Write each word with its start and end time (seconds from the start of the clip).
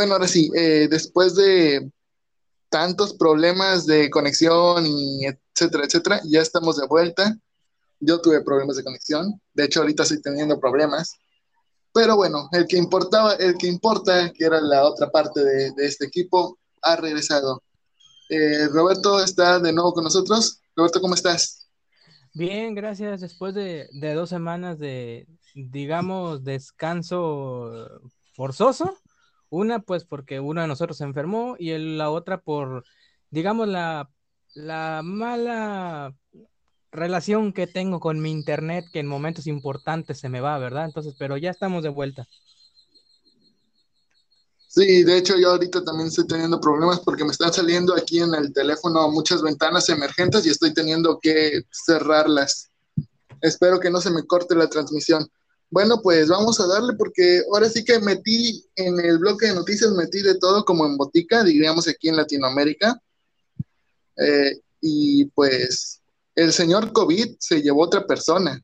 Bueno, 0.00 0.14
ahora 0.14 0.28
sí, 0.28 0.50
eh, 0.56 0.88
después 0.90 1.34
de 1.34 1.92
tantos 2.70 3.12
problemas 3.12 3.84
de 3.84 4.08
conexión 4.08 4.86
y 4.86 5.26
etcétera, 5.26 5.84
etcétera, 5.84 6.20
ya 6.24 6.40
estamos 6.40 6.78
de 6.78 6.86
vuelta. 6.86 7.36
Yo 7.98 8.18
tuve 8.22 8.40
problemas 8.40 8.76
de 8.76 8.82
conexión, 8.84 9.38
de 9.52 9.64
hecho 9.64 9.80
ahorita 9.80 10.04
estoy 10.04 10.22
teniendo 10.22 10.58
problemas, 10.58 11.18
pero 11.92 12.16
bueno, 12.16 12.48
el 12.52 12.66
que 12.66 12.78
importaba, 12.78 13.34
el 13.34 13.58
que 13.58 13.66
importa, 13.66 14.32
que 14.32 14.42
era 14.42 14.58
la 14.62 14.86
otra 14.86 15.10
parte 15.10 15.44
de, 15.44 15.70
este 15.76 16.06
equipo, 16.06 16.58
ha 16.80 16.96
regresado. 16.96 17.62
Eh, 18.30 18.68
Roberto 18.68 19.22
está 19.22 19.58
de 19.58 19.70
nuevo 19.70 19.92
con 19.92 20.04
nosotros. 20.04 20.62
Roberto, 20.74 21.02
¿cómo 21.02 21.14
estás? 21.14 21.68
Bien, 22.32 22.74
gracias. 22.74 23.20
Después 23.20 23.52
de, 23.52 23.86
de 23.92 24.14
dos 24.14 24.30
semanas 24.30 24.78
de, 24.78 25.26
digamos, 25.54 26.42
descanso 26.42 28.00
forzoso, 28.32 28.96
una, 29.50 29.80
pues 29.80 30.04
porque 30.04 30.40
uno 30.40 30.62
de 30.62 30.68
nosotros 30.68 30.96
se 30.96 31.04
enfermó 31.04 31.56
y 31.58 31.76
la 31.76 32.10
otra 32.10 32.40
por, 32.40 32.84
digamos, 33.30 33.68
la, 33.68 34.08
la 34.54 35.02
mala 35.04 36.14
relación 36.92 37.52
que 37.52 37.66
tengo 37.66 38.00
con 38.00 38.20
mi 38.20 38.30
internet 38.30 38.84
que 38.92 39.00
en 39.00 39.06
momentos 39.06 39.46
importantes 39.46 40.18
se 40.18 40.28
me 40.28 40.40
va, 40.40 40.58
¿verdad? 40.58 40.86
Entonces, 40.86 41.14
pero 41.18 41.36
ya 41.36 41.50
estamos 41.50 41.82
de 41.82 41.88
vuelta. 41.88 42.26
Sí, 44.68 45.02
de 45.02 45.18
hecho 45.18 45.36
yo 45.36 45.50
ahorita 45.50 45.82
también 45.82 46.08
estoy 46.08 46.28
teniendo 46.28 46.60
problemas 46.60 47.00
porque 47.00 47.24
me 47.24 47.32
están 47.32 47.52
saliendo 47.52 47.92
aquí 47.92 48.20
en 48.20 48.32
el 48.34 48.52
teléfono 48.52 49.10
muchas 49.10 49.42
ventanas 49.42 49.88
emergentes 49.88 50.46
y 50.46 50.50
estoy 50.50 50.72
teniendo 50.72 51.18
que 51.20 51.62
cerrarlas. 51.72 52.70
Espero 53.40 53.80
que 53.80 53.90
no 53.90 54.00
se 54.00 54.10
me 54.10 54.24
corte 54.24 54.54
la 54.54 54.68
transmisión. 54.68 55.28
Bueno, 55.70 56.00
pues 56.02 56.28
vamos 56.28 56.58
a 56.58 56.66
darle 56.66 56.94
porque 56.94 57.42
ahora 57.52 57.68
sí 57.68 57.84
que 57.84 58.00
metí 58.00 58.66
en 58.74 58.98
el 58.98 59.18
bloque 59.18 59.46
de 59.46 59.54
noticias, 59.54 59.92
metí 59.92 60.20
de 60.20 60.36
todo 60.36 60.64
como 60.64 60.84
en 60.84 60.96
botica, 60.96 61.44
diríamos 61.44 61.86
aquí 61.86 62.08
en 62.08 62.16
Latinoamérica. 62.16 63.00
Eh, 64.16 64.60
y 64.80 65.26
pues 65.26 66.02
el 66.34 66.52
señor 66.52 66.92
COVID 66.92 67.36
se 67.38 67.62
llevó 67.62 67.82
otra 67.84 68.04
persona. 68.04 68.60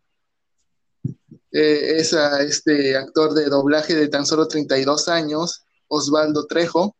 Eh, 1.52 1.98
es 1.98 2.12
a 2.12 2.42
este 2.42 2.96
actor 2.96 3.34
de 3.34 3.46
doblaje 3.46 3.94
de 3.94 4.08
tan 4.08 4.26
solo 4.26 4.48
32 4.48 5.06
años, 5.06 5.62
Osvaldo 5.86 6.46
Trejo, 6.46 6.96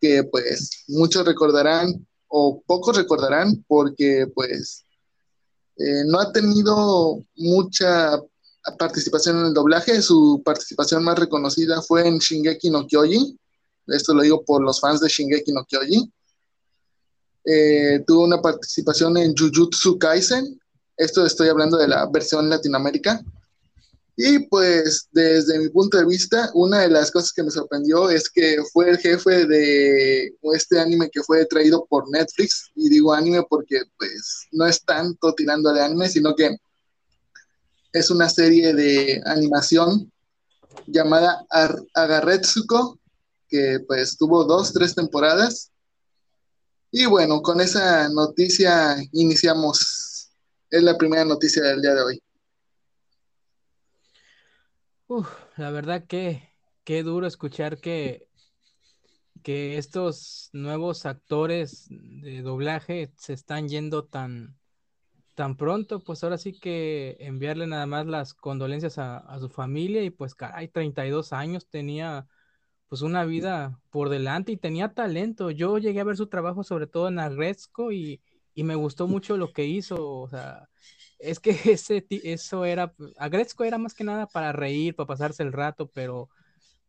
que 0.00 0.24
pues 0.24 0.84
muchos 0.88 1.26
recordarán 1.26 2.06
o 2.28 2.62
pocos 2.66 2.96
recordarán 2.96 3.62
porque 3.68 4.26
pues 4.34 4.86
eh, 5.76 6.04
no 6.06 6.18
ha 6.18 6.32
tenido 6.32 7.22
mucha 7.36 8.18
participación 8.78 9.38
en 9.40 9.46
el 9.46 9.54
doblaje. 9.54 10.00
Su 10.02 10.42
participación 10.44 11.04
más 11.04 11.18
reconocida 11.18 11.82
fue 11.82 12.06
en 12.06 12.18
Shingeki 12.18 12.70
no 12.70 12.86
Kyoji. 12.86 13.38
Esto 13.88 14.14
lo 14.14 14.22
digo 14.22 14.44
por 14.44 14.62
los 14.62 14.80
fans 14.80 15.00
de 15.00 15.08
Shingeki 15.08 15.52
no 15.52 15.64
Kyoji. 15.64 16.12
Eh, 17.44 18.04
tuvo 18.06 18.24
una 18.24 18.40
participación 18.40 19.16
en 19.16 19.34
Jujutsu 19.36 19.98
Kaisen. 19.98 20.60
Esto 20.96 21.26
estoy 21.26 21.48
hablando 21.48 21.76
de 21.76 21.88
la 21.88 22.08
versión 22.12 22.48
Latinoamérica. 22.48 23.20
Y 24.16 24.40
pues 24.40 25.08
desde 25.10 25.58
mi 25.58 25.70
punto 25.70 25.96
de 25.96 26.04
vista, 26.04 26.50
una 26.54 26.80
de 26.80 26.90
las 26.90 27.10
cosas 27.10 27.32
que 27.32 27.42
me 27.42 27.50
sorprendió 27.50 28.10
es 28.10 28.28
que 28.28 28.58
fue 28.72 28.90
el 28.90 28.98
jefe 28.98 29.46
de 29.46 30.36
este 30.52 30.78
anime 30.78 31.08
que 31.10 31.22
fue 31.22 31.46
traído 31.46 31.86
por 31.86 32.08
Netflix. 32.10 32.70
Y 32.76 32.88
digo 32.90 33.12
anime 33.12 33.42
porque 33.48 33.82
pues 33.98 34.46
no 34.52 34.66
es 34.66 34.84
tanto 34.84 35.34
tirando 35.34 35.72
de 35.72 35.82
anime, 35.82 36.08
sino 36.08 36.34
que 36.34 36.56
es 37.92 38.10
una 38.10 38.28
serie 38.28 38.72
de 38.74 39.22
animación 39.26 40.10
llamada 40.86 41.44
Agarretsuko, 41.94 42.98
que 43.48 43.80
pues 43.86 44.16
tuvo 44.16 44.44
dos, 44.44 44.72
tres 44.72 44.94
temporadas. 44.94 45.70
Y 46.90 47.06
bueno, 47.06 47.42
con 47.42 47.60
esa 47.60 48.08
noticia 48.08 48.96
iniciamos. 49.12 50.30
Es 50.70 50.82
la 50.82 50.96
primera 50.96 51.24
noticia 51.24 51.62
del 51.62 51.82
día 51.82 51.94
de 51.94 52.02
hoy. 52.02 52.22
la 55.56 55.70
verdad 55.70 56.06
que 56.06 56.48
qué 56.84 57.02
duro 57.02 57.26
escuchar 57.26 57.78
que, 57.78 58.26
que 59.42 59.76
estos 59.76 60.48
nuevos 60.52 61.04
actores 61.04 61.86
de 61.90 62.40
doblaje 62.40 63.12
se 63.16 63.34
están 63.34 63.68
yendo 63.68 64.04
tan, 64.04 64.56
tan 65.34 65.56
pronto, 65.56 66.00
pues 66.00 66.22
ahora 66.24 66.38
sí 66.38 66.52
que 66.52 67.16
enviarle 67.20 67.66
nada 67.66 67.86
más 67.86 68.06
las 68.06 68.34
condolencias 68.34 68.98
a, 68.98 69.38
su 69.40 69.48
familia 69.48 70.02
y 70.02 70.10
pues 70.10 70.34
caray, 70.34 70.68
32 70.68 71.32
años 71.32 71.66
tenía 71.68 72.26
pues 72.88 73.02
una 73.02 73.24
vida 73.24 73.80
por 73.90 74.10
delante 74.10 74.52
y 74.52 74.56
tenía 74.58 74.92
talento. 74.94 75.50
Yo 75.50 75.78
llegué 75.78 76.00
a 76.00 76.04
ver 76.04 76.16
su 76.16 76.26
trabajo 76.26 76.62
sobre 76.64 76.86
todo 76.86 77.08
en 77.08 77.18
Agresco 77.18 77.92
y, 77.92 78.20
y 78.54 78.64
me 78.64 78.74
gustó 78.74 79.06
mucho 79.08 79.36
lo 79.36 79.52
que 79.52 79.64
hizo, 79.64 80.20
o 80.20 80.28
sea, 80.28 80.68
es 81.18 81.40
que 81.40 81.50
ese, 81.64 82.06
eso 82.10 82.64
era, 82.64 82.94
Agresco 83.18 83.64
era 83.64 83.78
más 83.78 83.94
que 83.94 84.04
nada 84.04 84.26
para 84.26 84.52
reír, 84.52 84.94
para 84.94 85.06
pasarse 85.06 85.42
el 85.42 85.52
rato, 85.52 85.88
pero 85.88 86.28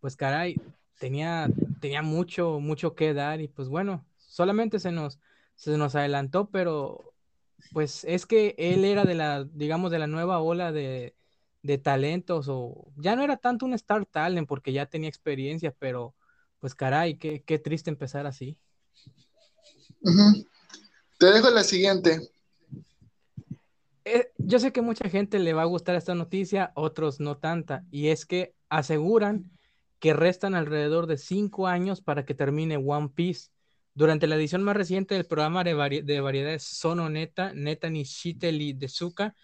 pues 0.02 0.18
caray, 0.18 0.58
tenía, 1.00 1.50
tenía 1.80 2.02
mucho, 2.02 2.60
mucho 2.60 2.96
que 2.96 3.14
dar 3.14 3.40
y 3.42 3.48
pues 3.48 3.70
bueno, 3.70 4.06
solamente 4.18 4.80
se 4.80 4.92
nos, 4.92 5.20
se 5.56 5.78
nos 5.78 5.96
adelantó, 5.96 6.50
pero 6.50 7.13
pues 7.72 8.04
es 8.04 8.26
que 8.26 8.56
él 8.58 8.86
era 8.86 9.06
de 9.06 9.16
la, 9.16 9.44
digamos, 9.44 9.92
de 9.92 10.00
la 10.00 10.08
nueva 10.08 10.40
ola 10.40 10.72
de, 10.72 11.16
talentos, 11.82 12.48
o 12.50 12.92
ya 12.98 13.16
no 13.16 13.24
era 13.24 13.38
tanto 13.38 13.66
un 13.66 13.74
star 13.74 14.06
talent 14.06 14.48
porque 14.48 14.74
ya 14.74 14.86
tenía 14.86 15.10
experiencia, 15.10 15.74
pero 15.78 16.14
pues 16.60 16.76
caray, 16.76 17.18
qué, 17.18 17.60
triste 17.60 17.90
empezar 17.90 18.28
así. 18.28 18.58
Te 21.18 21.26
dejo 21.28 21.50
la 21.50 21.64
siguiente. 21.64 22.30
Eh, 24.06 24.32
yo 24.38 24.60
sé 24.60 24.74
que 24.74 24.82
mucha 24.82 25.10
gente 25.10 25.40
le 25.40 25.54
va 25.54 25.62
a 25.62 25.66
gustar 25.66 25.96
esta 25.96 26.14
noticia, 26.16 26.74
otros 26.76 27.22
no 27.22 27.38
tanta, 27.38 27.86
y 27.90 28.10
es 28.10 28.26
que 28.26 28.54
aseguran 28.68 29.50
que 30.04 30.14
restan 30.14 30.54
alrededor 30.54 31.08
de 31.08 31.18
cinco 31.18 31.66
años 31.66 32.02
para 32.02 32.26
que 32.26 32.34
termine 32.34 32.76
One 32.76 33.08
Piece. 33.16 33.52
Durante 33.96 34.26
la 34.26 34.36
edición 34.36 34.64
más 34.64 34.76
reciente 34.76 35.16
del 35.16 35.26
programa 35.26 35.64
de, 35.64 35.74
variedades 35.74 36.64
Sono 36.64 37.10
Neta, 37.10 37.54
Neta 37.54 37.90
Nishiteli 37.90 38.74
de 38.74 38.88
Suka, 38.88 39.36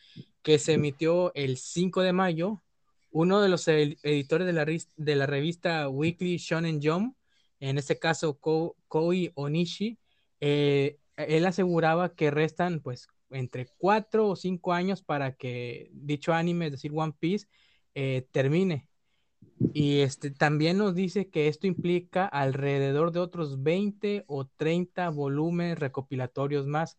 que 0.42 0.58
se 0.58 0.74
emitió 0.74 1.32
el 1.36 1.58
5 1.58 2.02
de 2.02 2.14
mayo, 2.14 2.64
uno 3.12 3.42
de 3.42 3.50
los 3.50 3.68
editores 3.68 4.48
de 4.48 4.54
la, 4.54 4.66
de 4.66 5.16
la 5.16 5.26
revista 5.28 5.88
Weekly 5.90 6.38
Shonen 6.38 6.80
Jump, 6.82 7.16
en 7.60 7.78
este 7.78 8.00
caso 8.00 8.40
Koi 8.40 9.32
Onishi, 9.36 10.00
eh, 10.40 10.98
él 11.16 11.46
aseguraba 11.46 12.16
que 12.16 12.32
restan 12.32 12.80
pues 12.80 13.08
entre 13.30 13.68
cuatro 13.78 14.28
o 14.30 14.36
cinco 14.36 14.74
años 14.74 15.04
para 15.04 15.36
que 15.36 15.90
dicho 15.94 16.34
anime, 16.34 16.68
es 16.68 16.72
decir, 16.72 16.92
One 16.96 17.14
Piece, 17.20 17.48
eh, 17.94 18.28
termine. 18.32 18.89
Y 19.74 20.00
este, 20.00 20.32
también 20.32 20.78
nos 20.78 20.96
dice 20.96 21.30
que 21.30 21.48
esto 21.48 21.68
implica 21.68 22.26
alrededor 22.26 23.12
de 23.12 23.20
otros 23.20 23.62
20 23.62 24.24
o 24.28 24.46
30 24.46 25.10
volúmenes 25.10 25.78
recopilatorios 25.78 26.66
más. 26.66 26.98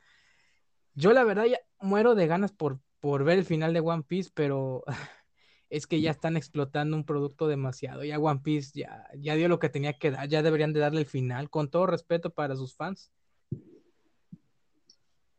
Yo 0.95 1.13
la 1.13 1.25
verdad 1.25 1.47
ya 1.47 1.59
muero 1.81 2.15
de 2.15 2.27
ganas 2.27 2.53
por, 2.53 2.78
por 3.01 3.25
ver 3.25 3.39
el 3.39 3.45
final 3.45 3.72
de 3.72 3.81
One 3.81 4.04
Piece, 4.07 4.31
pero 4.34 4.84
es 5.71 5.87
que 5.87 6.01
ya 6.01 6.10
están 6.10 6.37
explotando 6.37 6.97
un 6.97 7.04
producto 7.04 7.48
demasiado. 7.48 8.04
Ya 8.04 8.19
One 8.19 8.41
Piece 8.43 8.72
ya, 8.75 9.09
ya 9.19 9.34
dio 9.36 9.48
lo 9.48 9.59
que 9.59 9.71
tenía 9.71 9.95
que 9.95 10.10
dar, 10.10 10.28
ya 10.28 10.43
deberían 10.43 10.72
de 10.72 10.81
darle 10.81 11.01
el 11.01 11.07
final, 11.07 11.48
con 11.48 11.71
todo 11.71 11.86
respeto 11.86 12.31
para 12.31 12.57
sus 12.57 12.75
fans. 12.75 13.10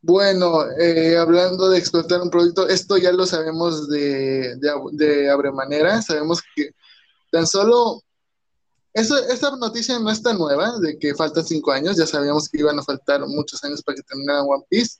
Bueno, 0.03 0.63
eh, 0.79 1.15
hablando 1.15 1.69
de 1.69 1.77
explotar 1.77 2.21
un 2.21 2.31
producto, 2.31 2.67
esto 2.67 2.97
ya 2.97 3.11
lo 3.11 3.27
sabemos 3.27 3.87
de, 3.87 4.55
de, 4.55 4.71
de 4.93 5.29
Abremanera, 5.29 6.01
sabemos 6.01 6.41
que 6.55 6.70
Tan 7.31 7.47
solo, 7.47 8.03
eso, 8.93 9.17
esta 9.29 9.55
noticia 9.55 9.97
no 9.99 10.11
está 10.11 10.33
nueva, 10.33 10.77
de 10.79 10.99
que 10.99 11.15
faltan 11.15 11.45
cinco 11.45 11.71
años, 11.71 11.95
ya 11.95 12.05
sabíamos 12.05 12.49
que 12.49 12.59
iban 12.59 12.77
a 12.77 12.83
faltar 12.83 13.25
muchos 13.25 13.63
años 13.63 13.81
para 13.81 13.95
que 13.95 14.03
terminara 14.03 14.43
One 14.43 14.65
Piece. 14.69 14.99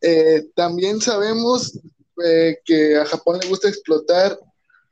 Eh, 0.00 0.48
también 0.54 1.00
sabemos 1.00 1.76
eh, 2.24 2.58
que 2.64 2.96
a 2.96 3.04
Japón 3.06 3.40
le 3.40 3.48
gusta 3.48 3.68
explotar, 3.68 4.38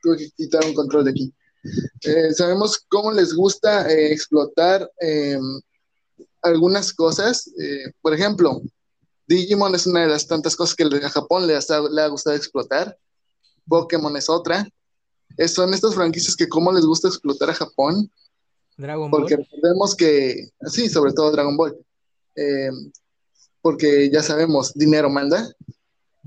tuve 0.02 0.18
que 0.18 0.30
quitar 0.30 0.64
un 0.64 0.74
control 0.74 1.04
de 1.04 1.10
aquí. 1.12 1.32
Eh, 2.02 2.32
sabemos 2.34 2.78
cómo 2.88 3.12
les 3.12 3.32
gusta 3.32 3.90
explotar 3.92 4.90
em, 5.00 5.60
algunas 6.42 6.92
cosas. 6.92 7.48
por 8.00 8.12
ejemplo, 8.12 8.60
Digimon 9.28 9.74
es 9.74 9.86
una 9.86 10.02
de 10.02 10.08
las 10.08 10.26
tantas 10.26 10.56
cosas 10.56 10.74
que 10.74 10.84
a 10.84 11.10
Japón 11.10 11.46
le 11.46 11.58
le 11.90 12.02
ha 12.02 12.08
gustado 12.08 12.36
explotar. 12.36 12.96
Pokémon 13.68 14.16
es 14.16 14.28
otra 14.28 14.68
son 15.48 15.74
estas 15.74 15.94
franquicias 15.94 16.36
que 16.36 16.48
como 16.48 16.72
les 16.72 16.84
gusta 16.84 17.08
explotar 17.08 17.50
a 17.50 17.54
Japón. 17.54 18.10
Dragon 18.76 19.10
Ball. 19.10 19.20
Porque 19.22 19.36
recordemos 19.36 19.94
que, 19.94 20.50
sí, 20.66 20.88
sobre 20.88 21.12
todo 21.12 21.32
Dragon 21.32 21.56
Ball. 21.56 21.76
Eh, 22.36 22.70
porque 23.62 24.10
ya 24.10 24.22
sabemos, 24.22 24.72
dinero 24.74 25.08
manda. 25.10 25.48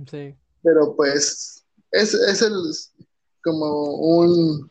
Sí. 0.10 0.36
Pero 0.64 0.96
pues 0.96 1.64
es, 1.92 2.14
es 2.14 2.42
el 2.42 2.54
como 3.42 3.96
un 3.96 4.70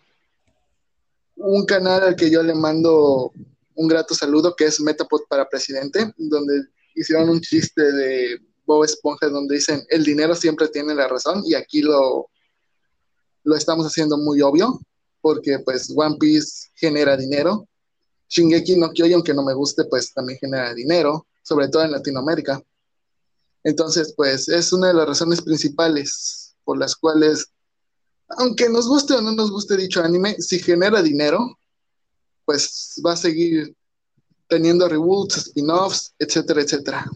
un 1.38 1.64
canal 1.64 2.02
al 2.02 2.16
que 2.16 2.30
yo 2.30 2.42
le 2.42 2.54
mando 2.54 3.32
un 3.74 3.88
grato 3.88 4.14
saludo, 4.14 4.54
que 4.56 4.64
es 4.64 4.80
Metapod 4.80 5.22
para 5.28 5.48
Presidente, 5.48 6.12
donde 6.16 6.64
hicieron 6.94 7.28
un 7.28 7.40
chiste 7.40 7.80
de 7.92 8.40
Bob 8.66 8.84
Esponja 8.84 9.28
donde 9.28 9.54
dicen, 9.54 9.84
el 9.88 10.04
dinero 10.04 10.34
siempre 10.34 10.68
tiene 10.68 10.94
la 10.94 11.06
razón, 11.06 11.42
y 11.46 11.54
aquí 11.54 11.80
lo, 11.80 12.28
lo 13.48 13.56
estamos 13.56 13.86
haciendo 13.86 14.18
muy 14.18 14.42
obvio, 14.42 14.78
porque 15.22 15.58
pues 15.60 15.90
One 15.96 16.16
Piece 16.20 16.68
genera 16.74 17.16
dinero. 17.16 17.66
Shingeki 18.28 18.76
no 18.76 18.90
Kyojin, 18.90 19.14
aunque 19.14 19.32
no 19.32 19.42
me 19.42 19.54
guste, 19.54 19.84
pues 19.86 20.12
también 20.12 20.38
genera 20.38 20.74
dinero, 20.74 21.26
sobre 21.42 21.68
todo 21.68 21.82
en 21.82 21.92
Latinoamérica. 21.92 22.62
Entonces, 23.64 24.12
pues 24.14 24.50
es 24.50 24.70
una 24.74 24.88
de 24.88 24.94
las 24.94 25.08
razones 25.08 25.40
principales 25.40 26.56
por 26.62 26.76
las 26.76 26.94
cuales, 26.94 27.46
aunque 28.28 28.68
nos 28.68 28.86
guste 28.86 29.14
o 29.14 29.22
no 29.22 29.32
nos 29.32 29.50
guste 29.50 29.78
dicho 29.78 30.02
anime, 30.02 30.36
si 30.38 30.58
genera 30.58 31.00
dinero, 31.00 31.58
pues 32.44 33.00
va 33.04 33.14
a 33.14 33.16
seguir 33.16 33.74
teniendo 34.46 34.86
reboots, 34.86 35.38
spin-offs, 35.38 36.14
etcétera, 36.18 36.60
etcétera. 36.60 37.10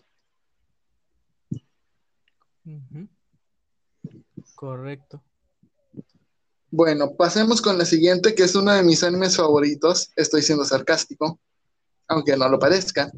Correcto. 4.54 5.22
Bueno, 6.74 7.14
pasemos 7.14 7.60
con 7.60 7.76
la 7.76 7.84
siguiente, 7.84 8.34
que 8.34 8.44
es 8.44 8.54
uno 8.54 8.72
de 8.72 8.82
mis 8.82 9.02
animes 9.02 9.36
favoritos. 9.36 10.10
Estoy 10.16 10.40
siendo 10.40 10.64
sarcástico, 10.64 11.38
aunque 12.08 12.34
no 12.34 12.48
lo 12.48 12.58
parezca. 12.58 13.12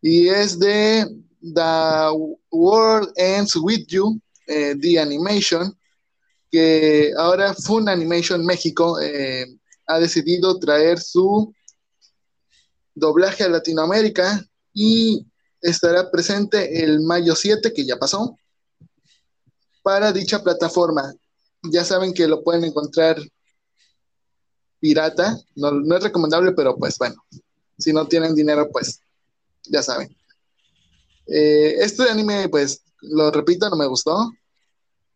Y 0.00 0.28
es 0.28 0.56
de 0.56 1.04
The 1.42 2.16
World 2.52 3.10
Ends 3.16 3.56
With 3.56 3.86
You, 3.88 4.20
eh, 4.46 4.76
The 4.80 5.00
Animation, 5.00 5.76
que 6.48 7.10
ahora 7.18 7.54
Fun 7.54 7.88
Animation 7.88 8.46
México 8.46 9.00
eh, 9.00 9.58
ha 9.88 9.98
decidido 9.98 10.60
traer 10.60 11.00
su 11.00 11.52
doblaje 12.94 13.42
a 13.42 13.48
Latinoamérica 13.48 14.46
y 14.72 15.26
estará 15.60 16.08
presente 16.08 16.84
el 16.84 17.00
mayo 17.00 17.34
7, 17.34 17.72
que 17.72 17.84
ya 17.84 17.98
pasó, 17.98 18.36
para 19.82 20.12
dicha 20.12 20.40
plataforma 20.40 21.12
ya 21.62 21.84
saben 21.84 22.12
que 22.14 22.26
lo 22.26 22.42
pueden 22.42 22.64
encontrar 22.64 23.16
pirata. 24.80 25.38
No, 25.54 25.96
es 25.96 26.02
recomendable, 26.02 26.52
pero 26.52 26.76
pues 26.76 26.96
bueno, 26.98 27.16
si 27.78 27.92
no 27.92 28.06
tienen 28.06 28.34
dinero, 28.34 28.68
pues 28.70 29.00
ya 29.64 29.82
saben. 29.82 30.14
Eh, 31.26 31.76
este 31.80 32.08
anime, 32.08 32.48
pues 32.48 32.82
lo 33.02 33.30
repito, 33.30 33.68
no 33.68 33.76
me 33.76 33.86
gustó. 33.86 34.30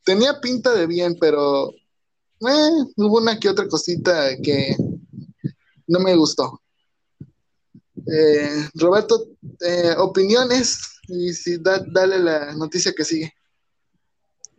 Tenía 0.04 0.40
pinta 0.40 0.74
de 0.74 0.86
bien, 0.86 1.16
pero 1.20 1.70
eh, 1.70 2.84
hubo 2.96 3.18
una 3.18 3.38
que 3.38 3.48
otra 3.48 3.68
cosita 3.68 4.36
que 4.42 4.76
no 5.86 6.00
me 6.00 6.14
gustó. 6.16 6.60
Eh, 8.06 8.68
Roberto, 8.74 9.28
opiniones 9.98 10.98
y 11.06 11.32
si 11.32 11.58
dale 11.58 12.18
la 12.18 12.52
noticia 12.54 12.92
que 12.92 13.04
sigue. 13.04 13.32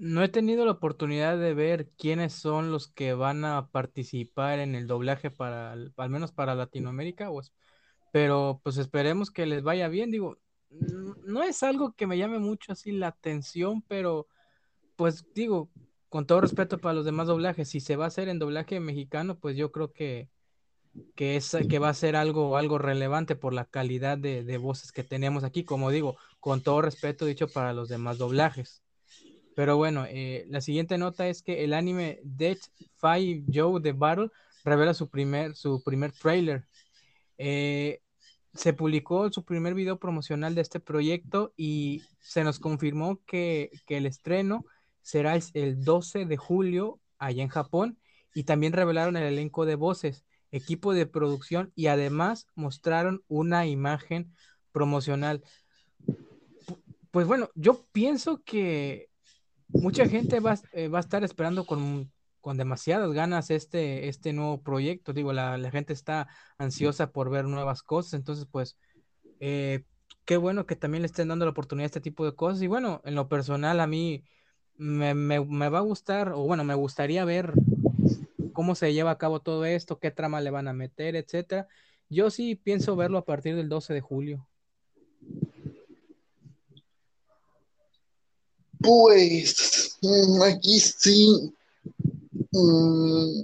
No 0.03 0.21
he 0.21 0.27
tenido 0.27 0.65
la 0.65 0.71
oportunidad 0.71 1.37
de 1.37 1.53
ver 1.53 1.89
quiénes 1.97 2.33
son 2.33 2.71
los 2.73 2.89
que 2.89 3.13
van 3.13 3.45
a 3.45 3.69
participar 3.69 4.59
en 4.59 4.75
el 4.75 4.85
doblaje 4.85 5.31
para, 5.31 5.71
al 5.71 6.09
menos 6.09 6.33
para 6.33 6.55
Latinoamérica, 6.55 7.29
pues, 7.29 7.53
pero 8.11 8.59
pues 8.65 8.77
esperemos 8.77 9.31
que 9.31 9.45
les 9.45 9.63
vaya 9.63 9.87
bien. 9.87 10.11
Digo, 10.11 10.39
no 10.69 11.41
es 11.41 11.63
algo 11.63 11.93
que 11.93 12.05
me 12.05 12.17
llame 12.17 12.39
mucho 12.39 12.73
así 12.73 12.91
la 12.91 13.07
atención, 13.07 13.81
pero 13.83 14.27
pues 14.97 15.25
digo, 15.33 15.71
con 16.09 16.27
todo 16.27 16.41
respeto 16.41 16.79
para 16.79 16.95
los 16.95 17.05
demás 17.05 17.27
doblajes, 17.27 17.69
si 17.69 17.79
se 17.79 17.95
va 17.95 18.03
a 18.03 18.09
hacer 18.09 18.27
en 18.27 18.39
doblaje 18.39 18.81
mexicano, 18.81 19.39
pues 19.39 19.55
yo 19.55 19.71
creo 19.71 19.93
que, 19.93 20.29
que, 21.15 21.37
es, 21.37 21.55
que 21.69 21.79
va 21.79 21.87
a 21.87 21.93
ser 21.93 22.17
algo, 22.17 22.57
algo 22.57 22.77
relevante 22.77 23.37
por 23.37 23.53
la 23.53 23.63
calidad 23.63 24.17
de, 24.17 24.43
de 24.43 24.57
voces 24.57 24.91
que 24.91 25.05
tenemos 25.05 25.45
aquí, 25.45 25.63
como 25.63 25.91
digo, 25.91 26.17
con 26.41 26.61
todo 26.61 26.81
respeto 26.81 27.25
dicho 27.25 27.47
para 27.47 27.71
los 27.71 27.87
demás 27.87 28.17
doblajes. 28.17 28.82
Pero 29.55 29.77
bueno, 29.77 30.05
eh, 30.07 30.45
la 30.49 30.61
siguiente 30.61 30.97
nota 30.97 31.27
es 31.27 31.43
que 31.43 31.63
el 31.63 31.73
anime 31.73 32.19
Death 32.23 32.61
Five 32.97 33.45
Joe 33.53 33.81
The 33.81 33.91
Battle 33.91 34.29
revela 34.63 34.93
su 34.93 35.09
primer, 35.09 35.55
su 35.55 35.83
primer 35.83 36.11
trailer. 36.11 36.65
Eh, 37.37 38.01
se 38.53 38.73
publicó 38.73 39.31
su 39.31 39.43
primer 39.43 39.73
video 39.73 39.97
promocional 39.99 40.55
de 40.55 40.61
este 40.61 40.79
proyecto 40.79 41.53
y 41.57 42.03
se 42.19 42.43
nos 42.43 42.59
confirmó 42.59 43.19
que, 43.25 43.71
el 43.87 44.05
estreno 44.05 44.65
será 45.01 45.37
el, 45.53 45.83
12 45.83 46.25
de 46.25 46.37
julio 46.37 46.99
allá 47.17 47.43
en 47.43 47.49
Japón 47.49 47.99
y 48.33 48.43
también 48.43 48.73
revelaron 48.73 49.17
el 49.17 49.23
elenco 49.23 49.65
de 49.65 49.75
voces, 49.75 50.23
equipo 50.51 50.93
de 50.93 51.07
producción 51.07 51.71
y 51.75 51.87
además 51.87 52.47
mostraron 52.55 53.23
una 53.27 53.65
imagen 53.65 54.33
promocional. 54.71 55.43
Pues 57.11 57.27
bueno, 57.27 57.49
yo 57.55 57.85
pienso 57.91 58.43
que 58.43 59.09
mucha 59.73 60.07
gente 60.07 60.39
va, 60.39 60.57
eh, 60.73 60.87
va 60.87 60.99
a 60.99 61.01
estar 61.01 61.23
esperando 61.23 61.65
con, 61.65 62.11
con, 62.41 62.57
demasiadas 62.57 63.11
ganas 63.11 63.49
este, 63.49 64.07
este 64.07 64.33
nuevo 64.33 64.61
proyecto. 64.61 65.13
Digo, 65.13 65.33
la, 65.33 65.57
la, 65.57 65.71
gente 65.71 65.93
está 65.93 66.27
ansiosa 66.57 67.11
por 67.11 67.29
ver 67.29 67.45
nuevas 67.45 67.83
cosas. 67.83 68.13
Entonces, 68.13 68.47
pues, 68.49 68.77
eh, 69.39 69.83
qué 70.25 70.37
bueno 70.37 70.65
que 70.65 70.75
también 70.75 71.01
le 71.01 71.07
estén 71.07 71.27
dando 71.27 71.45
la 71.45 71.51
oportunidad 71.51 71.85
a 71.85 71.87
este 71.87 72.01
tipo 72.01 72.25
de 72.25 72.35
cosas. 72.35 72.61
Y 72.61 72.67
bueno, 72.67 73.01
en 73.05 73.15
lo 73.15 73.27
personal, 73.27 73.79
a 73.79 73.87
mí 73.87 74.23
me, 74.75 75.13
me, 75.13 75.43
me 75.43 75.69
va 75.69 75.79
a 75.79 75.81
gustar, 75.81 76.29
o 76.29 76.43
bueno, 76.43 76.63
me 76.63 76.75
gustaría 76.75 77.25
ver 77.25 77.53
cómo 78.53 78.75
se 78.75 78.93
lleva 78.93 79.11
a 79.11 79.17
cabo 79.17 79.41
todo 79.41 79.65
esto, 79.65 79.99
qué 79.99 80.11
trama 80.11 80.41
le 80.41 80.51
van 80.51 80.67
a 80.67 80.73
meter, 80.73 81.15
etcétera. 81.15 81.67
Yo 82.09 82.29
sí 82.29 82.55
pienso 82.55 82.95
verlo 82.95 83.17
a 83.17 83.25
partir 83.25 83.55
del 83.55 83.69
12 83.69 83.93
de 83.93 84.01
julio. 84.01 84.47
Pues 88.83 89.97
mm, 90.01 90.41
aquí 90.43 90.79
sí. 90.79 91.53
Mm, 92.51 93.41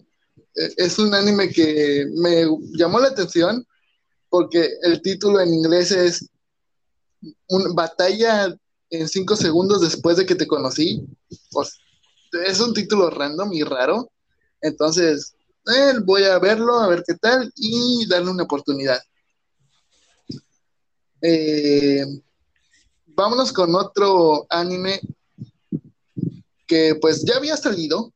e, 0.56 0.74
es 0.78 1.00
un 1.00 1.14
anime 1.16 1.50
que 1.50 2.06
me 2.14 2.46
llamó 2.74 3.00
la 3.00 3.08
atención 3.08 3.66
porque 4.30 4.70
el 4.84 5.02
título 5.02 5.40
en 5.40 5.54
inglés 5.54 5.92
es 5.92 6.30
una 7.48 7.74
batalla 7.74 8.56
en 8.90 9.08
cinco 9.08 9.36
segundos 9.36 9.82
después 9.82 10.18
de 10.18 10.26
que 10.26 10.36
te 10.36 10.48
conocí. 10.48 11.06
Es 12.46 12.60
un 12.60 12.74
título 12.74 13.10
random 13.10 13.54
y 13.54 13.64
raro. 13.64 14.12
Entonces, 14.62 15.36
eh, 15.68 15.94
voy 16.04 16.24
a 16.24 16.38
verlo, 16.38 16.80
a 16.80 16.88
ver 16.90 17.04
qué 17.08 17.16
tal 17.16 17.52
y 17.56 18.06
darle 18.08 18.32
una 18.32 18.44
oportunidad. 18.44 19.00
Eh, 21.22 22.06
vámonos 23.08 23.54
con 23.54 23.74
otro 23.76 24.46
anime 24.50 25.00
que 26.70 26.96
pues 27.02 27.24
ya 27.26 27.36
había 27.36 27.58
salido. 27.58 28.14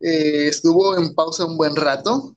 Eh, 0.00 0.48
estuvo 0.48 0.96
en 0.96 1.14
pausa 1.14 1.44
un 1.44 1.58
buen 1.58 1.76
rato. 1.76 2.34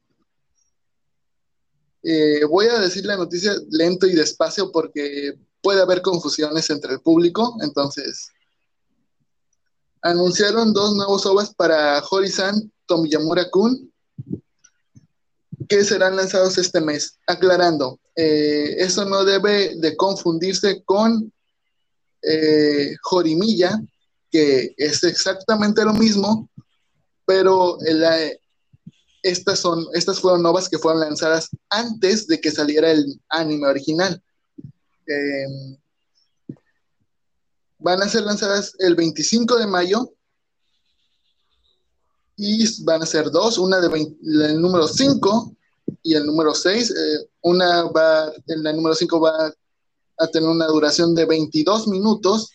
Eh, 2.03 2.43
voy 2.43 2.65
a 2.65 2.79
decir 2.79 3.05
la 3.05 3.15
noticia 3.15 3.55
lento 3.69 4.05
y 4.05 4.13
despacio 4.13 4.72
porque 4.74 5.39
puede 5.62 5.81
haber 5.81 6.01
confusiones 6.01 6.69
entre 6.69 6.93
el 6.93 7.00
público. 7.00 7.55
Entonces, 7.62 8.29
anunciaron 10.01 10.74
dos 10.74 10.95
nuevos 10.95 11.25
OVAs 11.25 11.55
para 11.55 12.03
Horizon 12.12 12.72
Tomiyamura 12.86 13.50
Kun 13.50 13.89
que 15.69 15.86
serán 15.86 16.17
lanzados 16.17 16.57
este 16.57 16.81
mes. 16.81 17.17
Aclarando, 17.25 17.98
eh, 18.17 18.75
eso 18.79 19.05
no 19.05 19.24
debe 19.24 19.75
de 19.77 19.95
confundirse 19.95 20.83
con 20.83 21.31
Jorimilla, 23.01 23.81
que 24.34 24.74
es 24.78 25.04
exactamente 25.04 25.86
lo 25.86 25.94
mismo, 25.94 26.50
pero 27.24 27.78
estas, 29.22 29.60
son, 29.60 29.86
estas 29.94 30.20
fueron 30.20 30.42
novas 30.42 30.68
que 30.68 30.80
fueron 30.80 31.02
lanzadas 31.02 31.50
antes 31.70 32.25
de 32.25 32.42
que 32.42 32.50
saliera 32.50 32.90
el 32.90 33.22
anime 33.30 33.68
original. 33.68 34.20
Em, 35.06 35.78
van 37.78 38.02
a 38.02 38.10
ser 38.10 38.24
lanzadas 38.24 38.74
el 38.80 38.96
25 38.96 39.56
de 39.58 39.68
mayo 39.68 40.12
y 42.36 42.66
van 42.84 43.04
a 43.04 43.06
ser 43.06 43.30
dos, 43.30 43.60
una 43.60 43.80
de 43.80 44.16
el 44.24 44.60
número 44.60 44.88
5 44.88 45.56
y 46.02 46.16
el 46.16 46.25
número 46.25 46.56
6. 46.56 46.90
Eh, 46.90 47.30
una 47.42 47.84
va, 47.84 48.34
en 48.48 48.63
la 48.63 48.74
número 48.74 48.96
5 48.96 49.20
va 49.20 49.54
a 50.18 50.28
tener 50.30 50.50
una 50.50 50.66
duración 50.66 51.13
de 51.13 51.25
22 51.25 51.88
minutos 51.88 52.50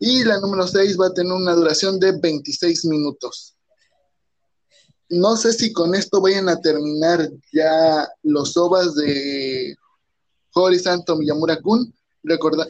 y 0.00 0.24
la 0.24 0.40
número 0.40 0.66
6 0.66 0.98
va 0.98 1.06
a 1.06 1.14
tener 1.14 1.32
una 1.32 1.54
duración 1.54 2.00
de 2.00 2.18
26 2.18 2.86
minutos. 2.86 3.54
No 5.08 5.36
sé 5.36 5.52
si 5.52 5.72
con 5.72 5.94
esto 5.94 6.20
vayan 6.20 6.48
a 6.48 6.60
terminar 6.60 7.30
ya 7.52 8.08
los 8.22 8.56
ovas 8.56 8.96
de 8.96 9.76
Horizon 10.54 11.04
Miyamura 11.18 11.60
Kun. 11.60 11.94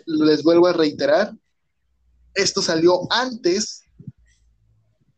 les 0.07 0.43
vuelvo 0.43 0.67
a 0.67 0.73
reiterar, 0.73 1.35
esto 2.35 2.61
salió 2.61 3.07
antes 3.11 3.85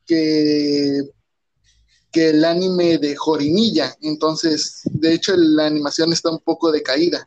que 0.06 1.02
que 2.12 2.28
el 2.28 2.44
anime 2.44 2.98
de 2.98 3.16
Jorimilla. 3.16 3.96
Entonces, 4.02 4.82
de 4.84 5.14
hecho, 5.14 5.34
la 5.34 5.66
animación 5.66 6.12
está 6.12 6.30
un 6.30 6.40
poco 6.40 6.70
decaída. 6.70 7.26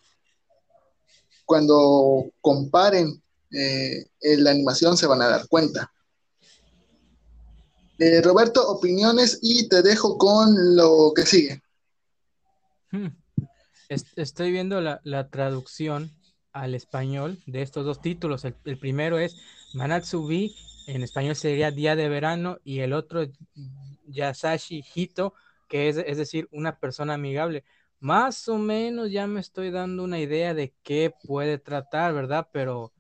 Cuando 1.43 2.31
comparen 2.39 3.21
eh, 3.55 4.05
la 4.38 4.51
animación 4.51 4.97
se 4.97 5.07
van 5.07 5.21
a 5.21 5.29
dar 5.29 5.47
cuenta. 5.47 5.91
Eh, 7.97 8.21
Roberto, 8.21 8.67
opiniones 8.67 9.39
y 9.41 9.69
te 9.69 9.81
dejo 9.81 10.17
con 10.17 10.75
lo 10.75 11.13
que 11.15 11.25
sigue. 11.25 11.62
Hmm. 12.91 13.07
Estoy 13.88 14.51
viendo 14.51 14.81
la, 14.81 15.29
traducción 15.29 16.12
al 16.51 16.75
español 16.75 17.41
de 17.45 17.62
estos 17.62 17.85
dos 17.85 18.01
títulos. 18.01 18.43
El, 18.43 18.55
primero 18.79 19.17
es 19.19 19.38
Manatsubi, 19.74 20.55
en 20.88 21.03
español 21.03 21.35
sería 21.35 21.71
Día 21.71 21.95
de 21.95 22.09
Verano, 22.09 22.57
y 22.63 22.79
el 22.79 22.93
otro 22.93 23.25
Yasashi 24.07 24.83
Hito, 24.93 25.33
que 25.69 25.88
es, 25.88 25.97
es 25.97 26.17
decir, 26.17 26.50
una 26.51 26.79
persona 26.79 27.13
amigable. 27.13 27.63
Más 28.00 28.47
o 28.50 28.57
menos 28.57 29.12
ya 29.12 29.25
me 29.27 29.39
estoy 29.39 29.71
dando 29.71 30.03
una 30.03 30.19
idea 30.19 30.53
de 30.53 30.74
qué 30.83 31.13
puede 31.24 31.59
tratar, 31.59 32.13
¿verdad? 32.13 32.50
Pero, 32.51 32.91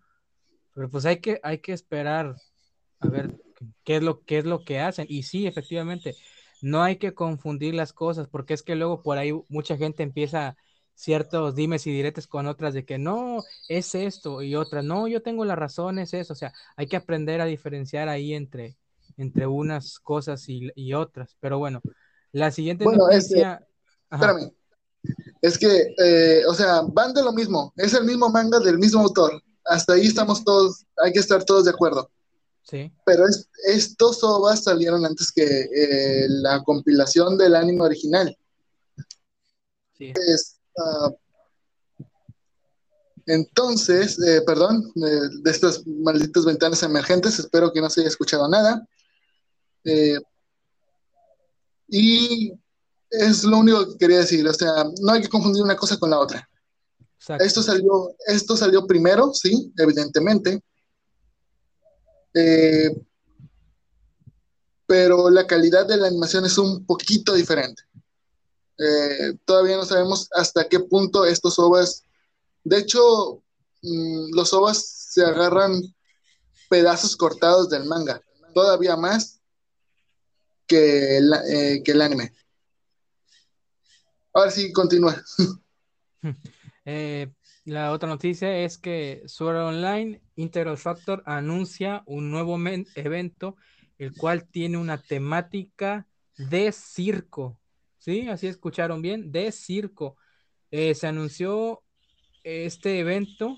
pero 0.75 0.89
pues 0.89 1.05
hay 1.05 1.21
que, 1.21 1.39
hay 1.41 1.59
que 1.59 1.71
esperar 1.71 2.35
a 2.99 3.07
ver 3.07 3.41
qué 3.83 3.95
es 3.95 4.03
lo, 4.03 4.23
qué 4.25 4.37
es 4.37 4.45
lo 4.45 4.63
que 4.63 4.79
hacen. 4.81 5.07
Y 5.09 5.23
sí, 5.23 5.47
efectivamente, 5.47 6.15
no 6.61 6.83
hay 6.83 6.97
que 6.97 7.13
confundir 7.13 7.73
las 7.73 7.93
cosas, 7.93 8.27
porque 8.27 8.53
es 8.53 8.61
que 8.61 8.75
luego 8.75 9.01
por 9.01 9.17
ahí 9.17 9.33
mucha 9.47 9.77
gente 9.77 10.03
empieza 10.03 10.57
ciertos 10.93 11.55
dimes 11.55 11.87
y 11.87 11.91
diretes 11.91 12.27
con 12.27 12.45
otras 12.45 12.73
de 12.73 12.85
que 12.85 12.97
no, 12.97 13.43
es 13.69 13.95
esto 13.95 14.41
y 14.41 14.55
otras, 14.55 14.83
no, 14.83 15.07
yo 15.07 15.21
tengo 15.21 15.45
la 15.45 15.55
razón, 15.55 15.97
es 15.97 16.13
eso. 16.13 16.33
O 16.33 16.35
sea, 16.35 16.53
hay 16.75 16.87
que 16.87 16.97
aprender 16.97 17.39
a 17.39 17.45
diferenciar 17.45 18.09
ahí 18.09 18.33
entre, 18.33 18.77
entre 19.15 19.47
unas 19.47 19.99
cosas 19.99 20.45
y, 20.47 20.93
otras. 20.93 21.37
Pero 21.39 21.57
bueno, 21.57 21.81
la 22.33 22.51
siguiente 22.51 22.85
noticia... 22.85 23.65
espérame. 24.11 24.51
Es 25.41 25.57
que, 25.57 25.93
eh, 26.03 26.41
o 26.47 26.53
sea, 26.53 26.81
van 26.81 27.13
de 27.13 27.23
lo 27.23 27.31
mismo. 27.31 27.73
Es 27.77 27.93
el 27.93 28.03
mismo 28.03 28.29
manga 28.29 28.59
del 28.59 28.77
mismo 28.77 29.01
autor. 29.01 29.41
Hasta 29.65 29.93
ahí 29.93 30.07
estamos 30.07 30.43
todos, 30.43 30.85
hay 30.97 31.11
que 31.11 31.19
estar 31.19 31.43
todos 31.43 31.65
de 31.65 31.71
acuerdo. 31.71 32.09
Sí. 32.63 32.91
Pero 33.05 33.25
estos 33.67 34.23
OVAs 34.23 34.63
salieron 34.63 35.05
antes 35.05 35.31
que 35.31 35.43
eh, 35.43 36.25
la 36.29 36.63
compilación 36.63 37.37
del 37.37 37.55
anime 37.55 37.81
original. 37.81 38.35
Sí. 39.97 40.13
Ah, 40.77 41.11
entonces, 43.27 44.19
eh, 44.19 44.41
perdón, 44.45 44.91
de 44.93 45.49
estas 45.51 45.85
malditas 45.87 46.45
ventanas 46.45 46.83
emergentes, 46.83 47.39
espero 47.39 47.71
que 47.71 47.81
no 47.81 47.89
se 47.89 48.01
haya 48.01 48.09
escuchado 48.09 48.47
nada. 48.47 48.87
Eh, 49.83 50.19
y 51.87 52.53
es 53.09 53.43
lo 53.43 53.57
único 53.57 53.87
que 53.87 53.97
quería 53.97 54.17
decir, 54.19 54.47
o 54.47 54.53
sea, 54.53 54.85
no 55.01 55.13
hay 55.13 55.21
que 55.21 55.29
confundir 55.29 55.63
una 55.63 55.75
cosa 55.75 55.97
con 55.97 56.11
la 56.11 56.19
otra. 56.19 56.47
Esto 57.39 57.63
salió, 57.63 58.15
esto 58.27 58.55
salió 58.55 58.85
primero, 58.85 59.33
sí, 59.33 59.73
evidentemente, 59.77 60.61
eh, 62.33 62.89
pero 64.85 65.29
la 65.29 65.47
calidad 65.47 65.87
de 65.87 65.97
la 65.97 66.07
animación 66.07 66.45
es 66.45 66.57
un 66.57 66.85
poquito 66.85 67.33
diferente. 67.33 67.81
Eh, 68.77 69.37
todavía 69.45 69.77
no 69.77 69.85
sabemos 69.85 70.27
hasta 70.33 70.67
qué 70.67 70.81
punto 70.81 71.25
estos 71.25 71.57
ovas, 71.57 72.03
de 72.63 72.77
hecho, 72.77 73.41
mm, 73.81 74.35
los 74.35 74.53
ovas 74.53 74.85
se 74.85 75.23
agarran 75.23 75.81
pedazos 76.69 77.15
cortados 77.15 77.69
del 77.69 77.85
manga, 77.85 78.21
todavía 78.53 78.95
más 78.97 79.39
que 80.67 81.17
el, 81.17 81.33
eh, 81.49 81.81
que 81.83 81.91
el 81.91 82.01
anime. 82.01 82.33
Ahora 84.33 84.51
sí, 84.51 84.71
continúa. 84.73 85.23
la 86.85 87.91
otra 87.91 88.07
noticia 88.07 88.57
es 88.59 88.77
que 88.77 89.23
Sword 89.25 89.57
Online 89.57 90.21
Integral 90.35 90.77
Factor 90.77 91.23
anuncia 91.25 92.03
un 92.05 92.29
nuevo 92.29 92.57
evento, 92.95 93.57
el 93.97 94.13
cual 94.13 94.47
tiene 94.47 94.77
una 94.77 94.97
temática 94.99 96.07
de 96.37 96.71
circo. 96.71 97.59
¿Sí? 97.97 98.29
Así 98.29 98.47
escucharon 98.47 99.01
bien, 99.01 99.31
de 99.31 99.51
circo. 99.51 100.17
Eh, 100.69 100.93
se 100.93 101.07
anunció 101.07 101.81
este 102.43 102.99
evento 102.99 103.57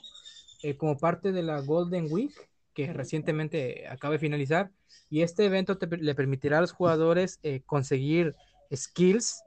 eh, 0.63 0.77
como 0.77 0.97
parte 0.97 1.31
de 1.31 1.43
la 1.43 1.59
Golden 1.59 2.07
Week, 2.09 2.33
que 2.73 2.93
recientemente 2.93 3.87
acaba 3.87 4.13
de 4.13 4.19
finalizar. 4.19 4.71
Y 5.09 5.21
este 5.21 5.45
evento 5.45 5.77
le 5.99 6.15
permitirá 6.15 6.59
a 6.59 6.61
los 6.61 6.71
jugadores 6.71 7.39
eh, 7.43 7.61
conseguir 7.65 8.35
skills 8.73 9.43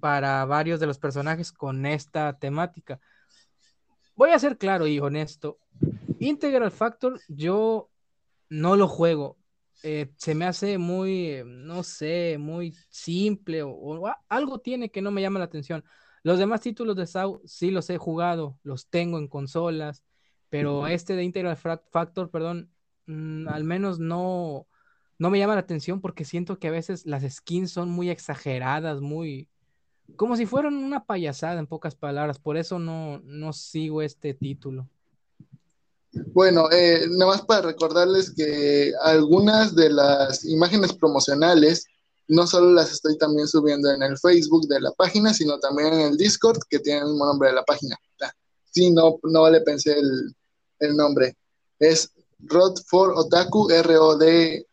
para 0.00 0.44
varios 0.44 0.80
de 0.80 0.86
los 0.86 0.98
personajes 0.98 1.52
con 1.52 1.84
esta 1.86 2.38
temática. 2.38 3.00
Voy 4.18 4.30
a 4.30 4.38
ser 4.40 4.58
claro 4.58 4.88
y 4.88 4.98
honesto. 4.98 5.60
Integral 6.18 6.72
Factor, 6.72 7.20
yo 7.28 7.88
no 8.48 8.74
lo 8.74 8.88
juego. 8.88 9.38
Eh, 9.84 10.10
se 10.16 10.34
me 10.34 10.44
hace 10.44 10.76
muy, 10.76 11.40
no 11.46 11.84
sé, 11.84 12.36
muy 12.36 12.74
simple 12.90 13.62
o, 13.62 14.12
algo 14.28 14.58
tiene 14.58 14.90
que 14.90 15.02
no 15.02 15.12
me 15.12 15.22
llama 15.22 15.38
la 15.38 15.44
atención. 15.44 15.84
Los 16.24 16.40
demás 16.40 16.62
títulos 16.62 16.96
de 16.96 17.06
SAU 17.06 17.40
sí 17.44 17.70
los 17.70 17.88
he 17.90 17.96
jugado, 17.96 18.58
los 18.64 18.88
tengo 18.88 19.18
en 19.18 19.28
consolas, 19.28 20.02
pero 20.48 20.88
este 20.88 21.14
de 21.14 21.22
Integral 21.22 21.56
Factor, 21.56 22.28
perdón, 22.28 22.72
mm, 23.06 23.46
al 23.46 23.62
menos 23.62 24.00
no, 24.00 24.66
no 25.16 25.30
me 25.30 25.38
llama 25.38 25.54
la 25.54 25.60
atención 25.60 26.00
porque 26.00 26.24
siento 26.24 26.58
que 26.58 26.66
a 26.66 26.72
veces 26.72 27.06
las 27.06 27.22
skins 27.22 27.70
son 27.70 27.88
muy 27.88 28.10
exageradas, 28.10 29.00
muy, 29.00 29.48
como 30.16 30.36
si 30.36 30.46
fueran 30.46 30.74
una 30.76 31.04
payasada 31.04 31.58
en 31.58 31.66
pocas 31.66 31.94
palabras, 31.94 32.38
por 32.38 32.56
eso 32.56 32.78
no, 32.78 33.20
no 33.24 33.52
sigo 33.52 34.02
este 34.02 34.34
título. 34.34 34.88
Bueno, 36.32 36.70
eh, 36.72 37.06
nada 37.10 37.32
más 37.32 37.42
para 37.42 37.62
recordarles 37.62 38.32
que 38.34 38.92
algunas 39.02 39.74
de 39.74 39.90
las 39.90 40.44
imágenes 40.44 40.92
promocionales 40.94 41.86
no 42.28 42.46
solo 42.46 42.72
las 42.72 42.92
estoy 42.92 43.16
también 43.16 43.46
subiendo 43.46 43.90
en 43.90 44.02
el 44.02 44.18
Facebook 44.18 44.66
de 44.68 44.80
la 44.80 44.92
página, 44.92 45.32
sino 45.32 45.58
también 45.58 45.92
en 45.94 46.00
el 46.00 46.16
Discord, 46.16 46.58
que 46.68 46.78
tiene 46.78 47.00
el 47.00 47.06
mismo 47.06 47.24
nombre 47.24 47.48
de 47.48 47.54
la 47.54 47.64
página. 47.64 47.96
Sí, 48.70 48.90
no, 48.90 49.18
no 49.22 49.48
le 49.50 49.62
pensé 49.62 49.98
el, 49.98 50.34
el 50.80 50.96
nombre. 50.96 51.36
Es 51.78 52.10
Rod 52.40 52.78
for 52.86 53.14
Otaku, 53.16 53.70
R-O-D 53.70 54.66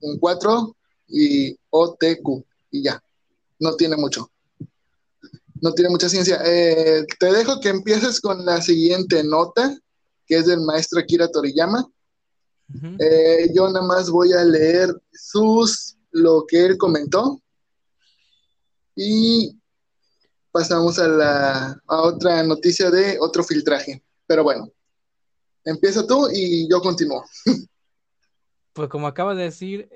un 0.00 0.18
4 0.18 0.76
y 1.08 1.56
O-T-Q, 1.70 2.44
y 2.70 2.82
ya. 2.82 3.02
No 3.60 3.76
tiene 3.76 3.96
mucho. 3.96 4.30
No 5.62 5.72
tiene 5.72 5.90
mucha 5.90 6.08
ciencia. 6.08 6.40
Eh, 6.44 7.04
te 7.18 7.32
dejo 7.32 7.60
que 7.60 7.68
empieces 7.68 8.20
con 8.20 8.44
la 8.44 8.60
siguiente 8.60 9.22
nota, 9.22 9.78
que 10.26 10.38
es 10.38 10.46
del 10.46 10.62
maestro 10.62 11.00
Akira 11.00 11.28
Toriyama. 11.28 11.86
Eh, 12.98 13.50
yo 13.54 13.68
nada 13.68 13.84
más 13.84 14.10
voy 14.10 14.32
a 14.32 14.44
leer 14.44 14.94
sus 15.12 15.96
lo 16.12 16.44
que 16.46 16.66
él 16.66 16.78
comentó 16.78 17.40
y 18.94 19.58
pasamos 20.52 20.98
a 20.98 21.08
la 21.08 21.82
a 21.86 22.02
otra 22.02 22.42
noticia 22.42 22.90
de 22.90 23.18
otro 23.20 23.42
filtraje. 23.42 24.02
Pero 24.26 24.44
bueno, 24.44 24.70
empieza 25.64 26.06
tú 26.06 26.28
y 26.32 26.68
yo 26.68 26.80
continúo. 26.80 27.24
Pues 28.72 28.88
como 28.88 29.08
acaba 29.08 29.34
de 29.34 29.42
decir 29.42 29.90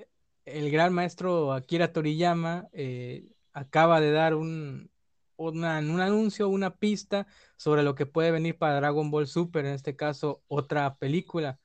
el 0.44 0.68
gran 0.70 0.92
maestro 0.92 1.52
Akira 1.52 1.92
Toriyama, 1.92 2.68
eh, 2.72 3.33
acaba 3.54 4.00
de 4.00 4.10
dar 4.10 4.34
un, 4.34 4.90
un 5.36 5.64
anuncio, 5.64 6.48
una 6.48 6.76
pista 6.76 7.26
sobre 7.56 7.82
lo 7.82 7.94
que 7.94 8.06
puede 8.06 8.30
venir 8.30 8.58
para 8.58 8.76
Dragon 8.76 9.10
Ball 9.10 9.26
Super, 9.26 9.64
en 9.64 9.72
este 9.72 9.96
caso 9.96 10.42
otra 10.48 10.96
película. 10.96 11.58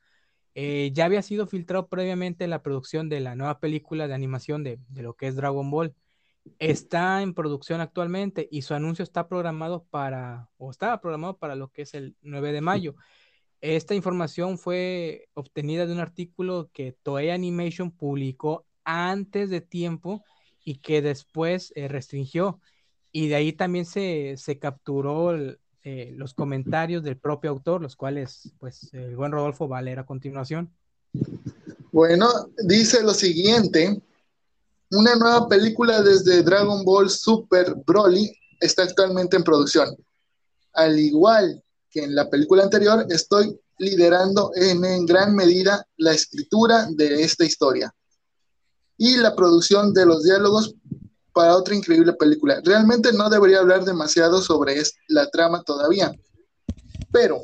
Eh, 0.54 0.90
ya 0.92 1.04
había 1.04 1.22
sido 1.22 1.46
filtrado 1.46 1.88
previamente 1.88 2.46
la 2.48 2.62
producción 2.62 3.08
de 3.08 3.20
la 3.20 3.36
nueva 3.36 3.60
película 3.60 4.08
de 4.08 4.14
animación 4.14 4.64
de, 4.64 4.80
lo 4.94 5.14
que 5.14 5.28
es 5.28 5.36
Dragon 5.36 5.70
Ball. 5.70 5.94
Está 6.58 7.22
en 7.22 7.34
producción 7.34 7.80
actualmente 7.80 8.48
y 8.50 8.62
su 8.62 8.74
anuncio 8.74 9.02
está 9.02 9.28
programado 9.28 9.84
para, 9.90 10.48
o 10.56 10.70
estaba 10.70 11.00
programado 11.00 11.38
para 11.38 11.54
lo 11.54 11.68
que 11.68 11.82
es 11.82 11.94
el 11.94 12.16
9 12.22 12.52
de 12.52 12.60
mayo. 12.60 12.94
Esta 13.60 13.94
información 13.94 14.58
fue 14.58 15.28
obtenida 15.34 15.86
de 15.86 15.92
un 15.92 16.00
artículo 16.00 16.70
que 16.72 16.92
Toei 17.02 17.30
Animation 17.30 17.90
publicó 17.90 18.66
antes 18.84 19.50
de 19.50 19.60
tiempo 19.60 20.24
y 20.70 20.76
que 20.76 21.02
después 21.02 21.72
eh, 21.74 21.88
restringió. 21.88 22.60
Y 23.10 23.26
de 23.26 23.34
ahí 23.34 23.52
también 23.52 23.84
se, 23.86 24.36
capturó 24.60 25.36
eh, 25.82 26.14
los 26.16 26.32
comentarios 26.32 27.02
del 27.02 27.16
propio 27.16 27.50
autor, 27.50 27.82
los 27.82 27.96
cuales, 27.96 28.52
pues, 28.60 28.94
el 28.94 29.16
buen 29.16 29.32
Rodolfo 29.32 29.68
va 29.68 29.78
a 29.78 29.82
leer 29.82 29.98
a 29.98 30.06
continuación. 30.06 30.72
Bueno, 31.90 32.28
dice 32.62 33.02
lo 33.02 33.12
siguiente. 33.12 34.00
Una 34.92 35.16
nueva 35.16 35.48
película 35.48 36.02
desde 36.02 36.44
Dragon 36.44 36.84
Ball 36.84 37.10
Super 37.10 37.74
Broly 37.84 38.32
está 38.60 38.84
actualmente 38.84 39.36
en 39.36 39.42
producción. 39.42 39.88
Al 40.74 41.00
igual 41.00 41.64
que 41.90 42.04
en 42.04 42.14
la 42.14 42.30
película 42.30 42.62
anterior, 42.62 43.04
estoy 43.08 43.58
liderando 43.78 44.52
en 44.54 45.04
gran 45.04 45.34
medida 45.34 45.84
la 45.96 46.12
escritura 46.12 46.86
de 46.92 47.24
esta 47.24 47.44
historia. 47.44 47.92
Y 49.00 49.16
la 49.16 49.34
producción 49.34 49.94
de 49.94 50.04
los 50.04 50.24
diálogos 50.24 50.74
para 51.32 51.56
otra 51.56 51.74
increíble 51.74 52.12
película. 52.12 52.60
Realmente 52.62 53.14
no 53.14 53.30
debería 53.30 53.60
hablar 53.60 53.82
demasiado 53.82 54.42
sobre 54.42 54.76
la 55.08 55.26
trama 55.30 55.62
todavía, 55.62 56.12
pero 57.10 57.40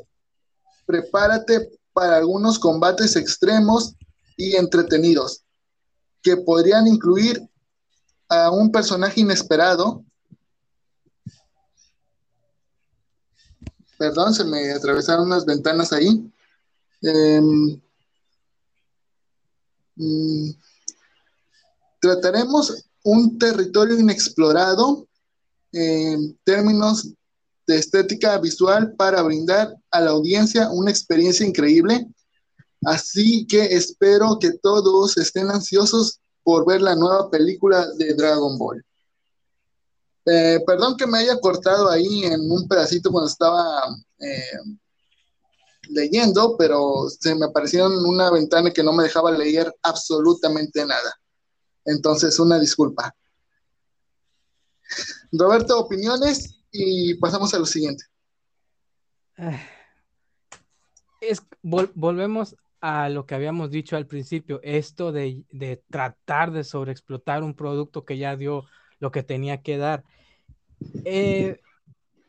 prepárate 0.84 1.70
para 1.94 2.18
algunos 2.18 2.58
combates 2.58 3.16
extremos 3.16 3.94
y 4.36 4.54
entretenidos 4.54 5.44
que 6.22 6.36
podrían 6.36 6.86
incluir 6.86 7.40
a 8.28 8.50
un 8.50 8.70
personaje 8.70 9.22
inesperado. 9.22 10.04
Perdón, 13.96 14.34
se 14.34 14.44
me 14.44 14.72
atravesaron 14.72 15.24
unas 15.24 15.46
ventanas 15.46 15.94
ahí. 15.94 16.30
Em, 17.00 17.80
mm, 19.94 20.50
trataremos 22.00 22.84
un 23.04 23.38
territorio 23.38 23.98
inexplorado 23.98 25.06
en 25.72 26.38
términos 26.44 27.08
de 27.66 27.78
estética 27.78 28.38
visual 28.38 28.94
para 28.96 29.22
brindar 29.22 29.76
a 29.90 30.00
la 30.00 30.10
audiencia 30.10 30.70
una 30.70 30.90
experiencia 30.90 31.46
increíble. 31.46 32.06
Así 32.84 33.46
que 33.46 33.62
espero 33.64 34.38
que 34.38 34.52
todos 34.62 35.16
estén 35.16 35.50
ansiosos 35.50 36.20
por 36.42 36.66
ver 36.66 36.80
la 36.80 36.94
nueva 36.94 37.28
película 37.30 37.88
de 37.96 38.14
Dragon 38.14 38.56
Ball. 38.56 38.84
Eh, 40.26 40.60
perdón 40.66 40.96
que 40.96 41.06
me 41.06 41.18
haya 41.18 41.38
cortado 41.38 41.90
ahí 41.90 42.24
en 42.24 42.40
un 42.50 42.66
pedacito 42.66 43.10
cuando 43.10 43.30
estaba 43.30 43.82
eh, 44.18 44.58
leyendo, 45.88 46.56
pero 46.56 47.08
se 47.08 47.34
me 47.34 47.46
apareció 47.46 47.86
en 47.86 47.98
una 48.04 48.30
ventana 48.30 48.70
que 48.70 48.82
no 48.82 48.92
me 48.92 49.04
dejaba 49.04 49.30
leer 49.30 49.72
absolutamente 49.82 50.84
nada. 50.84 51.14
Entonces, 51.86 52.38
una 52.38 52.58
disculpa. 52.58 53.14
Roberto, 55.32 55.78
opiniones 55.80 56.60
y 56.70 57.14
pasamos 57.14 57.54
a 57.54 57.58
lo 57.58 57.66
siguiente. 57.66 58.04
Es, 61.20 61.42
volvemos 61.62 62.56
a 62.80 63.08
lo 63.08 63.26
que 63.26 63.34
habíamos 63.34 63.70
dicho 63.70 63.96
al 63.96 64.06
principio, 64.06 64.60
esto 64.62 65.10
de, 65.12 65.44
de, 65.50 65.82
tratar 65.90 66.52
de 66.52 66.62
sobreexplotar 66.62 67.42
un 67.42 67.54
producto 67.54 68.04
que 68.04 68.18
ya 68.18 68.36
dio 68.36 68.64
lo 68.98 69.10
que 69.10 69.22
tenía 69.22 69.62
que 69.62 69.78
dar. 69.78 70.04
Eh, 71.04 71.60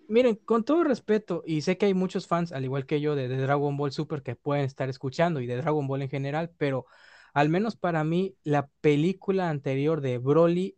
miren, 0.08 0.36
con 0.36 0.64
todo 0.64 0.84
respeto, 0.84 1.44
y 1.46 1.62
sé 1.62 1.78
que 1.78 1.88
hay 1.88 1.94
muchos 1.94 2.28
fans, 2.28 2.52
al 2.52 2.64
igual 2.64 2.86
que 2.86 3.02
yo, 3.02 3.16
de, 3.16 3.28
Dragon 3.28 3.78
Ball 3.78 3.92
Super 3.92 4.24
que 4.24 4.36
pueden 4.36 4.66
estar 4.66 4.90
escuchando 4.90 5.42
y 5.42 5.48
de 5.48 5.58
Dragon 5.58 5.88
Ball 5.88 6.02
en 6.02 6.10
general, 6.10 6.52
pero 6.58 6.86
al 7.38 7.50
menos 7.50 7.75
para 7.75 8.03
mí, 8.03 8.36
la 8.44 8.67
película 8.82 9.51
anterior 9.51 10.01
de 10.01 10.17
Broly 10.17 10.75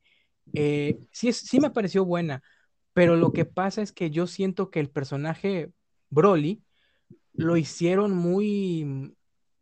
eh, 0.53 0.99
sí, 1.09 1.31
sí 1.31 1.57
me 1.61 1.69
pareció 1.69 2.03
buena, 2.03 2.43
pero 2.91 3.15
lo 3.15 3.31
que 3.31 3.45
pasa 3.45 3.81
es 3.81 3.93
que 3.93 4.09
yo 4.09 4.27
siento 4.27 4.69
que 4.69 4.81
el 4.81 4.89
personaje 4.89 5.71
Broly 6.09 6.61
lo 7.31 7.55
hicieron 7.55 8.11
muy, 8.11 9.15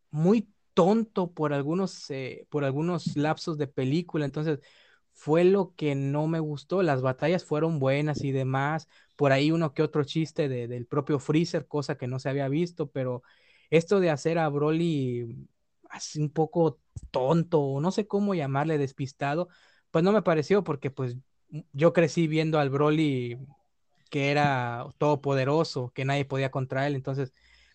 muy 0.10 0.50
tonto 0.74 1.34
por 1.34 1.54
algunos, 1.54 2.10
eh, 2.10 2.48
por 2.50 2.65
algunos 2.65 3.15
lapsos 3.15 3.60
de 3.60 3.67
película, 3.67 4.26
entonces 4.26 4.60
fue 5.13 5.43
lo 5.43 5.76
que 5.76 5.93
no 5.93 6.26
me 6.26 6.39
gustó. 6.39 6.82
Las 6.82 7.04
batallas 7.04 7.45
fueron 7.45 7.78
buenas 7.78 8.24
y 8.24 8.32
demás. 8.32 8.88
Por 9.15 9.32
ahí 9.32 9.52
uno 9.52 9.76
que 9.76 9.84
otro 9.84 10.04
chiste 10.04 10.50
del 10.50 10.88
propio 10.88 11.19
Freezer, 11.19 11.67
cosa 11.67 11.95
que 11.95 12.08
no 12.08 12.17
se 12.17 12.30
había 12.30 12.50
visto, 12.50 12.89
pero 12.89 13.22
esto 13.69 14.00
de 14.00 14.10
hacer 14.10 14.39
a 14.39 14.50
Broly 14.50 15.48
así 15.89 16.19
un 16.19 16.30
poco 16.30 16.80
tonto, 17.12 17.62
o 17.62 17.82
no 17.82 17.92
sé 17.92 18.08
cómo 18.08 18.36
llamarle 18.36 18.78
despistado, 18.78 19.50
pues 19.92 20.04
no 20.04 20.12
me 20.12 20.22
pareció 20.22 20.64
porque 20.64 20.92
pues 20.92 21.18
yo 21.74 21.94
crecí 21.94 22.28
viendo 22.28 22.60
al 22.60 22.70
Broly 22.70 23.38
que 24.10 24.32
era 24.32 24.86
todopoderoso, 24.98 25.92
que 25.94 26.06
nadie 26.06 26.26
podía 26.26 26.52
contra 26.52 26.88
él, 26.88 26.96
entonces 26.96 27.34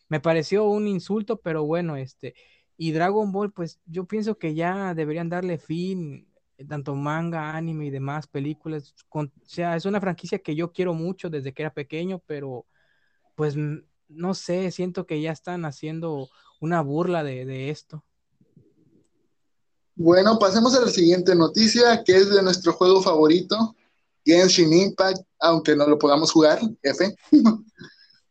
me 0.08 0.20
pareció 0.20 0.64
un 0.64 0.88
insulto, 0.88 1.40
pero 1.40 1.64
bueno, 1.64 1.96
este, 1.96 2.34
y 2.76 2.92
Dragon 2.92 3.32
Ball, 3.32 3.52
pues 3.52 3.80
yo 3.86 4.06
pienso 4.06 4.38
que 4.38 4.54
ya 4.54 4.94
deberían 4.94 5.28
darle 5.28 5.58
fin 5.58 6.32
tanto 6.68 6.94
manga, 6.94 7.56
anime 7.56 7.86
y 7.86 7.90
demás 7.90 8.26
películas. 8.26 8.94
o 9.10 9.26
sea, 9.44 9.76
es 9.76 9.84
una 9.84 10.00
franquicia 10.00 10.38
que 10.38 10.54
yo 10.54 10.72
quiero 10.72 10.94
mucho 10.94 11.30
desde 11.30 11.52
que 11.52 11.62
era 11.62 11.72
pequeño, 11.74 12.20
pero 12.26 12.66
pues 13.34 13.56
no 14.08 14.34
sé, 14.34 14.70
siento 14.70 15.06
que 15.06 15.20
ya 15.20 15.32
están 15.32 15.64
haciendo 15.64 16.28
una 16.60 16.80
burla 16.82 17.24
de, 17.24 17.70
esto. 17.70 18.04
Bueno, 19.94 20.38
pasemos 20.38 20.74
a 20.74 20.80
la 20.80 20.90
siguiente 20.90 21.34
noticia, 21.34 22.02
que 22.04 22.16
es 22.16 22.30
de 22.30 22.42
nuestro 22.42 22.72
juego 22.72 23.02
favorito, 23.02 23.76
Genshin 24.24 24.72
Impact, 24.72 25.20
aunque 25.40 25.76
no 25.76 25.86
lo 25.86 25.98
podamos 25.98 26.32
jugar, 26.32 26.60
F. 26.82 27.14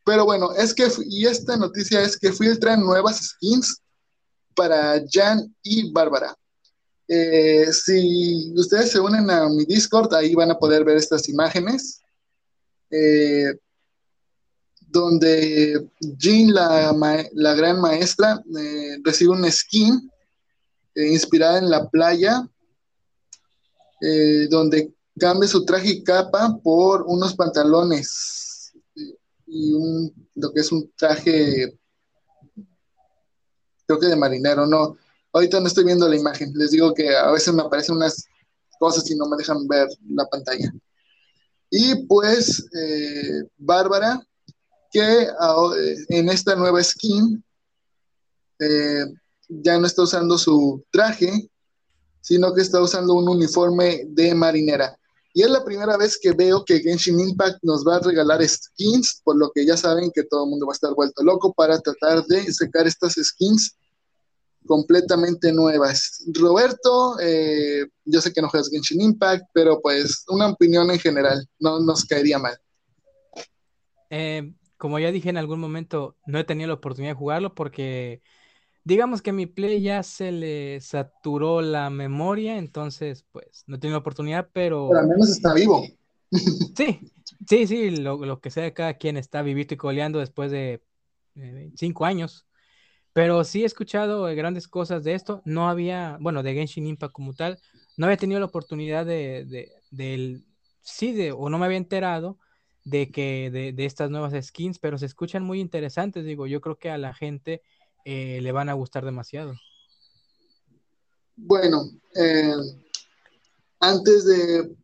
Pero 0.03 0.25
bueno, 0.25 0.53
es 0.53 0.73
que, 0.73 0.87
y 1.07 1.27
esta 1.27 1.57
noticia 1.57 2.01
es 2.01 2.17
que 2.17 2.33
filtran 2.33 2.81
nuevas 2.81 3.17
skins 3.17 3.81
para 4.55 5.03
Jan 5.11 5.55
y 5.61 5.91
Bárbara. 5.91 6.35
Eh, 7.07 7.71
si 7.71 8.51
ustedes 8.55 8.91
se 8.91 8.99
unen 8.99 9.29
a 9.29 9.47
mi 9.49 9.65
Discord, 9.65 10.13
ahí 10.15 10.33
van 10.33 10.49
a 10.49 10.57
poder 10.57 10.83
ver 10.83 10.97
estas 10.97 11.29
imágenes. 11.29 12.01
Eh, 12.89 13.53
donde 14.87 15.87
Jean, 16.17 16.53
la, 16.53 17.53
gran 17.53 17.79
maestra, 17.79 18.43
eh, 18.57 18.97
recibe 19.03 19.31
un 19.31 19.49
skin 19.49 20.10
inspirada 20.95 21.57
en 21.59 21.69
la 21.69 21.89
playa, 21.89 22.47
donde 24.49 24.93
cambia 25.19 25.47
su 25.47 25.63
traje 25.63 25.89
y 25.89 26.03
capa 26.03 26.57
por 26.63 27.03
unos 27.03 27.35
pantalones 27.35 28.73
y 29.45 29.73
un, 29.73 30.29
lo 30.35 30.51
que 30.51 30.61
es 30.61 30.71
un 30.71 30.91
traje, 30.97 31.77
creo 33.85 33.99
que 33.99 34.07
de 34.07 34.15
marinero, 34.15 34.65
no, 34.65 34.97
Ahorita 35.33 35.59
no 35.59 35.67
estoy 35.67 35.85
viendo 35.85 36.07
la 36.07 36.15
imagen. 36.15 36.51
Les 36.55 36.71
digo 36.71 36.93
que 36.93 37.15
a 37.15 37.31
veces 37.31 37.53
me 37.53 37.61
aparecen 37.61 37.95
unas 37.95 38.25
cosas 38.79 39.09
y 39.09 39.15
no 39.15 39.27
me 39.27 39.37
dejan 39.37 39.67
ver 39.67 39.87
la 40.09 40.25
pantalla. 40.25 40.71
Y 41.69 42.05
pues, 42.05 42.65
eh, 42.75 43.43
Bárbara, 43.57 44.21
que 44.91 45.27
en 46.09 46.29
esta 46.29 46.55
nueva 46.55 46.83
skin 46.83 47.41
eh, 48.59 49.05
ya 49.63 49.77
no 49.77 49.85
está 49.85 50.03
usando 50.03 50.37
su 50.37 50.83
traje, 50.91 51.49
sino 52.21 52.53
que 52.53 52.61
está 52.61 52.81
usando 52.81 53.13
un 53.15 53.27
uniforme 53.27 54.05
de 54.07 54.33
marinera. 54.33 54.97
Y 55.33 55.43
es 55.43 55.49
la 55.49 55.63
primera 55.63 55.97
vez 55.97 56.19
que 56.21 56.31
veo 56.31 56.63
que 56.65 56.79
Genshin 56.79 57.19
Impact 57.19 57.59
nos 57.63 57.85
va 57.87 57.97
a 57.97 57.99
regalar 57.99 58.45
skins, 58.47 59.21
por 59.23 59.37
lo 59.37 59.51
que 59.51 59.65
ya 59.65 59.77
saben 59.77 60.11
que 60.13 60.23
todo 60.23 60.43
el 60.43 60.49
mundo 60.49 60.65
va 60.65 60.73
a 60.73 60.75
estar 60.75 60.93
vuelto 60.93 61.23
loco 61.23 61.53
para 61.53 61.79
tratar 61.79 62.25
de 62.25 62.51
sacar 62.51 62.85
estas 62.85 63.13
skins 63.13 63.77
completamente 64.67 65.51
nuevas. 65.51 66.23
Roberto, 66.33 67.17
eh, 67.19 67.87
yo 68.05 68.21
sé 68.21 68.33
que 68.33 68.41
no 68.41 68.49
juegas 68.49 68.69
Genshin 68.69 69.01
Impact, 69.01 69.45
pero 69.53 69.81
pues 69.81 70.23
una 70.27 70.47
opinión 70.47 70.91
en 70.91 70.99
general, 70.99 71.47
no 71.59 71.79
nos 71.79 72.05
caería 72.05 72.37
mal. 72.37 72.57
Eh, 74.09 74.53
como 74.77 74.99
ya 74.99 75.11
dije 75.11 75.29
en 75.29 75.37
algún 75.37 75.59
momento, 75.59 76.17
no 76.25 76.39
he 76.39 76.43
tenido 76.43 76.67
la 76.67 76.73
oportunidad 76.75 77.13
de 77.13 77.19
jugarlo 77.19 77.55
porque 77.55 78.21
digamos 78.83 79.21
que 79.21 79.31
mi 79.31 79.45
play 79.45 79.81
ya 79.81 80.03
se 80.03 80.31
le 80.31 80.81
saturó 80.81 81.61
la 81.61 81.89
memoria, 81.89 82.57
entonces 82.57 83.25
pues 83.31 83.63
no 83.67 83.79
tenido 83.79 83.95
la 83.95 84.01
oportunidad, 84.01 84.49
pero... 84.53 84.87
Pero 84.89 84.99
al 84.99 85.07
menos 85.07 85.29
está 85.29 85.53
vivo. 85.53 85.85
Sí, 86.77 87.11
sí, 87.45 87.67
sí, 87.67 87.97
lo, 87.97 88.39
que 88.39 88.51
sea, 88.51 88.73
cada 88.73 88.93
quien 88.93 89.17
está 89.17 89.41
vivito 89.41 89.73
y 89.73 89.77
coleando 89.77 90.19
después 90.19 90.49
de 90.49 90.81
eh, 91.35 91.71
cinco 91.75 92.05
años. 92.05 92.47
Pero 93.13 93.43
sí 93.43 93.63
he 93.63 93.65
escuchado 93.65 94.29
eh, 94.29 94.35
grandes 94.35 94.69
cosas 94.69 95.03
de 95.03 95.13
esto. 95.13 95.41
No 95.43 95.69
había, 95.69 96.17
bueno, 96.21 96.41
de 96.41 96.53
Genshin 96.53 96.87
Impact 96.87 97.13
como 97.13 97.33
tal, 97.33 97.59
no 97.97 98.05
había 98.05 98.17
tenido 98.17 98.39
la 98.39 98.45
oportunidad 98.45 99.05
de, 99.05 99.45
de 99.45 99.71
del, 99.91 100.45
sí, 100.81 101.11
de, 101.11 101.33
o 101.33 101.49
no 101.49 101.57
me 101.57 101.65
había 101.65 101.77
enterado 101.77 102.37
de 102.83 103.11
que 103.11 103.51
de, 103.51 103.73
de, 103.73 103.85
estas 103.85 104.09
nuevas 104.09 104.33
skins, 104.45 104.79
pero 104.79 104.97
se 104.97 105.05
escuchan 105.05 105.43
muy 105.43 105.59
interesantes. 105.59 106.25
Digo, 106.25 106.47
yo 106.47 106.61
creo 106.61 106.77
que 106.77 106.89
a 106.89 106.97
la 106.97 107.13
gente 107.13 107.61
eh, 108.05 108.39
le 108.41 108.51
van 108.51 108.69
a 108.69 108.73
gustar 108.73 109.05
demasiado. 109.05 109.53
Bueno, 111.35 111.89
eh, 112.15 112.53
antes 113.79 114.25
de 114.25 114.75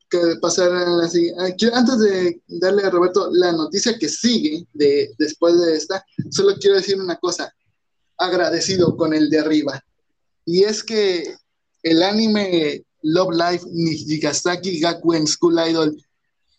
pasar 0.41 0.71
a 0.71 0.89
la 0.89 1.07
siguiente, 1.07 1.69
antes 1.73 1.99
de 1.99 2.41
darle 2.47 2.83
a 2.83 2.89
Roberto 2.89 3.29
la 3.31 3.51
noticia 3.51 3.97
que 3.97 4.07
sigue 4.07 4.65
de, 4.73 5.13
después 5.17 5.59
de 5.59 5.75
esta, 5.75 6.03
solo 6.31 6.55
quiero 6.59 6.77
decir 6.77 6.99
una 6.99 7.17
cosa 7.17 7.53
agradecido 8.17 8.95
con 8.95 9.13
el 9.13 9.29
de 9.29 9.39
arriba. 9.39 9.83
Y 10.45 10.63
es 10.63 10.83
que 10.83 11.35
el 11.83 12.03
anime 12.03 12.85
Love 13.03 13.33
Life 13.33 13.65
Nijigasaki 13.71 14.79
Gakuen 14.79 15.27
School 15.27 15.59
Idol 15.69 15.97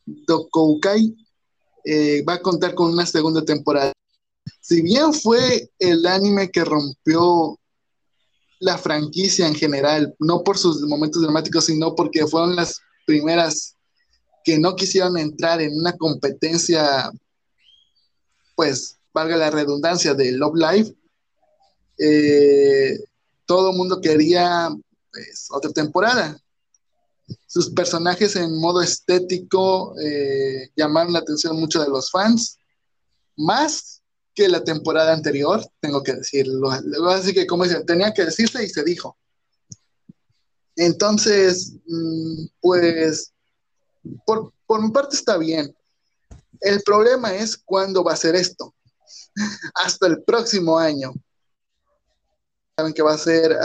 Dokoukai 0.07 1.15
eh, 1.85 2.23
va 2.23 2.35
a 2.35 2.41
contar 2.43 2.75
con 2.75 2.93
una 2.93 3.07
segunda 3.07 3.45
temporada. 3.45 3.93
Si 4.69 4.83
bien 4.83 5.15
fue 5.15 5.71
el 5.79 6.05
anime 6.05 6.51
que 6.51 6.63
rompió 6.63 7.59
la 8.61 8.77
franquicia 8.77 9.47
en 9.47 9.55
general, 9.55 10.15
no 10.19 10.45
por 10.45 10.59
sus 10.59 10.83
momentos 10.83 11.23
dramáticos, 11.23 11.65
sino 11.65 11.95
porque 11.95 12.27
fueron 12.27 12.55
las 12.55 12.79
primeras 13.07 13.77
que 14.45 14.59
no 14.59 14.77
quisieron 14.77 15.17
entrar 15.17 15.63
en 15.63 15.73
una 15.73 15.97
competencia, 15.97 17.11
pues, 18.57 18.99
valga 19.15 19.39
la 19.39 19.51
redundancia, 19.51 20.13
de 20.13 20.33
Love 20.33 20.57
Live. 20.57 20.95
Eh, 21.97 22.99
todo 23.47 23.71
el 23.71 23.77
mundo 23.79 24.03
quería 24.03 24.69
pues, 25.11 25.49
otra 25.51 25.71
temporada. 25.71 26.39
Sus 27.47 27.71
personajes 27.71 28.37
en 28.37 28.55
modo 28.61 28.83
estético 28.83 29.99
eh, 29.99 30.69
llamaron 30.77 31.15
la 31.15 31.21
atención 31.21 31.59
mucho 31.59 31.83
de 31.83 31.89
los 31.89 32.11
fans, 32.11 32.59
más 33.35 33.98
que 34.39 34.49
la 34.49 34.63
temporada 34.63 35.13
anterior, 35.13 35.61
tengo 35.81 36.01
que 36.01 36.15
decirlo. 36.15 36.71
Así 37.11 37.35
que, 37.35 37.45
como 37.45 37.65
dicen, 37.65 37.85
tenía 37.85 38.15
que 38.15 38.25
decirse 38.25 38.63
y 38.63 38.69
se 38.69 38.85
dijo. 38.85 39.19
Entonces, 40.77 41.75
mm, 41.89 42.47
pues, 42.61 43.33
por, 44.25 44.53
por 44.65 44.81
mi 44.81 44.93
parte 44.93 45.17
está 45.17 45.37
bien. 45.39 45.77
El 46.61 46.81
problema 46.83 47.35
es 47.35 47.57
cuándo 47.57 48.05
va 48.05 48.13
a 48.13 48.17
ser 48.17 48.37
esto. 48.37 48.73
Hasta 49.75 50.07
el 50.07 50.23
próximo 50.23 50.79
año. 50.79 51.13
Saben 52.77 52.95
que 52.95 53.03
va 53.03 53.15
a 53.15 53.19
ser 53.19 53.57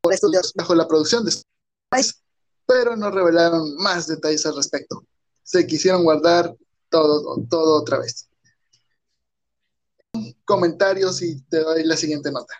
por 0.00 0.12
estudios 0.12 0.52
bajo 0.54 0.74
la 0.74 0.88
producción 0.88 1.24
de 1.24 1.32
pero 2.66 2.96
no 2.96 3.10
revelaron 3.10 3.76
más 3.76 4.08
detalles 4.08 4.44
al 4.46 4.56
respecto. 4.56 5.04
Se 5.44 5.66
quisieron 5.66 6.02
guardar 6.02 6.56
todo, 6.88 7.44
todo 7.48 7.80
otra 7.80 7.98
vez. 7.98 8.29
Comentarios 10.44 11.22
y 11.22 11.40
te 11.42 11.60
doy 11.60 11.84
la 11.84 11.96
siguiente 11.96 12.30
nota. 12.32 12.54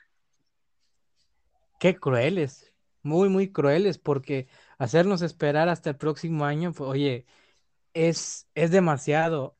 Qué 1.78 1.96
crueles, 1.96 2.72
muy, 3.02 3.28
muy 3.28 3.50
crueles, 3.50 3.98
porque 3.98 4.48
hacernos 4.78 5.22
esperar 5.22 5.68
hasta 5.68 5.90
el 5.90 5.96
próximo 5.96 6.44
año, 6.44 6.72
oye, 6.78 7.26
es, 7.94 8.46
es 8.54 8.70
demasiado. 8.70 9.56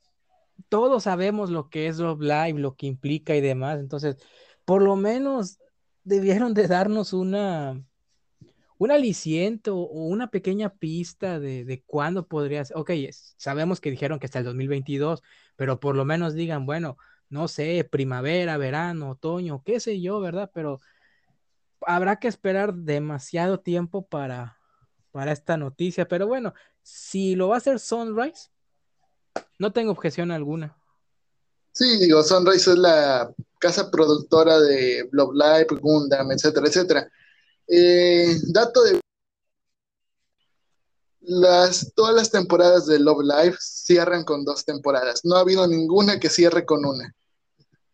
Todos 0.69 1.05
sabemos 1.05 1.51
lo 1.51 1.71
que 1.71 1.87
es 1.89 1.99
Love 1.99 2.21
Live, 2.21 2.59
lo 2.59 2.77
que 2.77 2.87
implica 2.87 3.35
y 3.35 3.41
demás, 3.41 3.81
entonces, 3.81 4.17
por 4.65 4.83
lo 4.83 4.97
menos 4.97 5.59
debieron 6.05 6.55
de 6.55 6.69
darnos 6.69 7.13
una, 7.13 7.83
un 8.79 8.91
o 9.69 10.07
una 10.07 10.31
pequeña 10.31 10.75
pista 10.75 11.39
de, 11.39 11.65
de 11.65 11.83
cuándo 11.83 12.27
podría 12.27 12.65
ser. 12.65 12.77
Ok, 12.79 12.91
sabemos 13.37 13.81
que 13.81 13.91
dijeron 13.91 14.19
que 14.19 14.27
hasta 14.27 14.39
el 14.39 14.45
2022, 14.45 15.23
pero 15.57 15.81
por 15.81 15.97
lo 15.97 16.05
menos 16.05 16.35
digan, 16.35 16.67
bueno, 16.67 16.97
no 17.31 17.49
sé, 17.49 17.89
primavera, 17.91 18.59
verano, 18.59 19.13
otoño, 19.13 19.63
qué 19.65 19.81
sé 19.81 20.01
yo, 20.01 20.21
¿verdad? 20.21 20.51
Pero 20.53 20.81
habrá 21.87 22.17
que 22.17 22.29
esperar 22.29 22.75
demasiado 22.75 23.61
tiempo 23.61 24.07
para, 24.07 24.59
para 25.13 25.33
esta 25.33 25.57
noticia. 25.57 26.07
Pero 26.09 26.27
bueno, 26.27 26.53
si 26.83 27.37
lo 27.37 27.49
va 27.49 27.55
a 27.55 27.59
hacer 27.59 27.79
Sunrise, 27.79 28.51
no 29.59 29.73
tengo 29.73 29.93
objeción 29.93 30.33
alguna. 30.33 30.77
Sí, 31.73 31.99
digo, 31.99 32.23
Sunrise 32.23 32.73
es 32.73 32.79
la 32.79 33.33
casa 33.59 33.91
productora 33.91 34.59
de 34.61 35.09
Love 35.13 35.35
Live, 35.35 35.81
Gundam, 35.81 36.33
etcétera, 36.33 36.67
etcétera. 36.67 37.11
Eh, 37.69 38.37
dato 38.49 38.83
de 38.83 39.01
las, 41.21 41.93
todas 41.95 42.15
las 42.15 42.31
temporadas 42.31 42.87
de 42.87 42.99
Love 42.99 43.23
Live 43.23 43.57
cierran 43.61 44.25
con 44.25 44.45
dos 44.45 44.65
temporadas. 44.65 45.25
No 45.25 45.37
ha 45.37 45.41
habido 45.41 45.67
ninguna 45.69 46.19
que 46.19 46.29
cierre 46.29 46.67
con 46.67 46.85
una. 46.85 47.15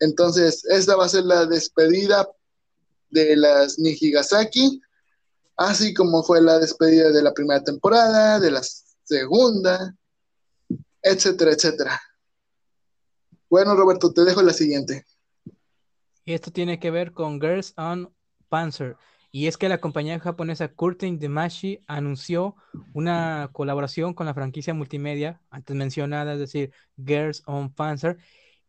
Entonces, 0.00 0.64
esta 0.66 0.96
va 0.96 1.06
a 1.06 1.09
ser 1.09 1.24
la 1.24 1.46
despedida 1.46 2.28
de 3.11 3.37
las 3.37 3.78
Nihigasaki, 3.78 4.80
así 5.56 5.94
como 5.94 6.22
fue 6.22 6.40
la 6.42 6.59
despedida 6.59 7.11
de 7.11 7.22
la 7.22 7.32
primera 7.32 7.62
temporada, 7.62 8.38
de 8.38 8.50
la 8.50 8.62
segunda, 9.04 9.94
etcétera, 11.02 11.52
etcétera. 11.52 12.00
Bueno, 13.48 13.74
Roberto, 13.74 14.12
te 14.12 14.24
dejo 14.24 14.42
la 14.42 14.52
siguiente. 14.52 15.04
Y 16.24 16.35
esto 16.35 16.50
tiene 16.50 16.80
que 16.80 16.90
ver 16.90 17.12
con 17.12 17.40
Girls 17.40 17.72
on 17.76 18.12
Panzer. 18.48 18.96
Y 19.30 19.46
es 19.46 19.56
que 19.56 19.68
la 19.68 19.80
compañía 19.80 20.18
japonesa 20.18 20.68
Curtain 20.68 21.18
Demashi 21.18 21.80
anunció 21.87 22.56
una 22.94 23.50
colaboración 23.52 24.14
con 24.14 24.26
la 24.26 24.35
franquicia 24.35 24.74
multimedia 24.74 25.40
antes 25.50 25.76
mencionada, 25.76 26.32
es 26.32 26.38
decir, 26.38 26.72
Girls 26.96 27.42
on 27.46 27.72
Panzer, 27.72 28.18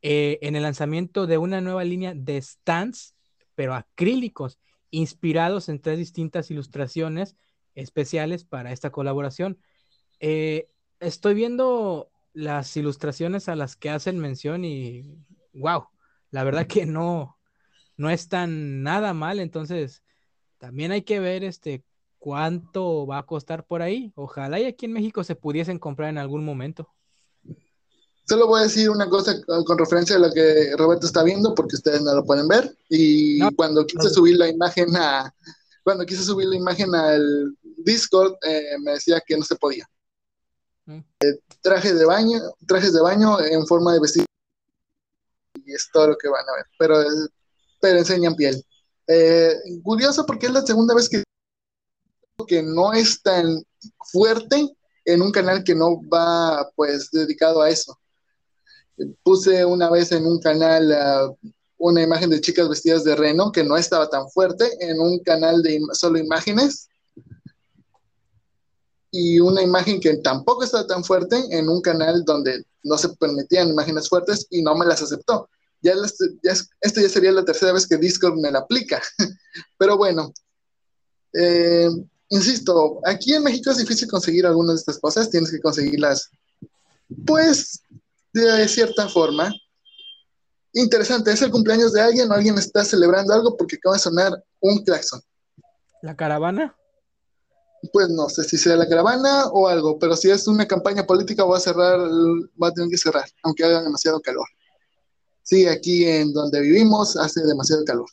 eh, 0.01 0.39
en 0.41 0.55
el 0.55 0.63
lanzamiento 0.63 1.27
de 1.27 1.37
una 1.37 1.61
nueva 1.61 1.83
línea 1.83 2.13
de 2.15 2.41
stands, 2.41 3.15
pero 3.55 3.73
acrílicos, 3.73 4.59
inspirados 4.91 5.69
en 5.69 5.81
tres 5.81 5.97
distintas 5.97 6.51
ilustraciones 6.51 7.35
especiales 7.75 8.43
para 8.43 8.71
esta 8.71 8.91
colaboración. 8.91 9.59
Eh, 10.19 10.69
estoy 10.99 11.33
viendo 11.33 12.09
las 12.33 12.75
ilustraciones 12.77 13.49
a 13.49 13.55
las 13.55 13.75
que 13.75 13.89
hacen 13.89 14.19
mención 14.19 14.65
y 14.65 15.03
wow, 15.53 15.87
la 16.31 16.43
verdad 16.43 16.67
que 16.67 16.85
no, 16.85 17.37
no 17.97 18.09
están 18.09 18.83
nada 18.83 19.13
mal, 19.13 19.39
entonces 19.39 20.03
también 20.57 20.91
hay 20.91 21.03
que 21.03 21.19
ver 21.19 21.43
este 21.43 21.83
cuánto 22.19 23.05
va 23.07 23.19
a 23.19 23.25
costar 23.25 23.65
por 23.65 23.81
ahí. 23.81 24.11
Ojalá 24.15 24.59
y 24.59 24.65
aquí 24.65 24.85
en 24.85 24.93
México 24.93 25.23
se 25.23 25.35
pudiesen 25.35 25.79
comprar 25.79 26.09
en 26.09 26.17
algún 26.17 26.43
momento. 26.43 26.93
Solo 28.27 28.47
voy 28.47 28.59
a 28.59 28.63
decir 28.63 28.89
una 28.89 29.07
cosa 29.07 29.35
con 29.65 29.77
referencia 29.77 30.17
a 30.17 30.19
lo 30.19 30.31
que 30.31 30.75
Roberto 30.75 31.07
está 31.07 31.23
viendo, 31.23 31.55
porque 31.55 31.75
ustedes 31.75 32.01
no 32.01 32.13
lo 32.13 32.25
pueden 32.25 32.47
ver. 32.47 32.77
Y 32.89 33.39
cuando 33.55 33.85
quise 33.85 34.09
subir 34.09 34.35
la 34.35 34.49
imagen 34.49 34.95
a 34.97 35.33
cuando 35.83 36.05
quise 36.05 36.23
subir 36.23 36.47
la 36.47 36.57
imagen 36.57 36.93
al 36.93 37.55
Discord, 37.77 38.33
eh, 38.45 38.77
me 38.81 38.91
decía 38.91 39.21
que 39.25 39.37
no 39.37 39.45
se 39.45 39.55
podía. 39.55 39.87
Mm. 40.85 40.99
Eh, 41.21 41.39
traje 41.61 41.93
de 41.93 42.03
baño, 42.03 42.39
trajes 42.67 42.91
de 42.91 43.01
baño 43.01 43.39
en 43.39 43.65
forma 43.65 43.93
de 43.93 44.01
vestido. 44.01 44.25
Y 45.63 45.73
es 45.73 45.87
todo 45.93 46.09
lo 46.09 46.17
que 46.17 46.27
van 46.27 46.43
a 46.49 46.57
ver. 46.57 46.65
Pero, 46.77 47.03
pero 47.79 47.99
enseñan 47.99 48.35
piel. 48.35 48.61
Eh, 49.07 49.55
curioso 49.81 50.25
porque 50.25 50.47
es 50.47 50.51
la 50.51 50.61
segunda 50.63 50.93
vez 50.93 51.07
que 51.07 51.23
que 52.45 52.61
no 52.61 52.93
es 52.93 53.21
tan 53.21 53.63
fuerte 54.11 54.67
en 55.05 55.21
un 55.21 55.31
canal 55.31 55.63
que 55.63 55.73
no 55.73 56.01
va 56.09 56.69
pues 56.75 57.09
dedicado 57.11 57.61
a 57.61 57.69
eso. 57.69 57.97
Puse 59.23 59.65
una 59.65 59.89
vez 59.89 60.11
en 60.11 60.25
un 60.25 60.39
canal 60.39 61.35
una 61.79 62.01
imagen 62.01 62.31
de 62.31 62.41
chicas 62.41 62.67
vestidas 62.67 63.03
de 63.03 63.15
reno 63.15 63.51
que 63.51 63.63
no 63.63 63.77
estaba 63.77 64.09
tan 64.09 64.27
fuerte 64.29 64.65
en 64.79 64.99
un 64.99 65.19
canal 65.19 65.61
de 65.61 65.79
solo 65.93 66.17
imágenes 66.17 66.89
y 69.11 69.39
una 69.39 69.61
imagen 69.61 69.99
que 69.99 70.17
tampoco 70.17 70.63
estaba 70.63 70.87
tan 70.87 71.03
fuerte 71.03 71.37
en 71.51 71.69
un 71.69 71.81
canal 71.81 72.23
donde 72.25 72.63
no 72.83 72.97
se 72.97 73.09
permitían 73.09 73.69
imágenes 73.69 74.09
fuertes 74.09 74.47
y 74.49 74.63
no 74.63 74.75
me 74.75 74.85
las 74.85 75.01
aceptó 75.01 75.47
ya, 75.81 75.93
ya, 76.43 76.53
esto 76.81 77.01
ya 77.01 77.09
sería 77.09 77.31
la 77.31 77.45
tercera 77.45 77.73
vez 77.73 77.87
que 77.87 77.97
Discord 77.97 78.37
me 78.39 78.51
la 78.51 78.59
aplica. 78.59 79.01
Pero 79.77 79.97
bueno, 79.97 80.33
eh, 81.33 81.89
insisto, 82.29 82.99
aquí 83.05 83.33
en 83.33 83.43
México 83.43 83.71
es 83.71 83.77
difícil 83.77 84.09
conseguir 84.09 84.45
algunas 84.45 84.75
de 84.75 84.79
estas 84.79 84.99
cosas, 84.99 85.29
tienes 85.29 85.51
que 85.51 85.61
conseguirlas, 85.61 86.29
pues, 87.25 87.81
de 88.41 88.67
cierta 88.67 89.07
forma. 89.07 89.53
Interesante, 90.73 91.31
es 91.31 91.41
el 91.41 91.51
cumpleaños 91.51 91.93
de 91.93 92.01
alguien 92.01 92.29
o 92.31 92.33
alguien 92.33 92.57
está 92.57 92.83
celebrando 92.83 93.33
algo 93.33 93.57
porque 93.57 93.77
acaba 93.77 93.95
de 93.95 94.01
sonar 94.01 94.43
un 94.59 94.83
claxon. 94.83 95.21
¿La 96.01 96.15
caravana? 96.15 96.75
Pues 97.91 98.09
no 98.09 98.29
sé 98.29 98.43
si 98.43 98.57
sea 98.57 98.75
la 98.75 98.87
caravana 98.87 99.47
o 99.47 99.67
algo, 99.67 99.97
pero 99.97 100.15
si 100.15 100.29
es 100.29 100.47
una 100.47 100.67
campaña 100.67 101.05
política 101.05 101.43
voy 101.43 101.57
a 101.57 101.61
cerrar, 101.61 101.99
va 102.61 102.67
a 102.67 102.73
tener 102.73 102.89
que 102.89 102.97
cerrar, 102.97 103.25
aunque 103.43 103.63
haga 103.63 103.83
demasiado 103.83 104.19
calor. 104.19 104.47
Sí, 105.43 105.65
aquí 105.65 106.05
en 106.05 106.33
donde 106.33 106.59
vivimos 106.59 107.15
hace 107.15 107.41
demasiado 107.41 107.85
calor. 107.85 108.09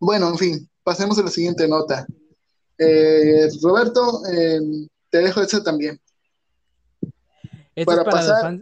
Bueno, 0.00 0.28
en 0.30 0.38
fin, 0.38 0.70
pasemos 0.82 1.18
a 1.18 1.22
la 1.22 1.30
siguiente 1.30 1.68
nota. 1.68 2.06
Eh, 2.76 3.48
Roberto, 3.62 4.22
eh, 4.26 4.60
te 5.10 5.18
dejo 5.18 5.40
eso 5.40 5.62
también. 5.62 6.00
Para, 7.84 8.04
pasar, 8.04 8.60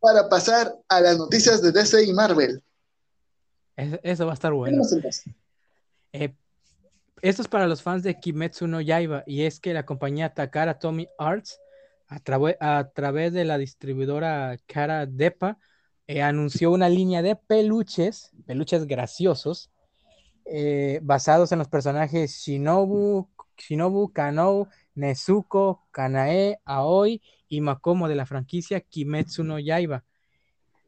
para 0.00 0.28
pasar 0.28 0.74
a 0.88 1.00
las 1.00 1.18
noticias 1.18 1.62
de 1.62 1.72
DC 1.72 2.04
y 2.04 2.12
Marvel. 2.12 2.62
Eso 3.76 4.26
va 4.26 4.32
a 4.32 4.34
estar 4.34 4.52
bueno. 4.52 4.82
Eh, 6.12 6.34
esto 7.22 7.42
es 7.42 7.48
para 7.48 7.66
los 7.66 7.82
fans 7.82 8.02
de 8.02 8.18
Kimetsu 8.18 8.66
no 8.66 8.80
Yaiba 8.80 9.24
y 9.26 9.42
es 9.42 9.60
que 9.60 9.72
la 9.72 9.86
compañía 9.86 10.34
Takara 10.34 10.78
Tommy 10.78 11.08
Arts 11.18 11.58
a, 12.08 12.20
a 12.60 12.90
través 12.90 13.32
de 13.32 13.44
la 13.44 13.58
distribuidora 13.58 14.58
Kara 14.66 15.06
Depa 15.06 15.58
eh, 16.06 16.20
anunció 16.20 16.70
una 16.72 16.88
línea 16.88 17.22
de 17.22 17.36
peluches, 17.36 18.32
peluches 18.44 18.86
graciosos, 18.86 19.70
eh, 20.44 20.98
basados 21.02 21.52
en 21.52 21.60
los 21.60 21.68
personajes 21.68 22.32
Shinobu, 22.32 23.28
Shinobu, 23.56 24.12
Kanou, 24.12 24.68
Nezuko, 24.94 25.86
Kanae, 25.90 26.58
Aoi 26.64 27.22
y 27.52 27.60
Makomo 27.60 28.08
de 28.08 28.14
la 28.14 28.24
franquicia 28.24 28.80
Kimetsu 28.80 29.44
no 29.44 29.58
Yaiba. 29.58 30.04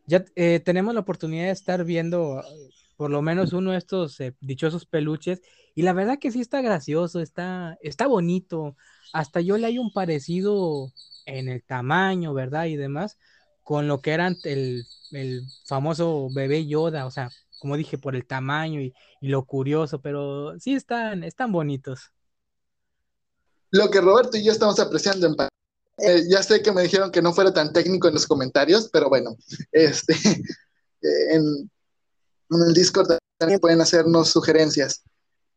ya 0.07 0.25
eh, 0.35 0.61
tenemos 0.65 0.95
la 0.95 1.01
oportunidad 1.01 1.45
de 1.45 1.51
estar 1.51 1.85
viendo 1.85 2.43
por 2.97 3.11
lo 3.11 3.21
menos 3.21 3.53
uno 3.53 3.73
de 3.73 3.79
estos 3.79 4.19
eh, 4.21 4.35
dichosos 4.41 4.87
peluches 4.87 5.43
y 5.75 5.83
la 5.83 5.93
verdad 5.93 6.19
que 6.19 6.33
sí 6.33 6.41
está 6.41 6.63
gracioso, 6.63 7.21
está, 7.21 7.77
está 7.83 8.07
bonito. 8.07 8.77
Hasta 9.13 9.43
yo 9.43 9.59
le 9.59 9.67
hay 9.67 9.79
un 9.79 9.93
parecido 9.93 10.91
en 11.27 11.49
el 11.49 11.63
tamaño, 11.63 12.33
¿verdad? 12.33 12.65
Y 12.67 12.77
demás, 12.77 13.19
con 13.63 13.87
lo 13.87 14.01
que 14.01 14.13
eran 14.13 14.37
el, 14.45 14.87
el 15.11 15.43
famoso 15.67 16.29
bebé 16.35 16.67
Yoda, 16.67 17.05
o 17.05 17.11
sea, 17.11 17.31
como 17.59 17.77
dije, 17.77 17.99
por 17.99 18.17
el 18.17 18.27
tamaño 18.27 18.81
y, 18.81 18.95
y 19.21 19.29
lo 19.29 19.45
curioso, 19.45 20.01
pero 20.01 20.59
sí 20.59 20.75
están, 20.75 21.25
están 21.25 21.53
bonitos. 21.53 22.11
Lo 23.71 23.91
que 23.91 24.01
Roberto 24.01 24.39
y 24.39 24.45
yo 24.45 24.53
estamos 24.53 24.81
apreciando 24.81 25.27
en 25.27 25.35
eh, 25.99 26.25
ya 26.29 26.43
sé 26.43 26.63
que 26.63 26.73
me 26.73 26.83
dijeron 26.83 27.11
que 27.11 27.23
no 27.23 27.33
fuera 27.33 27.53
tan 27.53 27.73
técnico 27.73 28.09
en 28.09 28.15
los 28.15 28.27
comentarios, 28.27 28.89
pero 28.93 29.09
bueno, 29.09 29.37
este, 29.73 30.15
en, 31.03 31.71
en 32.51 32.63
el 32.69 32.75
Discord 32.75 33.19
también 33.39 33.61
pueden 33.61 33.81
hacernos 33.81 34.31
sugerencias. 34.31 35.03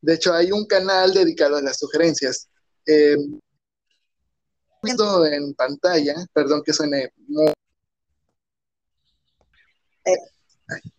De 0.01 0.13
hecho, 0.13 0.33
hay 0.33 0.51
un 0.51 0.65
canal 0.65 1.13
dedicado 1.13 1.57
a 1.57 1.61
las 1.61 1.77
sugerencias. 1.77 2.47
Eh, 2.85 3.17
viendo 4.81 5.25
en 5.25 5.53
pantalla, 5.53 6.15
perdón 6.33 6.61
que 6.63 6.71
suene 6.71 7.11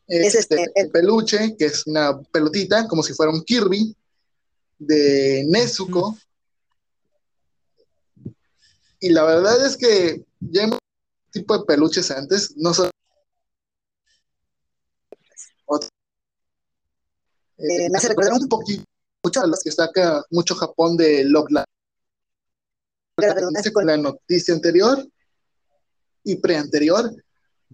es 0.07 0.35
este, 0.35 0.67
el 0.75 0.91
peluche, 0.91 1.55
que 1.59 1.67
es 1.67 1.87
una 1.87 2.21
pelotita, 2.33 2.89
como 2.89 3.03
si 3.03 3.13
fuera 3.13 3.31
un 3.31 3.43
Kirby, 3.43 3.95
de 4.79 5.45
Nezuko. 5.49 6.17
Y 9.01 9.11
la 9.11 9.25
verdad 9.25 9.65
es 9.65 9.77
que 9.77 10.25
ya 10.41 10.63
hemos 10.63 10.79
tipo 11.31 11.57
de 11.57 11.65
peluches 11.65 12.11
antes, 12.11 12.57
no 12.57 12.75
son 12.75 12.91
eh, 17.59 17.91
me 17.91 17.99
hace 17.99 18.09
recordar 18.09 18.33
un 18.35 18.49
poquito 18.49 18.85
mucho 19.25 19.41
a 19.41 19.47
las 19.49 19.63
que 19.65 19.73
saca 19.73 20.23
mucho 20.31 20.55
Japón 20.55 20.97
de 20.97 21.25
Love 21.25 21.65
con 23.73 23.87
la 23.87 23.97
noticia 23.97 24.55
anterior 24.55 25.05
y 26.23 26.37
preanterior, 26.37 27.11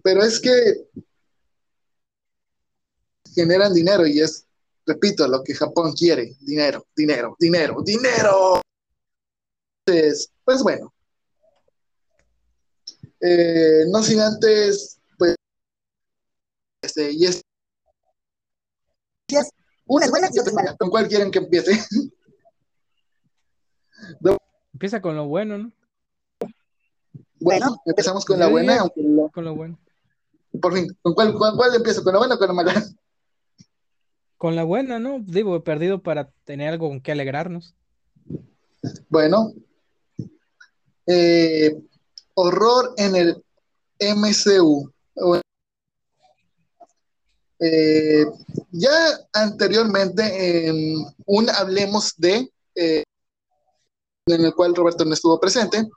pero 0.01 0.23
es 0.23 0.39
que 0.39 0.87
generan 3.35 3.73
dinero 3.75 4.07
y 4.07 4.21
es, 4.21 4.47
repito, 4.87 5.27
lo 5.27 5.43
que 5.43 5.53
Japón 5.53 5.93
quiere, 5.93 6.35
dinero, 6.39 6.87
dinero, 6.95 7.35
dinero, 7.39 7.83
dinero. 7.85 8.61
Entonces, 9.85 10.31
pues 10.43 10.63
bueno, 10.63 10.94
eh, 13.25 13.85
no 13.91 14.03
sin 14.03 14.19
antes, 14.19 14.99
pues, 15.17 15.35
este, 16.81 17.11
y 17.11 17.25
es 17.25 17.41
una 19.87 20.05
es 20.05 20.11
buena 20.11 20.29
y 20.31 20.39
otra 20.39 20.49
es 20.49 20.55
mala. 20.55 20.75
¿Con 20.77 20.89
cuál 20.89 21.07
quieren 21.07 21.31
que 21.31 21.39
empiece? 21.39 21.71
Empieza 24.73 25.01
con 25.01 25.15
lo 25.15 25.25
bueno, 25.25 25.57
¿no? 25.57 25.71
Bueno, 27.39 27.81
empezamos 27.85 28.25
con 28.25 28.39
la 28.39 28.49
buena. 28.49 28.79
Aunque 28.79 29.01
Con 29.33 29.45
lo 29.45 29.55
bueno. 29.55 29.79
Por 30.61 30.73
fin, 30.73 30.87
¿con 31.01 31.13
cuál, 31.13 31.33
con 31.33 31.55
cuál 31.55 31.73
empiezo? 31.75 32.03
¿Con 32.03 32.11
la 32.13 32.19
buena 32.19 32.35
o 32.35 32.37
con 32.37 32.47
la 32.47 32.53
mala? 32.53 32.83
Con 34.37 34.55
la 34.55 34.63
buena, 34.63 34.99
¿no? 34.99 35.19
Digo, 35.19 35.55
he 35.55 35.61
perdido 35.61 36.03
para 36.03 36.29
tener 36.43 36.69
algo 36.69 36.89
con 36.89 36.99
que 36.99 37.13
alegrarnos. 37.13 37.73
Bueno, 39.07 39.53
eh, 41.07 41.81
horror 42.35 42.93
en 42.97 43.15
el 43.15 43.43
MCU. 43.99 44.91
Eh, 47.59 48.25
ya 48.71 48.91
anteriormente 49.33 50.67
en 50.67 51.05
un 51.25 51.49
Hablemos 51.49 52.13
de, 52.17 52.51
eh, 52.75 53.03
en 54.27 54.45
el 54.45 54.53
cual 54.53 54.75
Roberto 54.75 55.05
no 55.05 55.13
estuvo 55.13 55.39
presente, 55.39 55.87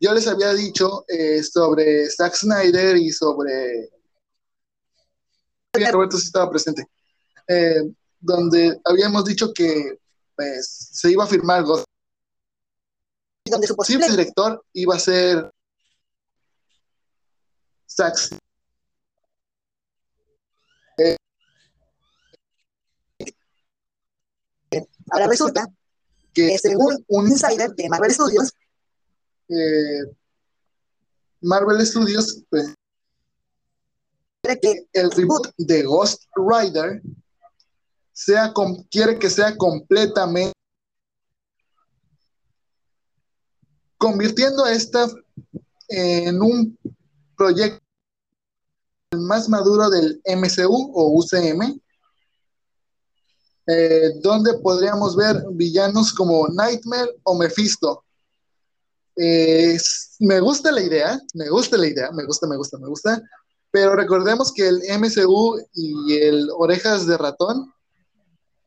yo 0.00 0.14
les 0.14 0.26
había 0.26 0.52
dicho 0.54 1.04
eh, 1.08 1.42
sobre 1.42 2.08
Zack 2.10 2.34
Snyder 2.34 2.96
y 2.96 3.10
sobre... 3.10 3.90
Roberto 5.90 6.16
sí 6.16 6.26
estaba 6.26 6.48
presente. 6.50 6.86
donde 8.20 8.80
habíamos 8.84 9.24
dicho 9.24 9.52
que 9.52 9.98
pues, 10.36 10.90
se 10.92 11.10
iba 11.10 11.24
a 11.24 11.26
firmar 11.26 11.64
donde 13.44 13.66
su 13.66 13.74
posible 13.74 14.08
director 14.08 14.64
iba 14.72 14.94
a 14.94 15.00
ser 15.00 15.50
Zack 17.94 18.16
Ahora 25.10 25.28
resulta 25.28 25.66
que 26.32 26.58
según 26.58 27.04
un 27.06 27.28
insider 27.28 27.70
de 27.74 27.88
Marvel 27.88 28.10
Studios, 28.10 28.52
eh, 29.48 30.12
Marvel 31.42 31.86
Studios 31.86 32.42
pues, 32.50 32.74
que 34.42 34.86
el 34.92 35.10
reboot 35.12 35.52
de 35.58 35.84
Ghost 35.84 36.24
Rider 36.34 37.00
sea 38.12 38.52
quiere 38.90 39.18
que 39.18 39.30
sea 39.30 39.56
completamente 39.56 40.52
convirtiendo 43.98 44.64
a 44.64 44.72
esta 44.72 45.06
en 45.88 46.42
un 46.42 46.78
proyecto 47.36 47.83
más 49.18 49.48
maduro 49.48 49.90
del 49.90 50.20
MCU 50.24 50.92
o 50.94 51.18
UCM 51.18 51.80
eh, 53.66 54.12
donde 54.20 54.54
podríamos 54.58 55.16
ver 55.16 55.42
villanos 55.52 56.12
como 56.12 56.46
Nightmare 56.48 57.16
o 57.22 57.34
Mephisto. 57.34 58.04
Eh, 59.16 59.78
me 60.20 60.40
gusta 60.40 60.70
la 60.70 60.82
idea, 60.82 61.18
me 61.32 61.48
gusta 61.48 61.78
la 61.78 61.86
idea, 61.86 62.10
me 62.12 62.26
gusta, 62.26 62.46
me 62.46 62.56
gusta, 62.56 62.78
me 62.78 62.88
gusta, 62.88 63.22
pero 63.70 63.96
recordemos 63.96 64.52
que 64.52 64.68
el 64.68 64.82
MCU 64.98 65.58
y 65.72 66.14
el 66.14 66.50
Orejas 66.56 67.06
de 67.06 67.16
Ratón 67.16 67.72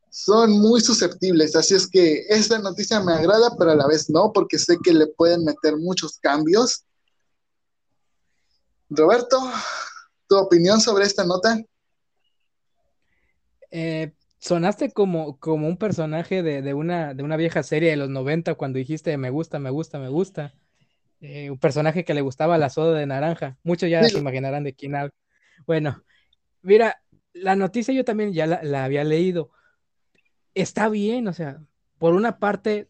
son 0.10 0.52
muy 0.52 0.82
susceptibles, 0.82 1.56
así 1.56 1.76
es 1.76 1.88
que 1.88 2.26
esta 2.30 2.58
noticia 2.58 3.00
me 3.02 3.14
agrada, 3.14 3.56
pero 3.56 3.72
a 3.72 3.76
la 3.76 3.86
vez 3.86 4.10
no, 4.10 4.32
porque 4.34 4.58
sé 4.58 4.78
que 4.84 4.94
le 4.94 5.06
pueden 5.06 5.44
meter 5.46 5.78
muchos 5.78 6.18
cambios. 6.18 6.86
Roberto, 8.90 9.38
¿tu 10.28 10.38
opinión 10.38 10.80
sobre 10.82 11.06
esta 11.06 11.26
nota? 11.26 11.62
Eh, 13.72 14.12
sonaste 14.40 14.92
como, 14.92 15.38
como 15.40 15.68
un 15.68 15.78
personaje 15.78 16.44
de, 16.44 16.74
una, 16.74 17.14
de 17.14 17.24
una 17.24 17.38
vieja 17.38 17.64
serie 17.64 17.90
de 17.90 17.98
los 17.98 18.10
90 18.10 18.56
cuando 18.56 18.78
dijiste 18.78 19.18
me 19.18 19.30
gusta, 19.30 19.60
me 19.60 19.70
gusta, 19.70 20.00
me 20.00 20.10
gusta. 20.10 20.54
Eh, 21.20 21.50
un 21.50 21.58
personaje 21.58 22.06
que 22.06 22.14
le 22.14 22.22
gustaba 22.22 22.58
la 22.58 22.70
soda 22.70 22.98
de 22.98 23.06
naranja. 23.06 23.58
Muchos 23.64 23.90
ya 23.90 24.04
se 24.04 24.20
imaginarán 24.20 24.64
de 24.64 24.74
quién 24.74 24.96
hablo. 24.96 25.14
Bueno, 25.66 26.04
mira, 26.62 27.02
la 27.34 27.56
noticia 27.56 27.94
yo 27.94 28.06
también 28.06 28.34
ya 28.34 28.46
la, 28.46 28.62
la 28.64 28.84
había 28.84 29.04
leído. 29.04 29.52
Está 30.54 30.90
bien, 30.90 31.28
o 31.28 31.34
sea, 31.34 31.62
por 31.98 32.14
una 32.14 32.40
parte 32.40 32.88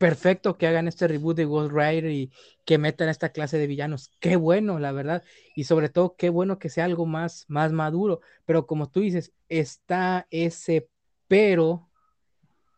perfecto 0.00 0.56
que 0.56 0.66
hagan 0.66 0.88
este 0.88 1.06
reboot 1.06 1.36
de 1.36 1.44
Ghost 1.44 1.72
Rider 1.72 2.10
y 2.10 2.32
que 2.64 2.78
metan 2.78 3.10
esta 3.10 3.32
clase 3.32 3.58
de 3.58 3.66
villanos. 3.66 4.10
Qué 4.18 4.36
bueno, 4.36 4.78
la 4.78 4.92
verdad. 4.92 5.22
Y 5.54 5.64
sobre 5.64 5.90
todo, 5.90 6.16
qué 6.16 6.30
bueno 6.30 6.58
que 6.58 6.70
sea 6.70 6.86
algo 6.86 7.04
más, 7.04 7.44
más 7.48 7.70
maduro. 7.70 8.22
Pero 8.46 8.66
como 8.66 8.88
tú 8.88 9.00
dices, 9.00 9.34
está 9.50 10.26
ese 10.30 10.88
pero 11.28 11.90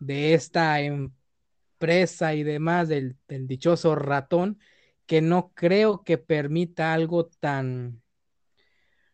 de 0.01 0.35
esta 0.35 0.81
empresa 0.81 2.35
y 2.35 2.43
demás 2.43 2.89
del, 2.89 3.17
dichoso 3.29 3.95
ratón 3.95 4.59
que 5.07 5.23
no 5.23 5.53
creo 5.55 6.03
que 6.03 6.19
permita 6.19 6.93
algo 6.93 7.27
tan... 7.27 8.03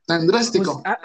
Tan 0.07 0.27
drástico. 0.27 0.83
Pues, 0.83 0.97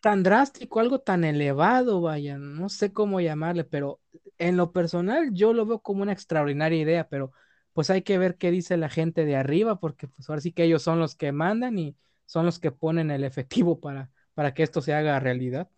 tan 0.00 0.22
drástico, 0.22 0.78
algo 0.78 1.00
tan 1.00 1.24
elevado, 1.24 2.00
vaya, 2.00 2.38
no 2.38 2.68
sé 2.68 2.92
cómo 2.92 3.20
llamarle, 3.20 3.64
pero 3.64 3.98
en 4.44 4.58
lo 4.58 4.72
personal 4.72 5.30
yo 5.32 5.54
lo 5.54 5.64
veo 5.64 5.80
como 5.80 6.02
una 6.02 6.12
extraordinaria 6.12 6.78
idea, 6.78 7.08
pero 7.08 7.32
pues 7.72 7.88
hay 7.88 8.02
que 8.02 8.18
ver 8.18 8.36
qué 8.36 8.50
dice 8.50 8.76
la 8.76 8.90
gente 8.90 9.24
de 9.24 9.36
arriba, 9.36 9.80
porque 9.80 10.06
pues 10.06 10.28
ahora 10.28 10.42
sí 10.42 10.52
que 10.52 10.64
ellos 10.64 10.82
son 10.82 11.00
los 11.00 11.16
que 11.16 11.32
mandan 11.32 11.78
y 11.78 11.96
son 12.26 12.44
los 12.44 12.58
que 12.58 12.70
ponen 12.70 13.10
el 13.10 13.24
efectivo 13.24 13.80
para, 13.80 14.10
para 14.34 14.52
que 14.52 14.62
esto 14.62 14.82
se 14.82 14.92
haga 14.92 15.18
realidad. 15.18 15.68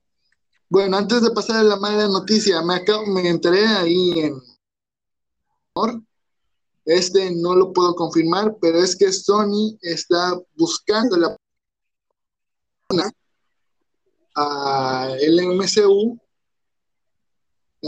Bueno, 0.68 0.96
antes 0.96 1.22
de 1.22 1.30
pasar 1.30 1.58
a 1.58 1.62
la 1.62 1.76
mala 1.76 2.08
noticia, 2.08 2.60
me, 2.62 2.82
me 3.06 3.28
enteré 3.28 3.66
ahí 3.66 4.18
en... 4.18 4.34
Este 6.84 7.30
no 7.36 7.54
lo 7.54 7.72
puedo 7.72 7.94
confirmar, 7.94 8.56
pero 8.60 8.78
es 8.78 8.96
que 8.96 9.12
Sony 9.12 9.76
está 9.80 10.32
buscando 10.56 11.16
la 11.16 11.36
a 14.36 15.16
el 15.20 15.40
MCU 15.40 16.18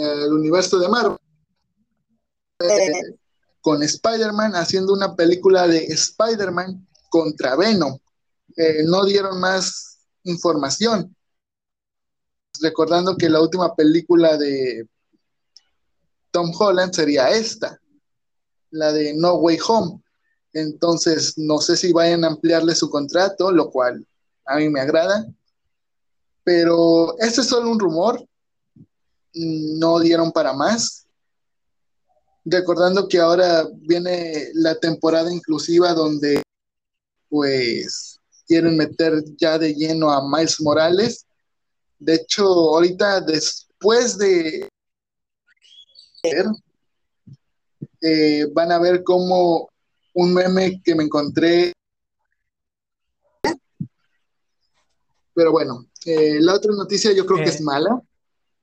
el 0.00 0.32
universo 0.32 0.78
de 0.78 0.88
Marvel, 0.88 1.18
eh, 2.60 2.92
con 3.60 3.82
Spider-Man 3.82 4.54
haciendo 4.56 4.92
una 4.92 5.14
película 5.14 5.66
de 5.66 5.84
Spider-Man 5.84 6.86
contra 7.10 7.56
Venom. 7.56 7.98
eh, 8.56 8.82
no 8.84 9.04
dieron 9.04 9.38
más 9.38 9.98
información. 10.24 11.14
Recordando 12.60 13.16
que 13.16 13.28
la 13.28 13.40
última 13.40 13.74
película 13.76 14.36
de 14.36 14.88
Tom 16.30 16.52
Holland 16.58 16.92
sería 16.92 17.30
esta, 17.30 17.80
la 18.70 18.92
de 18.92 19.14
No 19.14 19.34
Way 19.34 19.58
Home. 19.68 20.02
Entonces, 20.52 21.34
no 21.36 21.58
sé 21.58 21.76
si 21.76 21.92
vayan 21.92 22.24
a 22.24 22.28
ampliarle 22.28 22.74
su 22.74 22.90
contrato, 22.90 23.52
lo 23.52 23.70
cual 23.70 24.06
a 24.44 24.56
mí 24.56 24.68
me 24.68 24.80
agrada. 24.80 25.26
Pero 26.42 27.16
este 27.18 27.42
es 27.42 27.48
solo 27.48 27.70
un 27.70 27.78
rumor. 27.78 28.27
No 29.34 30.00
dieron 30.00 30.32
para 30.32 30.52
más. 30.52 31.06
Recordando 32.44 33.08
que 33.08 33.18
ahora 33.18 33.66
viene 33.74 34.48
la 34.54 34.74
temporada 34.76 35.32
inclusiva 35.32 35.92
donde 35.92 36.42
pues 37.28 38.18
quieren 38.46 38.76
meter 38.76 39.22
ya 39.36 39.58
de 39.58 39.74
lleno 39.74 40.10
a 40.10 40.26
Miles 40.26 40.60
Morales. 40.60 41.26
De 41.98 42.14
hecho, 42.14 42.44
ahorita 42.44 43.20
después 43.20 44.16
de 44.16 44.68
eh, 48.00 48.46
van 48.52 48.72
a 48.72 48.78
ver 48.78 49.02
como 49.02 49.68
un 50.14 50.34
meme 50.34 50.80
que 50.82 50.94
me 50.94 51.04
encontré. 51.04 51.72
Pero 55.34 55.52
bueno, 55.52 55.86
eh, 56.04 56.38
la 56.40 56.54
otra 56.54 56.72
noticia 56.72 57.12
yo 57.12 57.26
creo 57.26 57.38
que 57.38 57.50
es 57.50 57.60
eh. 57.60 57.64
mala. 57.64 58.00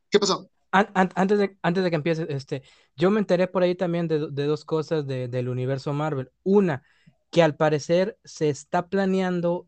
¿Qué 0.09 0.19
pasó? 0.19 0.49
Antes, 0.93 1.37
de, 1.37 1.57
antes 1.61 1.83
de 1.83 1.89
que 1.89 1.95
empiece, 1.95 2.25
este, 2.29 2.63
yo 2.95 3.11
me 3.11 3.19
enteré 3.19 3.47
por 3.47 3.63
ahí 3.63 3.75
también 3.75 4.07
de, 4.07 4.19
dos 4.19 4.65
cosas 4.65 5.05
del 5.07 5.49
universo 5.49 5.93
Marvel. 5.93 6.31
Una, 6.43 6.83
que 7.31 7.43
al 7.43 7.55
parecer 7.55 8.17
se 8.23 8.49
está 8.49 8.87
planeando 8.87 9.67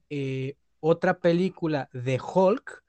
otra 0.79 1.19
película 1.19 1.89
de 1.93 2.19
Hulk, 2.19 2.83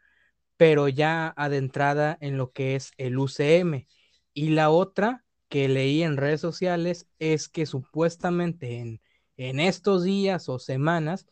pero 0.56 0.88
ya 0.88 1.28
adentrada 1.36 2.18
en 2.20 2.36
lo 2.36 2.52
que 2.52 2.74
es 2.76 2.92
el 2.96 3.18
UCM. 3.18 3.86
Y 4.32 4.50
la 4.50 4.70
otra 4.70 5.24
que 5.48 5.68
leí 5.68 6.02
en 6.02 6.16
redes 6.16 6.40
sociales 6.40 7.06
es 7.18 7.48
que 7.48 7.66
supuestamente 7.66 8.78
en, 8.78 9.00
en 9.36 9.60
estos 9.60 10.04
días 10.04 10.48
o 10.48 10.58
semanas 10.58 11.26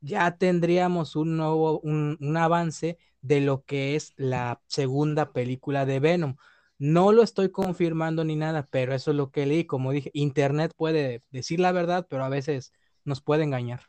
ya 0.00 0.36
tendríamos 0.38 1.16
un 1.16 1.36
nuevo, 1.36 1.80
un, 1.80 2.36
avance 2.36 2.98
de 3.26 3.40
lo 3.40 3.64
que 3.64 3.96
es 3.96 4.12
la 4.16 4.60
segunda 4.66 5.32
película 5.32 5.86
de 5.86 6.00
Venom. 6.00 6.36
No 6.78 7.12
lo 7.12 7.22
estoy 7.22 7.50
confirmando 7.50 8.24
ni 8.24 8.36
nada, 8.36 8.68
pero 8.70 8.94
eso 8.94 9.10
es 9.10 9.16
lo 9.16 9.30
que 9.30 9.46
leí. 9.46 9.64
Como 9.64 9.92
dije, 9.92 10.10
Internet 10.12 10.72
puede 10.76 11.22
decir 11.30 11.60
la 11.60 11.72
verdad, 11.72 12.06
pero 12.08 12.24
a 12.24 12.28
veces 12.28 12.72
nos 13.04 13.20
puede 13.20 13.44
engañar. 13.44 13.82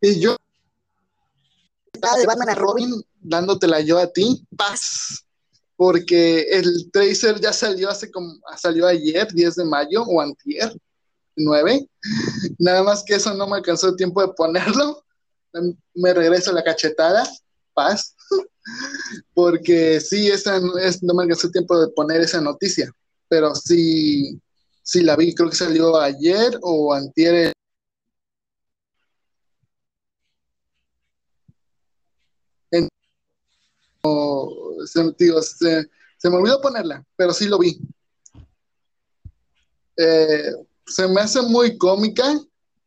Y 0.00 0.20
yo, 0.20 0.36
de 1.92 2.26
Batman 2.26 2.50
a 2.50 2.54
Robin, 2.54 2.90
dándotela 3.20 3.80
yo 3.80 3.98
a 3.98 4.12
ti, 4.12 4.44
paz 4.56 5.24
porque 5.82 6.42
el 6.42 6.92
tracer 6.92 7.40
ya 7.40 7.52
salió 7.52 7.90
hace 7.90 8.08
como, 8.08 8.36
salió 8.56 8.86
ayer, 8.86 9.26
10 9.32 9.56
de 9.56 9.64
mayo, 9.64 10.04
o 10.04 10.20
antier, 10.20 10.72
9. 11.34 11.88
Nada 12.60 12.84
más 12.84 13.02
que 13.02 13.16
eso 13.16 13.34
no 13.34 13.48
me 13.48 13.56
alcanzó 13.56 13.88
el 13.88 13.96
tiempo 13.96 14.22
de 14.22 14.32
ponerlo. 14.32 15.04
Me 15.94 16.14
regreso 16.14 16.52
la 16.52 16.62
cachetada, 16.62 17.28
paz. 17.74 18.14
Porque 19.34 20.00
sí, 20.00 20.28
esa, 20.28 20.60
es, 20.80 21.02
no 21.02 21.14
me 21.14 21.24
alcanzó 21.24 21.48
el 21.48 21.52
tiempo 21.52 21.78
de 21.78 21.88
poner 21.88 22.20
esa 22.20 22.40
noticia. 22.40 22.90
Pero 23.28 23.54
sí, 23.54 24.40
sí 24.82 25.02
la 25.02 25.16
vi, 25.16 25.34
creo 25.34 25.50
que 25.50 25.56
salió 25.56 25.98
ayer 25.98 26.58
o 26.62 26.92
antier. 26.94 27.52
En, 32.70 32.88
se, 34.86 36.30
me 36.30 36.36
olvidó 36.36 36.60
ponerla, 36.60 37.04
pero 37.16 37.32
sí 37.32 37.46
lo 37.46 37.58
vi. 37.58 37.80
Eh, 39.96 40.52
se 40.86 41.06
me 41.08 41.20
hace 41.20 41.42
muy 41.42 41.76
cómica 41.76 42.40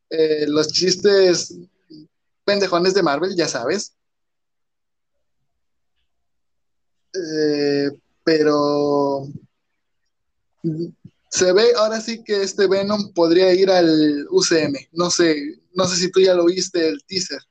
eh, 0.09 0.45
los 0.47 0.67
chistes 0.67 1.55
pendejones 2.43 2.93
de 2.93 3.03
Marvel, 3.03 3.35
ya 3.35 3.47
sabes. 3.47 3.94
Eh, 7.15 7.91
pero 8.23 9.27
se 11.29 11.51
ve 11.51 11.73
ahora 11.77 12.01
sí 12.01 12.23
que 12.23 12.41
este 12.41 12.67
Venom 12.67 13.13
podría 13.13 13.53
ir 13.53 13.69
al 13.69 14.27
UCM. 14.29 14.87
No 14.93 15.09
sé, 15.09 15.59
no 15.73 15.85
sé 15.85 15.97
si 15.97 16.11
tú 16.11 16.19
ya 16.21 16.33
lo 16.33 16.45
viste 16.45 16.87
el 16.87 17.03
teaser. 17.05 17.41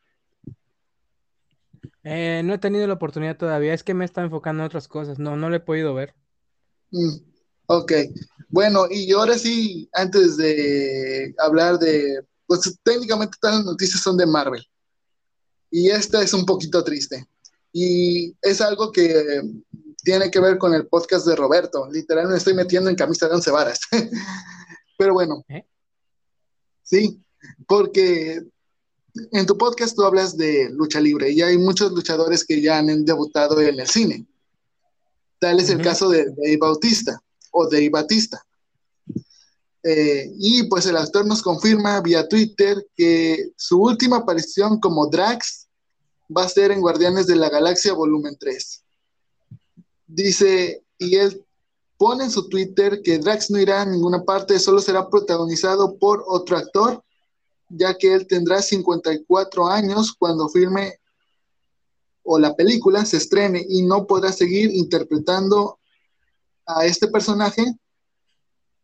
Eh, 2.04 2.42
no 2.44 2.54
he 2.54 2.58
tenido 2.58 2.86
la 2.86 2.94
oportunidad 2.94 3.36
todavía, 3.36 3.72
es 3.72 3.82
que 3.82 3.94
me 3.94 4.04
está 4.04 4.20
enfocando 4.20 4.62
en 4.62 4.66
otras 4.66 4.88
cosas, 4.88 5.18
no, 5.18 5.36
no 5.36 5.48
lo 5.48 5.56
he 5.56 5.60
podido 5.60 5.94
ver. 5.94 6.14
Mm, 6.90 7.14
ok, 7.66 7.92
bueno, 8.50 8.86
y 8.90 9.10
ahora 9.12 9.38
sí, 9.38 9.88
antes 9.94 10.36
de 10.36 11.34
hablar 11.38 11.78
de, 11.78 12.22
pues 12.46 12.78
técnicamente 12.82 13.38
todas 13.40 13.56
las 13.56 13.64
noticias 13.64 14.02
son 14.02 14.18
de 14.18 14.26
Marvel, 14.26 14.62
y 15.70 15.88
esta 15.88 16.22
es 16.22 16.34
un 16.34 16.44
poquito 16.44 16.84
triste, 16.84 17.26
y 17.76 18.36
es 18.40 18.60
algo 18.60 18.92
que 18.92 19.42
tiene 20.04 20.30
que 20.30 20.38
ver 20.38 20.58
con 20.58 20.74
el 20.74 20.86
podcast 20.86 21.26
de 21.26 21.34
Roberto, 21.34 21.88
literal 21.90 22.28
me 22.28 22.36
estoy 22.36 22.54
metiendo 22.54 22.88
en 22.88 22.94
camisa 22.94 23.26
de 23.26 23.34
once 23.34 23.50
varas, 23.50 23.80
pero 24.96 25.12
bueno, 25.12 25.44
¿Eh? 25.48 25.66
sí, 26.84 27.20
porque 27.66 28.40
en 29.32 29.46
tu 29.46 29.58
podcast 29.58 29.96
tú 29.96 30.04
hablas 30.04 30.36
de 30.36 30.70
lucha 30.70 31.00
libre 31.00 31.30
y 31.30 31.42
hay 31.42 31.58
muchos 31.58 31.90
luchadores 31.90 32.44
que 32.44 32.62
ya 32.62 32.78
han 32.78 33.04
debutado 33.04 33.60
en 33.60 33.80
el 33.80 33.88
cine. 33.88 34.24
Tal 35.40 35.58
es 35.58 35.68
el 35.68 35.82
caso 35.82 36.08
de 36.08 36.26
Dave 36.26 36.58
Bautista 36.58 37.20
o 37.50 37.68
Dave 37.68 37.90
Batista. 37.90 38.40
Eh, 39.82 40.32
y 40.38 40.62
pues 40.68 40.86
el 40.86 40.96
actor 40.96 41.26
nos 41.26 41.42
confirma 41.42 42.00
vía 42.00 42.26
Twitter 42.26 42.86
que 42.96 43.50
su 43.56 43.82
última 43.82 44.18
aparición 44.18 44.80
como 44.80 45.08
Drax 45.08 45.63
va 46.34 46.44
a 46.44 46.48
ser 46.48 46.70
en 46.70 46.80
Guardianes 46.80 47.26
de 47.26 47.36
la 47.36 47.50
Galaxia 47.50 47.92
Volumen 47.92 48.36
3. 48.38 48.82
Dice, 50.06 50.82
y 50.98 51.16
él 51.16 51.44
pone 51.96 52.24
en 52.24 52.30
su 52.30 52.48
Twitter 52.48 53.00
que 53.02 53.18
Drax 53.18 53.50
no 53.50 53.58
irá 53.58 53.82
a 53.82 53.86
ninguna 53.86 54.24
parte, 54.24 54.58
solo 54.58 54.80
será 54.80 55.08
protagonizado 55.08 55.96
por 55.96 56.24
otro 56.26 56.56
actor 56.56 57.04
ya 57.76 57.96
que 57.96 58.12
él 58.12 58.26
tendrá 58.26 58.60
54 58.62 59.66
años 59.68 60.14
cuando 60.14 60.48
firme 60.48 60.98
o 62.22 62.38
la 62.38 62.54
película 62.54 63.04
se 63.04 63.18
estrene 63.18 63.64
y 63.68 63.82
no 63.82 64.06
podrá 64.06 64.32
seguir 64.32 64.70
interpretando 64.74 65.78
a 66.66 66.86
este 66.86 67.08
personaje 67.08 67.62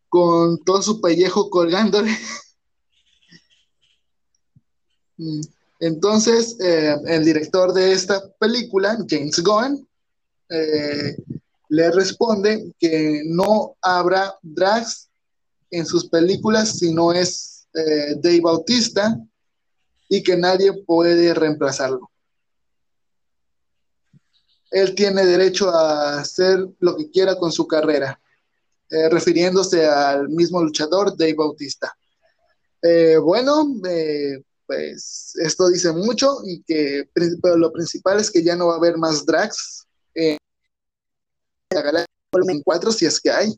con 0.09 0.59
todo 0.63 0.81
su 0.81 1.01
pellejo 1.01 1.49
colgándole. 1.49 2.15
Entonces, 5.81 6.57
eh, 6.59 6.95
el 7.07 7.25
director 7.25 7.73
de 7.73 7.91
esta 7.91 8.21
película, 8.39 8.95
James 9.09 9.41
Gunn, 9.41 9.87
eh, 10.47 11.17
le 11.69 11.91
responde 11.91 12.71
que 12.77 13.23
no 13.25 13.75
habrá 13.81 14.37
drags 14.43 15.09
en 15.71 15.87
sus 15.87 16.07
películas 16.07 16.77
si 16.77 16.93
no 16.93 17.11
es 17.11 17.67
eh, 17.73 18.13
Dave 18.17 18.41
Bautista 18.41 19.17
y 20.07 20.21
que 20.21 20.37
nadie 20.37 20.71
puede 20.83 21.33
reemplazarlo. 21.33 22.11
Él 24.69 24.93
tiene 24.93 25.25
derecho 25.25 25.71
a 25.71 26.19
hacer 26.19 26.59
lo 26.79 26.95
que 26.95 27.09
quiera 27.09 27.35
con 27.37 27.51
su 27.51 27.65
carrera, 27.67 28.21
refiriéndose 29.09 29.85
al 29.85 30.29
mismo 30.29 30.61
luchador 30.61 31.17
Dave 31.17 31.33
Bautista. 31.33 31.93
Bueno, 33.21 33.65
pues 34.71 35.33
esto 35.43 35.67
dice 35.67 35.91
mucho 35.91 36.37
y 36.45 36.63
que 36.63 37.09
pero 37.13 37.57
lo 37.57 37.73
principal 37.73 38.21
es 38.21 38.31
que 38.31 38.41
ya 38.41 38.55
no 38.55 38.67
va 38.67 38.75
a 38.75 38.77
haber 38.77 38.97
más 38.97 39.25
drags 39.25 39.85
en 40.13 40.37
la 41.73 41.81
Galaxia 41.81 42.05
Volumen 42.31 42.61
4 42.63 42.91
si 42.93 43.05
es 43.05 43.19
que 43.19 43.31
hay. 43.31 43.53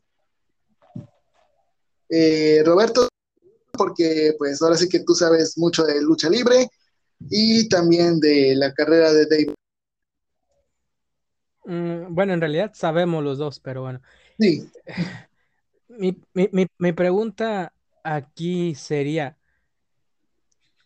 Roberto, 2.64 3.08
porque 3.72 4.34
pues 4.38 4.60
ahora 4.60 4.76
sí 4.76 4.88
que 4.88 5.04
tú 5.04 5.14
sabes 5.14 5.56
mucho 5.56 5.84
de 5.84 6.02
lucha 6.02 6.28
libre 6.28 6.68
y 7.30 7.68
también 7.68 8.18
de 8.18 8.56
la 8.56 8.72
carrera 8.72 9.12
de 9.12 9.26
Dave. 9.26 9.54
Mm, 11.64 12.12
bueno, 12.12 12.34
en 12.34 12.40
realidad 12.40 12.72
sabemos 12.74 13.22
los 13.22 13.38
dos, 13.38 13.60
pero 13.60 13.82
bueno. 13.82 14.02
Sí. 14.38 14.68
Mi, 15.86 16.16
mi 16.78 16.92
pregunta 16.92 17.72
aquí 18.02 18.74
sería, 18.74 19.38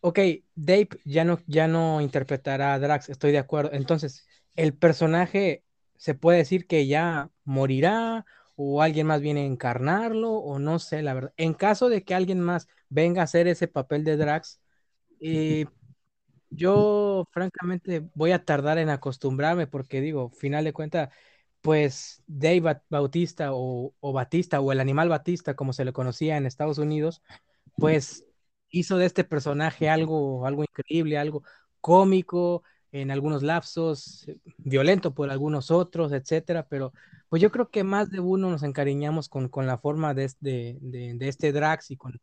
ok, 0.01 0.19
Dave 0.55 0.89
ya 1.05 1.25
no, 1.25 1.39
ya 1.47 1.69
no 1.69 2.01
interpretará 2.01 2.75
a 2.75 2.79
Drax, 2.79 3.09
estoy 3.09 3.33
de 3.33 3.39
acuerdo. 3.39 3.73
Entonces, 3.73 4.27
¿el 4.57 4.75
personaje 4.75 5.65
se 5.97 6.15
puede 6.15 6.39
decir 6.39 6.67
que 6.67 6.87
ya 6.87 7.31
morirá 7.45 8.25
o 8.61 8.83
alguien 8.83 9.07
más 9.07 9.21
viene 9.21 9.43
a 9.43 9.47
encarnarlo 9.47 10.33
o 10.33 10.59
no 10.59 10.79
sé, 10.79 11.03
la 11.03 11.15
verdad. 11.15 11.33
En 11.37 11.55
caso 11.55 11.89
de 11.89 12.03
que 12.03 12.15
alguien 12.15 12.41
más 12.41 12.67
venga 12.89 13.21
a 13.21 13.25
hacer 13.25 13.47
ese 13.47 13.69
papel 13.69 14.03
de 14.03 14.17
Drax, 14.17 14.61
eh, 15.21 15.67
yo 16.51 17.25
francamente 17.31 18.09
voy 18.15 18.33
a 18.33 18.45
tardar 18.45 18.79
en 18.79 18.89
acostumbrarme 18.89 19.67
porque 19.67 20.01
digo, 20.01 20.31
final 20.31 20.65
de 20.65 20.73
cuentas, 20.73 21.11
pues 21.61 22.23
Dave 22.27 22.81
Bautista 22.89 23.53
o, 23.53 23.95
o, 24.01 24.13
Batista 24.13 24.61
o 24.61 24.73
el 24.73 24.81
animal 24.81 25.09
Batista, 25.09 25.55
como 25.55 25.73
se 25.73 25.85
le 25.85 25.93
conocía 25.93 26.37
en 26.37 26.47
Estados 26.47 26.79
Unidos, 26.79 27.23
pues 27.77 28.25
hizo 28.71 28.99
de 28.99 29.07
este 29.07 29.25
personaje 29.25 29.89
algo, 29.89 30.47
algo 30.47 30.63
increíble, 30.63 31.19
algo 31.19 31.43
cómico, 31.81 32.63
en 32.93 33.11
algunos 33.11 33.43
lapsos, 33.43 34.27
violento 34.57 35.15
por 35.15 35.31
algunos 35.31 35.71
otros, 35.71 36.13
etcétera, 36.13 36.67
pero 36.69 36.93
pues 37.29 37.43
yo 37.43 37.51
creo 37.51 37.71
que 37.71 37.85
más 37.85 38.11
de 38.11 38.21
uno 38.21 38.51
nos 38.51 38.63
encariñamos 38.63 39.29
con, 39.29 39.49
con 39.49 39.67
la 39.67 39.79
forma 39.79 40.15
de, 40.15 40.33
de, 40.41 40.79
de, 40.81 41.29
este 41.29 41.53
Drax 41.53 41.91
y 41.91 41.97
con, 41.97 42.21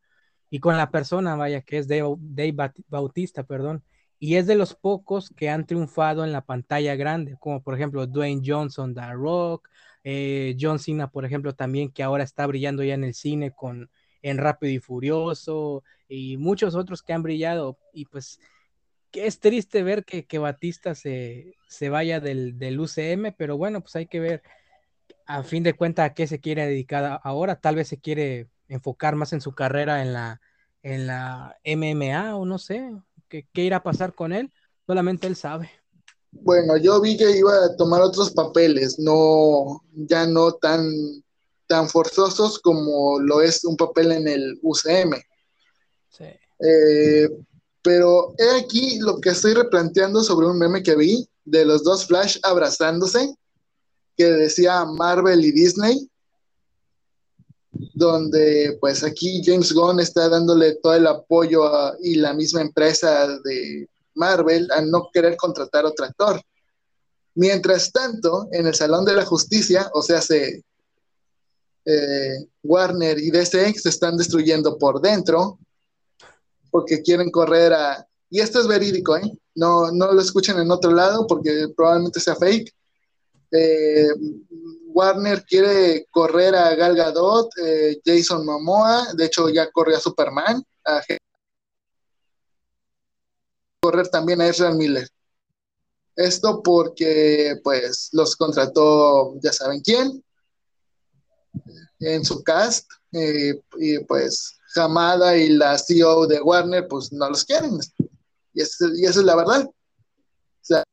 y 0.50 0.60
con 0.60 0.78
la 0.78 0.90
persona, 0.90 1.36
vaya, 1.36 1.62
que 1.62 1.78
es 1.78 1.88
Dave, 1.88 2.16
Dave 2.18 2.74
Bautista, 2.88 3.44
perdón, 3.44 3.84
y 4.18 4.36
es 4.36 4.48
de 4.48 4.56
los 4.56 4.74
pocos 4.74 5.30
que 5.30 5.50
han 5.50 5.68
triunfado 5.68 6.24
en 6.24 6.32
la 6.32 6.42
pantalla 6.42 6.96
grande, 6.96 7.36
como 7.40 7.62
por 7.62 7.76
ejemplo 7.76 8.08
Dwayne 8.08 8.42
Johnson, 8.44 8.96
The 8.96 9.14
Rock, 9.14 9.70
eh, 10.04 10.56
John 10.60 10.80
Cena, 10.80 11.10
por 11.12 11.26
ejemplo, 11.26 11.54
también 11.54 11.92
que 11.92 12.04
ahora 12.04 12.24
está 12.24 12.48
brillando 12.48 12.84
ya 12.84 12.94
en 12.94 13.04
el 13.04 13.14
cine 13.14 13.52
con 13.52 13.90
en 14.26 14.40
Rápido 14.40 14.74
y 14.74 14.80
Furioso 14.80 15.84
y 16.10 16.38
muchos 16.38 16.74
otros 16.74 17.04
que 17.04 17.14
han 17.14 17.22
brillado. 17.22 17.78
Y 17.94 18.06
pues 18.06 18.40
que 19.12 19.28
es 19.28 19.40
triste 19.40 19.84
ver 19.84 20.04
que, 20.04 20.26
que 20.26 20.40
Batista 20.40 20.96
se, 20.96 21.54
se 21.70 21.90
vaya 21.90 22.20
del, 22.20 22.58
del, 22.58 22.80
UCM, 22.80 23.36
pero 23.38 23.56
bueno, 23.56 23.82
pues 23.82 23.96
hay 23.96 24.08
que 24.08 24.20
ver 24.20 24.42
a 25.28 25.44
fin 25.44 25.62
de 25.62 25.76
cuentas 25.76 26.10
a 26.10 26.14
qué 26.16 26.26
se 26.26 26.40
quiere 26.40 26.66
dedicar 26.66 27.20
ahora, 27.24 27.62
tal 27.62 27.76
vez 27.76 27.88
se 27.88 28.00
quiere 28.00 28.50
enfocar 28.68 29.16
más 29.16 29.32
en 29.32 29.42
su 29.42 29.54
carrera 29.54 30.02
en 30.02 30.12
la, 30.12 30.42
en 30.82 31.06
la 31.06 31.56
MMA 31.64 32.36
o 32.36 32.46
no 32.46 32.58
sé, 32.58 32.92
qué, 33.30 33.48
qué 33.54 33.62
irá 33.62 33.78
a 33.78 33.84
pasar 33.84 34.16
con 34.16 34.34
él, 34.34 34.52
solamente 34.88 35.28
él 35.28 35.36
sabe. 35.36 35.70
Bueno, 36.32 36.78
yo 36.78 37.00
vi 37.00 37.16
que 37.16 37.38
iba 37.38 37.54
a 37.54 37.76
tomar 37.78 38.02
otros 38.02 38.32
papeles, 38.32 38.98
no, 38.98 39.84
ya 39.94 40.26
no 40.26 40.54
tan, 40.54 40.84
tan 41.68 41.90
forzosos 41.90 42.60
como 42.60 43.20
lo 43.20 43.42
es 43.42 43.64
un 43.64 43.78
papel 43.78 44.12
en 44.12 44.28
el 44.28 44.60
UCM. 44.62 45.14
Sí. 46.10 46.26
Eh, 46.60 47.30
pero 47.82 48.34
he 48.38 48.60
aquí 48.60 49.00
lo 49.00 49.20
que 49.22 49.30
estoy 49.30 49.54
replanteando 49.54 50.24
sobre 50.24 50.48
un 50.48 50.58
meme 50.58 50.82
que 50.82 50.96
vi 50.96 51.30
de 51.44 51.66
los 51.66 51.84
dos 51.84 52.08
Flash 52.08 52.40
abrazándose, 52.44 53.36
que 54.18 54.26
decía 54.26 54.86
Marvel 54.86 55.46
y 55.46 55.52
Disney, 55.52 56.10
donde 57.94 58.78
pues 58.80 59.04
aquí 59.04 59.42
James 59.46 59.72
Gunn 59.74 60.00
está 60.00 60.30
dándole 60.30 60.76
todo 60.82 60.96
el 60.96 61.08
apoyo 61.08 61.62
y 62.02 62.16
la 62.16 62.34
misma 62.34 62.62
empresa 62.62 63.28
de 63.44 63.88
Marvel 64.16 64.68
a 64.72 64.82
no 64.82 65.10
querer 65.14 65.38
contratar 65.38 65.86
otro 65.86 66.06
actor. 66.06 66.42
Mientras 67.36 67.92
tanto, 67.92 68.48
en 68.52 68.66
el 68.66 68.74
Salón 68.74 69.06
de 69.06 69.14
la 69.14 69.26
Justicia, 69.26 69.92
o 69.94 70.02
sea, 70.02 70.22
se, 70.22 70.64
eh, 71.86 72.48
Warner 72.64 73.20
y 73.20 73.30
DC 73.30 73.74
se 73.74 73.90
están 73.90 74.18
destruyendo 74.18 74.78
por 74.78 75.00
dentro 75.00 75.60
porque 76.72 77.02
quieren 77.02 77.30
correr 77.32 77.74
a... 77.74 78.06
Y 78.30 78.40
esto 78.40 78.60
es 78.60 78.68
verídico, 78.68 79.16
¿eh? 79.16 79.32
No, 79.54 79.92
no 79.92 80.12
lo 80.12 80.20
escuchen 80.20 80.60
en 80.60 80.72
otro 80.72 80.92
lado 80.92 81.26
porque 81.28 81.68
probablemente 81.76 82.20
sea 82.20 82.36
fake. 82.36 82.74
Eh, 83.52 84.10
Warner 84.88 85.44
quiere 85.46 86.08
correr 86.10 86.56
a 86.56 86.76
Gal 86.76 86.96
Gadot, 86.96 87.50
eh, 87.64 88.02
Jason 88.04 88.46
Momoa, 88.46 89.14
de 89.14 89.26
hecho 89.26 89.48
ya 89.50 89.72
corre 89.72 89.96
a 89.96 90.00
Superman, 90.00 90.62
a 90.84 91.02
correr 93.82 94.08
también 94.10 94.42
a 94.42 94.48
Ezra 94.48 94.72
Miller. 94.72 95.08
Esto 96.16 96.62
porque 96.64 97.60
pues 97.64 98.10
los 98.12 98.36
contrató 98.36 99.40
ya 99.42 99.54
saben 99.54 99.82
quién 99.82 100.25
en 102.00 102.26
su 102.26 102.44
cast 102.44 102.90
y 103.12 104.00
pues 104.06 104.56
Hamada 104.76 105.38
y 105.38 105.50
la 105.50 105.78
CEO 105.78 106.28
de 106.28 106.42
Warner, 106.42 106.88
pues 106.88 107.12
no 107.12 107.30
los 107.30 107.44
quieren. 107.46 107.80
Y, 108.54 108.62
esa 108.62 108.86
es 108.88 109.16
la 109.18 109.36
verdad. 109.36 109.66
O 109.66 109.74
sea, 110.62 110.84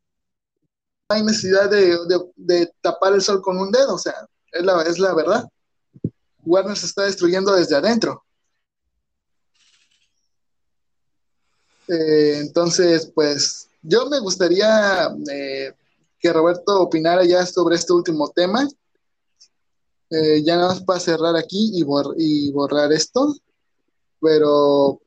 no 1.08 1.16
hay 1.16 1.22
necesidad 1.22 1.70
de, 1.70 2.72
tapar 2.80 3.14
el 3.14 3.22
sol 3.22 3.42
con 3.42 3.58
un 3.58 3.70
dedo, 3.70 3.94
o 3.94 3.98
sea, 3.98 4.14
es 4.52 4.64
la, 4.64 4.82
es 4.82 4.98
la 4.98 5.14
verdad. 5.14 5.48
Warner 6.44 6.76
se 6.76 6.86
está 6.86 7.02
destruyendo 7.04 7.54
desde 7.54 7.76
adentro. 7.76 8.24
Eh, 11.88 12.38
entonces, 12.40 13.10
pues 13.14 13.68
yo 13.82 14.06
me 14.08 14.20
gustaría 14.20 15.08
eh, 15.30 15.74
que 16.18 16.32
Roberto 16.32 16.80
opinara 16.80 17.24
ya 17.24 17.44
sobre 17.46 17.76
este 17.76 17.92
último 17.92 18.30
tema. 18.30 18.66
Eh, 20.12 20.42
ya 20.44 20.56
nada 20.56 20.68
más 20.68 20.84
para 20.84 21.00
cerrar 21.00 21.34
aquí 21.36 21.72
y, 21.72 21.86
y 22.18 22.52
borrar 22.52 22.92
esto. 22.92 23.34
Pero 24.20 25.00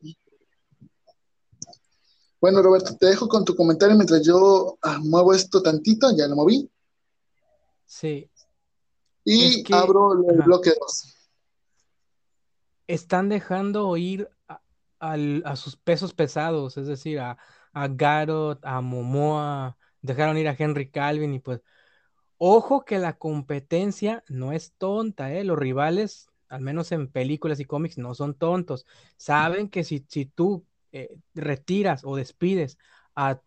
bueno, 2.42 2.62
Roberto, 2.62 2.96
te 2.98 3.08
dejo 3.08 3.28
con 3.28 3.46
tu 3.46 3.56
comentario 3.56 3.96
mientras 3.96 4.26
yo 4.26 4.78
ah, 4.82 5.00
muevo 5.02 5.34
esto 5.34 5.62
tantito, 5.62 6.16
ya 6.16 6.28
lo 6.28 6.36
moví. 6.36 6.70
Sí. 7.86 8.30
Y 9.24 9.74
abro 9.74 10.14
el 10.30 10.42
bloque 10.44 10.74
2. 10.80 11.16
Están 12.88 13.30
dejando 13.30 13.96
ir 13.98 14.30
a, 15.00 15.56
sus 15.56 15.76
pesos 15.76 16.14
pesados, 16.14 16.78
es 16.78 16.88
decir, 16.88 17.20
a, 17.20 17.38
a 17.74 17.88
Garot, 17.88 18.60
a 18.64 18.82
Momoa, 18.82 19.78
dejaron 20.02 20.38
ir 20.38 20.48
a 20.48 20.56
Henry 20.58 20.90
Calvin 20.90 21.34
y 21.36 21.40
pues, 21.40 21.62
ojo 22.38 22.86
que 22.86 23.00
la 23.00 23.18
competencia 23.18 24.24
no 24.30 24.52
es 24.52 24.74
tonta, 24.78 25.34
¿eh? 25.34 25.44
Los 25.44 25.58
rivales 25.58 26.30
al 26.50 26.62
menos 26.62 26.92
en 26.92 27.08
películas 27.08 27.60
y 27.60 27.66
cómics, 27.66 27.98
no 27.98 28.16
son 28.16 28.34
tontos. 28.36 28.86
Saben 29.18 29.70
que 29.70 29.84
si, 29.84 30.06
si 30.08 30.26
tú 30.26 30.66
eh, 30.92 31.18
retiras 31.34 32.04
o 32.06 32.16
despides 32.16 32.78
a, 33.16 33.42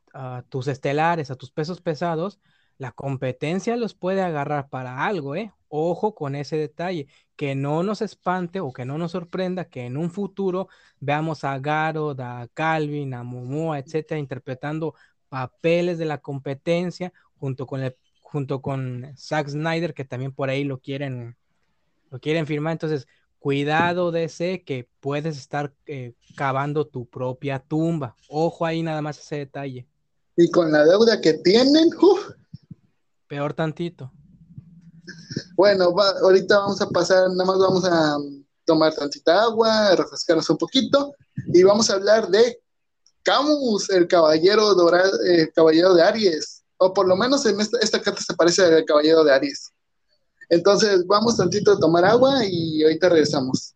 tus 0.48 0.66
estelares, 0.68 1.30
a 1.30 1.36
tus 1.36 1.50
pesos 1.52 1.80
pesados, 1.80 2.40
la 2.78 2.92
competencia 2.92 3.76
los 3.76 3.94
puede 3.94 4.22
agarrar 4.22 4.68
para 4.68 5.04
algo, 5.06 5.36
¿eh? 5.36 5.52
Ojo 5.68 6.14
con 6.14 6.34
ese 6.34 6.56
detalle, 6.56 7.06
que 7.36 7.54
no 7.54 7.82
nos 7.82 8.02
espante 8.02 8.60
o 8.60 8.72
que 8.72 8.84
no 8.84 8.98
nos 8.98 9.12
sorprenda 9.12 9.66
que 9.66 9.84
en 9.86 9.96
un 9.96 10.10
futuro 10.10 10.68
veamos 10.98 11.44
a 11.44 11.58
Garo, 11.58 12.16
a 12.18 12.48
Calvin, 12.54 13.14
a 13.14 13.22
Momoa, 13.22 13.78
etcétera, 13.78 14.18
interpretando 14.18 14.94
papeles 15.28 15.98
de 15.98 16.06
la 16.06 16.18
competencia 16.18 17.12
junto 17.38 17.66
con 17.66 17.82
el, 17.82 17.96
junto 18.30 18.60
con 18.60 19.14
Zack 19.16 19.48
Snyder, 19.48 19.94
que 19.94 20.04
también 20.04 20.32
por 20.32 20.50
ahí 20.50 20.64
lo 20.64 20.78
quieren 20.78 21.36
lo 22.10 22.20
quieren 22.20 22.46
firmar, 22.46 22.72
entonces 22.72 23.06
cuidado 23.38 24.10
de 24.10 24.24
ese 24.24 24.64
que 24.64 24.88
puedes 25.00 25.36
estar 25.36 25.72
eh, 25.86 26.14
cavando 26.36 26.86
tu 26.86 27.06
propia 27.06 27.58
tumba. 27.58 28.16
Ojo 28.28 28.66
ahí 28.66 28.82
nada 28.82 29.02
más 29.02 29.18
ese 29.18 29.36
detalle. 29.36 29.86
Y 30.36 30.50
con 30.50 30.72
la 30.72 30.84
deuda 30.84 31.20
que 31.20 31.34
tienen, 31.34 31.90
peor 33.26 33.54
tantito. 33.54 34.10
Bueno, 35.54 35.94
ahorita 36.22 36.58
vamos 36.58 36.80
a 36.80 36.88
pasar, 36.88 37.28
nada 37.30 37.44
más 37.44 37.58
vamos 37.58 37.84
a 37.84 38.16
tomar 38.64 38.94
tantita 38.94 39.42
agua, 39.42 39.94
refrescarnos 39.96 40.48
un 40.50 40.58
poquito 40.58 41.14
y 41.52 41.62
vamos 41.62 41.90
a 41.90 41.94
hablar 41.94 42.28
de 42.28 42.60
Camus, 43.22 43.90
el 43.90 44.06
caballero 44.06 44.74
dorado, 44.74 45.10
eh, 45.24 45.50
caballero 45.54 45.94
de 45.94 46.02
Aries, 46.02 46.57
o 46.78 46.94
por 46.94 47.06
lo 47.06 47.16
menos 47.16 47.44
en 47.46 47.60
esta, 47.60 48.00
carta 48.00 48.22
se 48.22 48.34
parece 48.34 48.62
al 48.62 48.84
caballero 48.84 49.24
de 49.24 49.32
Aries. 49.32 49.72
Entonces, 50.48 51.06
vamos 51.06 51.36
tantito 51.36 51.72
a 51.72 51.78
tomar 51.78 52.04
agua 52.04 52.40
y 52.48 52.82
ahorita 52.82 53.08
regresamos. 53.10 53.74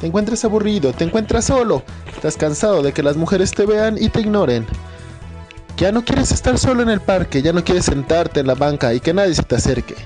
Te 0.00 0.06
encuentras 0.06 0.44
aburrido, 0.44 0.92
te 0.92 1.04
encuentras 1.04 1.46
solo, 1.46 1.82
estás 2.14 2.36
cansado 2.36 2.82
de 2.82 2.92
que 2.92 3.02
las 3.02 3.16
mujeres 3.16 3.50
te 3.50 3.66
vean 3.66 3.98
y 4.00 4.08
te 4.08 4.20
ignoren. 4.20 4.64
Ya 5.76 5.90
no 5.90 6.04
quieres 6.04 6.30
estar 6.30 6.56
solo 6.56 6.82
en 6.82 6.88
el 6.88 7.00
parque, 7.00 7.42
ya 7.42 7.52
no 7.52 7.64
quieres 7.64 7.86
sentarte 7.86 8.40
en 8.40 8.46
la 8.46 8.54
banca 8.54 8.94
y 8.94 9.00
que 9.00 9.12
nadie 9.12 9.34
se 9.34 9.42
te 9.42 9.56
acerque. 9.56 9.96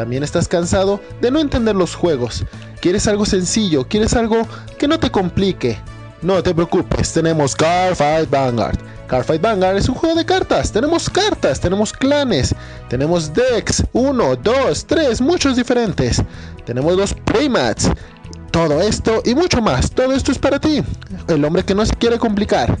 También 0.00 0.22
estás 0.22 0.48
cansado 0.48 0.98
de 1.20 1.30
no 1.30 1.40
entender 1.40 1.76
los 1.76 1.94
juegos. 1.94 2.46
Quieres 2.80 3.06
algo 3.06 3.26
sencillo, 3.26 3.86
quieres 3.86 4.14
algo 4.14 4.48
que 4.78 4.88
no 4.88 4.98
te 4.98 5.10
complique. 5.10 5.78
No 6.22 6.42
te 6.42 6.54
preocupes, 6.54 7.12
tenemos 7.12 7.54
Cardfight 7.54 8.30
Vanguard. 8.30 8.78
Cardfight 9.08 9.42
Vanguard 9.42 9.76
es 9.76 9.90
un 9.90 9.94
juego 9.94 10.14
de 10.14 10.24
cartas. 10.24 10.72
Tenemos 10.72 11.10
cartas, 11.10 11.60
tenemos 11.60 11.92
clanes, 11.92 12.54
tenemos 12.88 13.30
decks, 13.34 13.84
1, 13.92 14.36
2, 14.36 14.86
3, 14.86 15.20
muchos 15.20 15.56
diferentes. 15.56 16.22
Tenemos 16.64 16.96
dos 16.96 17.12
playmats. 17.12 17.90
Todo 18.52 18.80
esto 18.80 19.20
y 19.26 19.34
mucho 19.34 19.60
más. 19.60 19.90
Todo 19.90 20.14
esto 20.14 20.32
es 20.32 20.38
para 20.38 20.58
ti, 20.58 20.82
el 21.28 21.44
hombre 21.44 21.62
que 21.62 21.74
no 21.74 21.84
se 21.84 21.92
quiere 21.92 22.18
complicar. 22.18 22.78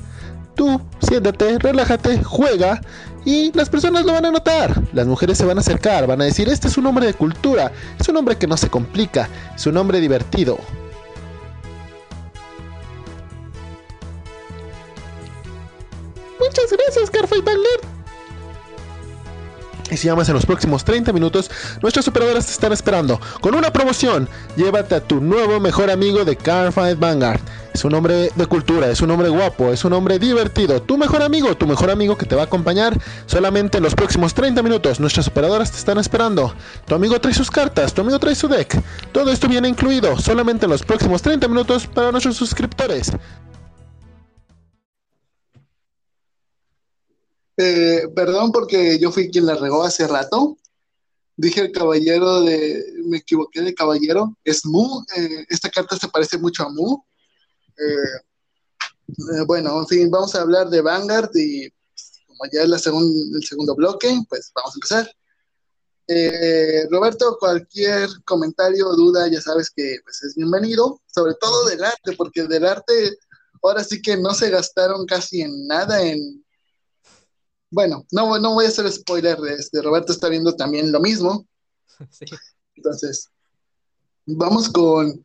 Tú, 0.54 0.80
siéntate, 1.00 1.58
relájate, 1.58 2.22
juega 2.22 2.80
y 3.24 3.52
las 3.52 3.68
personas 3.68 4.04
lo 4.04 4.12
van 4.12 4.26
a 4.26 4.30
notar. 4.30 4.82
Las 4.92 5.06
mujeres 5.06 5.38
se 5.38 5.44
van 5.44 5.58
a 5.58 5.60
acercar, 5.60 6.06
van 6.06 6.20
a 6.20 6.24
decir, 6.24 6.48
este 6.48 6.68
es 6.68 6.76
un 6.76 6.86
hombre 6.86 7.06
de 7.06 7.14
cultura, 7.14 7.72
es 7.98 8.08
un 8.08 8.16
hombre 8.16 8.36
que 8.36 8.46
no 8.46 8.56
se 8.56 8.68
complica, 8.68 9.28
es 9.54 9.66
un 9.66 9.76
hombre 9.76 10.00
divertido. 10.00 10.58
Muchas 16.38 16.72
gracias, 16.72 17.10
Bagler. 17.44 17.99
Y 19.90 19.96
si 19.96 20.06
llamas 20.06 20.28
en 20.28 20.34
los 20.34 20.46
próximos 20.46 20.84
30 20.84 21.12
minutos, 21.12 21.50
nuestras 21.82 22.06
operadoras 22.06 22.46
te 22.46 22.52
están 22.52 22.72
esperando 22.72 23.20
con 23.40 23.54
una 23.54 23.72
promoción. 23.72 24.28
Llévate 24.56 24.94
a 24.94 25.00
tu 25.00 25.20
nuevo 25.20 25.58
mejor 25.58 25.90
amigo 25.90 26.24
de 26.24 26.36
Carfight 26.36 26.98
Vanguard. 26.98 27.40
Es 27.74 27.84
un 27.84 27.94
hombre 27.94 28.30
de 28.34 28.46
cultura, 28.46 28.90
es 28.90 29.00
un 29.00 29.10
hombre 29.10 29.28
guapo, 29.28 29.70
es 29.72 29.84
un 29.84 29.92
hombre 29.92 30.18
divertido. 30.18 30.82
Tu 30.82 30.96
mejor 30.96 31.22
amigo, 31.22 31.56
tu 31.56 31.66
mejor 31.66 31.90
amigo 31.90 32.16
que 32.16 32.26
te 32.26 32.34
va 32.34 32.42
a 32.42 32.44
acompañar 32.44 32.96
solamente 33.26 33.78
en 33.78 33.84
los 33.84 33.94
próximos 33.94 34.34
30 34.34 34.62
minutos. 34.62 35.00
Nuestras 35.00 35.28
operadoras 35.28 35.70
te 35.70 35.78
están 35.78 35.98
esperando. 35.98 36.54
Tu 36.86 36.94
amigo 36.94 37.20
trae 37.20 37.34
sus 37.34 37.50
cartas, 37.50 37.92
tu 37.92 38.02
amigo 38.02 38.18
trae 38.18 38.34
su 38.34 38.48
deck. 38.48 38.80
Todo 39.12 39.30
esto 39.30 39.48
viene 39.48 39.68
incluido 39.68 40.18
solamente 40.18 40.66
en 40.66 40.70
los 40.70 40.82
próximos 40.82 41.22
30 41.22 41.46
minutos 41.48 41.86
para 41.86 42.10
nuestros 42.10 42.36
suscriptores. 42.36 43.12
Eh, 47.62 48.08
perdón 48.14 48.52
porque 48.52 48.98
yo 48.98 49.12
fui 49.12 49.30
quien 49.30 49.44
la 49.44 49.54
regó 49.54 49.82
hace 49.82 50.06
rato. 50.06 50.56
Dije 51.36 51.60
el 51.60 51.72
caballero 51.72 52.40
de. 52.40 52.82
Me 53.04 53.18
equivoqué 53.18 53.60
de 53.60 53.74
caballero. 53.74 54.34
Es 54.44 54.64
Mu. 54.64 55.02
Eh, 55.14 55.44
esta 55.50 55.68
carta 55.68 55.98
se 55.98 56.08
parece 56.08 56.38
mucho 56.38 56.64
a 56.64 56.70
Mu. 56.70 57.02
Eh, 57.76 59.44
bueno, 59.46 59.78
en 59.80 59.86
fin, 59.88 60.10
vamos 60.10 60.34
a 60.34 60.40
hablar 60.40 60.70
de 60.70 60.80
Vanguard 60.80 61.30
y 61.34 61.68
como 62.26 62.44
ya 62.50 62.62
es 62.62 62.68
la 62.68 62.76
el 62.76 63.44
segundo 63.44 63.74
bloque, 63.74 64.08
pues 64.28 64.50
vamos 64.54 64.72
a 64.74 64.76
empezar. 64.76 65.14
Roberto, 66.90 67.36
cualquier 67.38 68.08
comentario 68.24 68.88
o 68.88 68.96
duda, 68.96 69.28
ya 69.28 69.40
sabes 69.40 69.70
que 69.70 69.98
pues, 70.02 70.22
es 70.22 70.34
bienvenido, 70.34 71.00
sobre 71.06 71.34
todo 71.34 71.66
del 71.66 71.84
arte, 71.84 72.12
porque 72.16 72.44
del 72.44 72.64
arte 72.64 73.18
ahora 73.62 73.84
sí 73.84 74.00
que 74.00 74.16
no 74.16 74.32
se 74.32 74.50
gastaron 74.50 75.06
casi 75.06 75.42
en 75.42 75.66
nada 75.66 76.02
en 76.02 76.39
bueno, 77.70 78.04
no, 78.10 78.38
no 78.38 78.54
voy 78.54 78.64
a 78.64 78.68
hacer 78.68 78.90
spoiler, 78.90 79.38
este, 79.56 79.80
Roberto 79.80 80.12
está 80.12 80.28
viendo 80.28 80.54
también 80.54 80.92
lo 80.92 81.00
mismo. 81.00 81.46
Sí. 82.10 82.24
Entonces, 82.74 83.28
vamos 84.24 84.70
con 84.70 85.22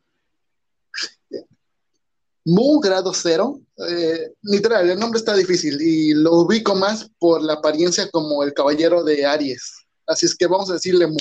Mu 2.44 2.78
grado 2.80 3.14
cero. 3.14 3.60
Eh, 3.88 4.34
literal, 4.42 4.90
el 4.90 4.98
nombre 4.98 5.18
está 5.18 5.34
difícil 5.34 5.80
y 5.80 6.12
lo 6.12 6.34
ubico 6.34 6.74
más 6.74 7.10
por 7.18 7.42
la 7.42 7.54
apariencia 7.54 8.10
como 8.10 8.44
el 8.44 8.52
caballero 8.52 9.02
de 9.02 9.24
Aries. 9.24 9.86
Así 10.06 10.26
es 10.26 10.36
que 10.36 10.46
vamos 10.46 10.70
a 10.70 10.74
decirle 10.74 11.06
Mu. 11.06 11.18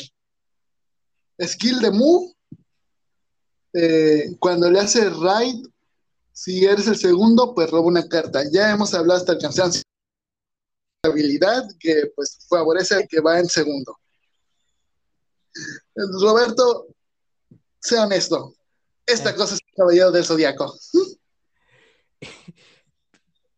Skill 1.42 1.80
de 1.80 1.92
Mu. 1.92 2.34
Eh, 3.74 4.36
cuando 4.40 4.70
le 4.70 4.80
hace 4.80 5.10
raid, 5.10 5.66
si 6.34 6.66
eres 6.66 6.88
el 6.88 6.98
segundo, 6.98 7.56
pues 7.56 7.72
roba 7.72 7.88
una 7.88 8.08
carta. 8.08 8.44
Ya 8.52 8.72
hemos 8.72 8.94
hablado 8.94 9.20
hasta 9.20 9.32
el 9.32 9.40
cansancio 9.40 9.82
habilidad 11.06 11.64
que 11.80 12.12
pues 12.16 12.40
favorece 12.50 12.96
al 12.96 13.08
que 13.08 13.22
va 13.22 13.40
en 13.40 13.48
segundo. 13.48 14.00
Roberto, 16.22 16.88
sea 17.80 18.04
honesto. 18.04 18.56
Esta 19.06 19.32
eh. 19.32 19.36
cosa 19.36 19.56
es 19.56 19.62
el 19.62 19.76
caballero 19.76 20.12
del 20.12 20.26
zodiaco. 20.26 20.74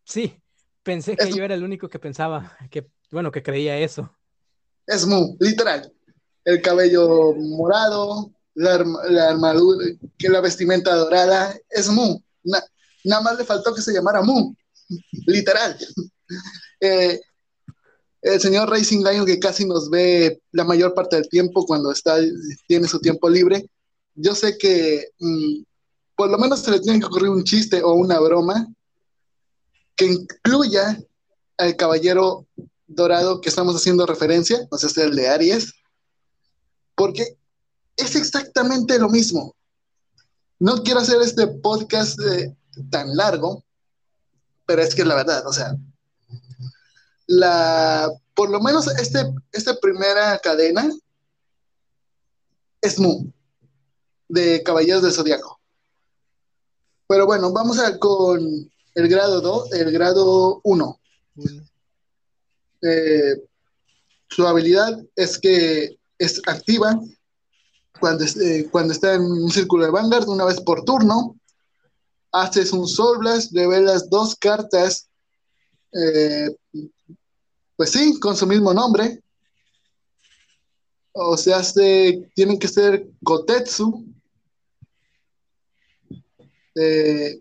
Sí, 0.10 0.42
pensé 0.84 1.18
que 1.18 1.30
yo 1.34 1.44
era 1.44 1.54
el 1.54 1.66
único 1.66 1.90
que 1.90 2.00
pensaba, 2.00 2.58
que 2.72 2.90
bueno, 3.12 3.30
que 3.30 3.44
creía 3.44 3.78
eso. 3.78 4.10
Es 4.86 5.06
Mu, 5.06 5.36
literal. 5.42 5.94
El 6.46 6.62
cabello 6.62 7.34
morado, 7.36 8.32
la, 8.54 8.86
armadura, 9.28 9.86
que 10.18 10.30
la 10.30 10.40
vestimenta 10.40 10.96
dorada, 10.96 11.54
es 11.70 11.90
Mu. 11.90 12.22
nada 13.04 13.22
más 13.22 13.38
le 13.38 13.44
faltó 13.44 13.76
que 13.76 13.82
se 13.82 13.92
llamara 13.92 14.22
Mu, 14.22 14.56
literal. 15.28 15.78
Eh, 16.80 17.20
el 18.22 18.42
señor 18.42 18.70
Racing 18.70 19.04
Lion 19.04 19.26
que 19.26 19.40
casi 19.40 19.66
nos 19.66 19.90
ve 19.90 20.42
la 20.52 20.64
mayor 20.64 20.94
parte 20.94 21.16
del 21.16 21.30
tiempo 21.30 21.66
cuando 21.66 21.92
está, 21.92 22.18
tiene 22.68 22.88
su 22.88 23.00
tiempo 23.00 23.30
libre. 23.30 23.70
Yo 24.16 24.34
sé 24.36 24.58
que 24.58 25.10
mm, 25.20 25.64
por 26.16 26.30
lo 26.30 26.38
menos 26.38 26.62
se 26.62 26.72
le 26.72 26.80
tiene 26.80 27.00
que 27.00 27.06
ocurrir 27.06 27.30
un 27.30 27.44
chiste 27.44 27.82
o 27.84 27.94
una 27.94 28.20
broma 28.20 28.68
que 29.96 30.06
incluya 30.06 31.00
al 31.58 31.76
caballero 31.76 32.46
dorado 32.88 33.42
que 33.42 33.50
estamos 33.50 33.76
haciendo 33.76 34.06
referencia, 34.06 34.68
o 34.70 34.78
sea, 34.78 35.04
el 35.04 35.16
de 35.16 35.28
Aries, 35.28 35.74
porque 36.96 37.38
es 37.96 38.16
exactamente 38.16 38.98
lo 38.98 39.10
mismo. 39.10 39.56
No 40.60 40.82
quiero 40.84 41.02
hacer 41.02 41.22
este 41.22 41.48
podcast 41.48 42.20
eh, 42.22 42.56
tan 42.90 43.16
largo, 43.16 43.64
pero 44.66 44.82
es 44.82 44.96
que 44.96 45.02
es 45.02 45.08
la 45.08 45.16
verdad, 45.16 45.46
o 45.46 45.54
sea, 45.54 45.78
la, 47.28 48.10
por 48.34 48.50
lo 48.50 48.60
menos 48.60 48.88
este, 49.00 49.20
esta 49.52 49.76
primera 49.80 50.40
cadena 50.40 50.90
es 52.82 53.00
Mu, 53.00 53.32
de 54.30 54.64
Caballeros 54.64 55.04
del 55.04 55.14
Zodiaco. 55.14 55.60
Pero 57.08 57.26
bueno, 57.26 57.52
vamos 57.52 57.80
a 57.80 57.98
con 58.00 58.70
el 58.96 59.08
grado 59.08 59.42
2, 59.42 59.74
el 59.74 59.92
grado 59.92 60.62
1. 60.64 61.00
Eh, 62.82 63.44
su 64.30 64.46
habilidad 64.46 65.04
es 65.16 65.38
que 65.38 65.98
es 66.18 66.42
activa 66.48 67.00
cuando, 68.00 68.26
eh, 68.26 68.68
cuando 68.72 68.94
está 68.94 69.14
en 69.14 69.22
un 69.22 69.52
círculo 69.52 69.86
de 69.86 69.92
Vanguard 69.92 70.28
una 70.28 70.46
vez 70.46 70.60
por 70.62 70.84
turno. 70.84 71.36
Haces 72.32 72.74
un 72.74 72.88
Soul 72.88 73.20
Blast, 73.20 73.54
revelas 73.54 74.10
dos 74.10 74.36
cartas 74.36 75.08
eh, 75.94 76.56
pues 77.78 77.92
sí, 77.92 78.20
con 78.20 78.36
su 78.36 78.48
mismo 78.48 78.74
nombre. 78.74 79.24
O 81.14 81.38
sea, 81.38 81.62
tienen 82.36 82.60
que 82.60 82.68
ser 82.68 83.08
Kotetsu. 83.24 84.06
Eh, 86.76 87.40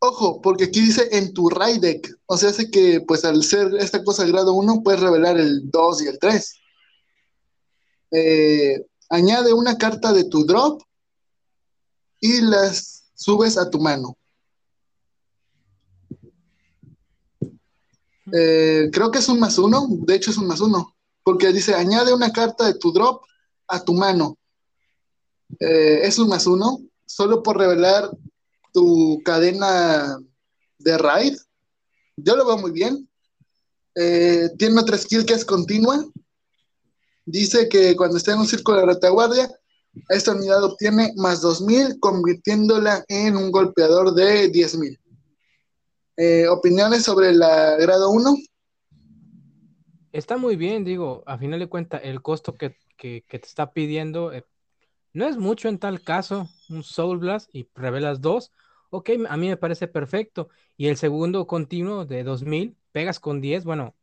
ojo, 0.00 0.40
porque 0.40 0.64
aquí 0.64 0.80
dice 0.80 1.08
en 1.12 1.32
tu 1.32 1.48
deck. 1.80 2.08
O 2.26 2.36
sea, 2.36 2.50
hace 2.50 2.70
que 2.70 3.00
pues 3.00 3.24
al 3.24 3.42
ser 3.44 3.74
esta 3.78 4.02
cosa 4.02 4.26
grado 4.26 4.54
1 4.54 4.82
puedes 4.82 5.00
revelar 5.00 5.38
el 5.38 5.70
2 5.70 6.02
y 6.02 6.06
el 6.06 6.18
3. 6.18 6.54
Eh, 8.10 8.86
añade 9.10 9.52
una 9.52 9.76
carta 9.76 10.12
de 10.12 10.24
tu 10.24 10.44
drop 10.44 10.82
y 12.20 12.40
las 12.40 13.10
subes 13.14 13.56
a 13.56 13.70
tu 13.70 13.78
mano. 13.80 14.17
Eh, 18.32 18.90
creo 18.92 19.10
que 19.10 19.18
es 19.18 19.28
un 19.28 19.38
más 19.38 19.58
uno, 19.58 19.86
de 19.90 20.14
hecho 20.14 20.30
es 20.30 20.36
un 20.36 20.46
más 20.46 20.60
uno, 20.60 20.94
porque 21.22 21.52
dice 21.52 21.74
añade 21.74 22.12
una 22.12 22.32
carta 22.32 22.66
de 22.66 22.74
tu 22.74 22.92
drop 22.92 23.22
a 23.66 23.82
tu 23.82 23.94
mano. 23.94 24.36
Eh, 25.60 26.00
es 26.02 26.18
un 26.18 26.28
más 26.28 26.46
uno, 26.46 26.80
solo 27.06 27.42
por 27.42 27.58
revelar 27.58 28.10
tu 28.72 29.20
cadena 29.24 30.18
de 30.78 30.98
raid. 30.98 31.36
Yo 32.16 32.36
lo 32.36 32.46
veo 32.46 32.58
muy 32.58 32.70
bien. 32.70 33.08
Eh, 33.94 34.50
tiene 34.58 34.80
otra 34.80 34.98
skill 34.98 35.24
que 35.24 35.34
es 35.34 35.44
continua. 35.44 36.04
Dice 37.24 37.68
que 37.68 37.96
cuando 37.96 38.16
esté 38.16 38.32
en 38.32 38.38
un 38.38 38.46
círculo 38.46 38.78
de 38.78 38.86
retaguardia, 38.86 39.50
esta 40.08 40.32
unidad 40.32 40.62
obtiene 40.62 41.12
más 41.16 41.40
2000, 41.40 41.98
convirtiéndola 41.98 43.04
en 43.08 43.36
un 43.36 43.50
golpeador 43.50 44.14
de 44.14 44.48
10000. 44.48 44.98
Eh, 46.20 46.48
¿Opiniones 46.48 47.04
sobre 47.04 47.32
la 47.32 47.76
grado 47.76 48.10
1? 48.10 48.36
Está 50.10 50.36
muy 50.36 50.56
bien, 50.56 50.82
digo, 50.82 51.22
a 51.26 51.38
final 51.38 51.60
de 51.60 51.68
cuentas, 51.68 52.00
el 52.02 52.22
costo 52.22 52.56
que, 52.56 52.76
te 52.96 53.22
está 53.36 53.70
pidiendo 53.70 54.32
eh, 54.32 54.44
no 55.12 55.28
es 55.28 55.36
mucho 55.36 55.68
en 55.68 55.78
tal 55.78 56.02
caso, 56.02 56.48
un 56.70 56.82
Soul 56.82 57.18
Blast 57.18 57.48
y 57.52 57.68
revelas 57.72 58.20
dos, 58.20 58.50
ok, 58.90 59.10
a 59.28 59.36
mí 59.36 59.46
me 59.46 59.56
parece 59.56 59.86
perfecto. 59.86 60.48
Y 60.76 60.88
el 60.88 60.96
segundo 60.96 61.46
continuo 61.46 62.04
de 62.04 62.24
2000, 62.24 62.76
pegas 62.90 63.20
con 63.20 63.40
10, 63.40 63.62
bueno, 63.62 63.94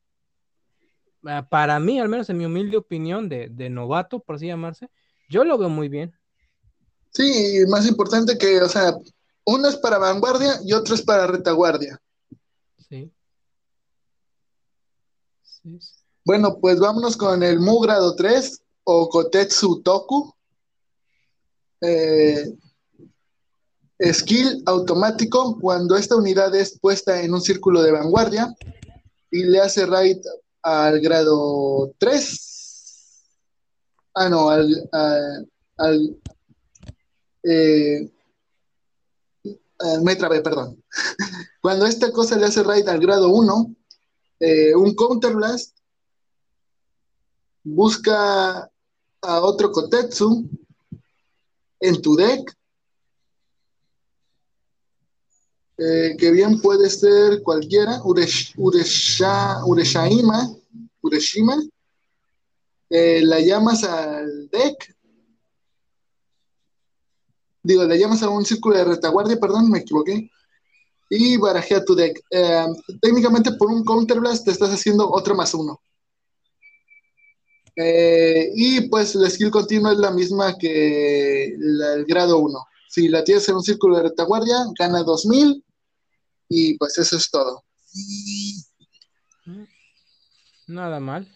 ah, 1.26 1.46
para 1.50 1.78
mí, 1.82 2.00
al 2.00 2.08
menos 2.08 2.30
en 2.30 2.38
mi 2.38 2.46
humilde 2.46 2.78
opinión 2.78 3.28
de, 3.28 3.50
de 3.50 3.70
novato, 3.70 4.22
por 4.22 4.38
así 4.38 4.48
llamarse, 4.48 4.90
yo 5.28 5.44
lo 5.44 5.58
veo 5.58 5.68
muy 5.68 5.90
bien. 5.90 6.18
Sí, 7.12 7.66
más 7.68 7.86
importante 7.86 8.38
que, 8.38 8.62
o 8.62 8.70
sea, 8.70 8.94
uno 9.44 9.68
es 9.68 9.76
para 9.76 9.98
vanguardia 9.98 10.62
y 10.64 10.72
otro 10.72 10.96
es 10.96 11.02
para 11.02 11.28
retaguardia. 11.28 12.00
Bueno, 16.24 16.60
pues 16.60 16.80
vámonos 16.80 17.18
con 17.18 17.44
el 17.44 17.60
Mu 17.60 17.80
grado 17.80 18.16
3 18.16 18.62
o 18.84 19.10
Kotetsu 19.10 19.82
Toku. 19.82 20.34
Eh, 21.82 22.56
skill 24.12 24.64
automático 24.66 25.60
cuando 25.60 25.96
esta 25.96 26.16
unidad 26.16 26.54
es 26.56 26.80
puesta 26.80 27.22
en 27.22 27.34
un 27.34 27.42
círculo 27.42 27.82
de 27.82 27.92
vanguardia 27.92 28.54
y 29.32 29.44
le 29.44 29.60
hace 29.60 29.86
raid 29.86 30.18
al 30.62 31.00
grado 31.00 31.94
3. 31.98 33.26
Ah, 34.16 34.30
no, 34.30 34.50
al. 34.50 34.90
al, 35.78 36.18
eh, 37.44 38.10
me 40.02 40.16
trabé, 40.16 40.42
perdón. 40.42 40.82
Cuando 41.62 41.86
esta 41.86 42.12
cosa 42.12 42.38
le 42.38 42.46
hace 42.46 42.64
raid 42.64 42.88
al 42.88 43.00
grado 43.00 43.30
1, 43.30 43.76
eh, 44.40 44.76
un 44.76 44.94
counterblast 44.94 45.76
busca 47.64 48.70
a 49.22 49.42
otro 49.42 49.72
Kotetsu 49.72 50.48
en 51.80 52.02
tu 52.02 52.16
deck, 52.16 52.56
eh, 55.78 56.16
que 56.18 56.32
bien 56.32 56.62
puede 56.62 56.90
ser 56.90 57.42
cualquiera, 57.44 58.02
Uresha, 58.04 59.66
Ureshaima, 59.66 60.50
Ureshima, 61.02 61.56
eh, 62.90 63.22
la 63.24 63.40
llamas 63.40 63.84
al 63.84 64.50
deck, 64.50 64.96
digo, 67.64 67.84
la 67.84 67.96
llamas 67.96 68.22
a 68.24 68.30
un 68.30 68.46
círculo 68.46 68.78
de 68.78 68.86
retaguardia, 68.86 69.40
perdón, 69.40 69.70
me 69.70 69.80
equivoqué, 69.80 70.30
y 71.10 71.38
barajea 71.38 71.84
tu 71.84 71.96
deck. 71.96 72.22
Eh, 72.30 72.66
técnicamente 73.02 73.52
por 73.54 73.70
un 73.70 73.84
counterblast 73.84 74.46
te 74.46 74.52
estás 74.52 74.72
haciendo 74.72 75.10
otro 75.10 75.36
más 75.36 75.54
uno. 75.54 75.82
Eh, 77.76 78.52
y 78.56 78.88
pues 78.88 79.16
la 79.16 79.30
skill 79.30 79.52
continua 79.52 79.92
es 79.92 79.98
la 79.98 80.12
misma 80.12 80.58
que 80.58 81.46
el 81.46 82.06
grado 82.06 82.38
1. 82.38 82.60
Si 82.90 83.10
la 83.10 83.24
tienes 83.24 83.48
en 83.50 83.56
un 83.56 83.64
círculo 83.64 83.98
de 83.98 84.04
retaguardia, 84.04 84.56
gana 84.80 85.04
2000 85.04 85.64
y 86.48 86.78
pues 86.78 86.98
eso 86.98 87.18
es 87.18 87.30
todo. 87.30 87.64
Nada 90.68 91.00
mal. 91.00 91.28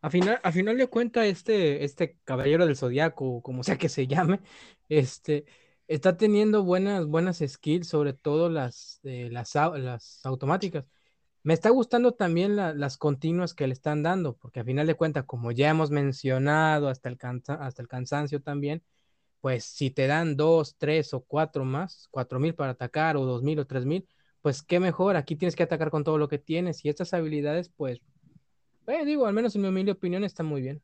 A 0.00 0.10
final, 0.10 0.40
a 0.42 0.50
final 0.50 0.76
de 0.78 0.88
cuentas, 0.88 1.26
este, 1.26 1.84
este 1.84 2.18
caballero 2.24 2.66
del 2.66 2.76
zodiaco, 2.76 3.40
como 3.40 3.62
sea 3.62 3.78
que 3.78 3.88
se 3.88 4.08
llame, 4.08 4.40
este, 4.88 5.44
está 5.88 6.16
teniendo 6.16 6.64
buenas, 6.64 7.06
buenas 7.06 7.42
skills, 7.46 7.88
sobre 7.88 8.12
todo 8.12 8.48
las, 8.48 9.00
las, 9.02 9.54
las 9.54 10.24
automáticas. 10.24 10.84
Me 11.44 11.54
está 11.54 11.70
gustando 11.70 12.12
también 12.12 12.56
las 12.56 12.96
continuas 12.96 13.54
que 13.54 13.66
le 13.66 13.72
están 13.72 14.02
dando, 14.02 14.36
porque 14.36 14.60
a 14.60 14.64
final 14.64 14.86
de 14.86 14.94
cuentas, 14.94 15.24
como 15.24 15.50
ya 15.50 15.70
hemos 15.70 15.90
mencionado 15.90 16.88
hasta 16.88 17.08
el, 17.08 17.18
hasta 17.58 17.82
el 17.82 17.88
cansancio 17.88 18.40
también, 18.42 18.82
pues 19.40 19.64
si 19.64 19.90
te 19.90 20.06
dan 20.06 20.36
dos, 20.36 20.76
tres 20.78 21.12
o 21.14 21.22
cuatro 21.24 21.64
más, 21.64 22.06
cuatro 22.12 22.38
mil 22.38 22.54
para 22.54 22.72
atacar 22.72 23.16
o 23.16 23.24
dos 23.24 23.42
mil 23.42 23.58
o 23.58 23.66
tres 23.66 23.84
mil, 23.86 24.06
pues 24.40 24.62
qué 24.62 24.78
mejor, 24.80 25.16
aquí 25.16 25.34
tienes 25.36 25.56
que 25.56 25.64
atacar 25.64 25.90
con 25.90 26.04
todo 26.04 26.16
lo 26.18 26.28
que 26.28 26.38
tienes 26.38 26.84
y 26.84 26.88
estas 26.88 27.12
habilidades, 27.12 27.68
pues, 27.70 28.00
eh, 28.86 29.04
digo, 29.04 29.26
al 29.26 29.34
menos 29.34 29.54
en 29.56 29.62
mi 29.62 29.68
humilde 29.68 29.92
opinión, 29.92 30.24
están 30.24 30.46
muy 30.46 30.62
bien. 30.62 30.82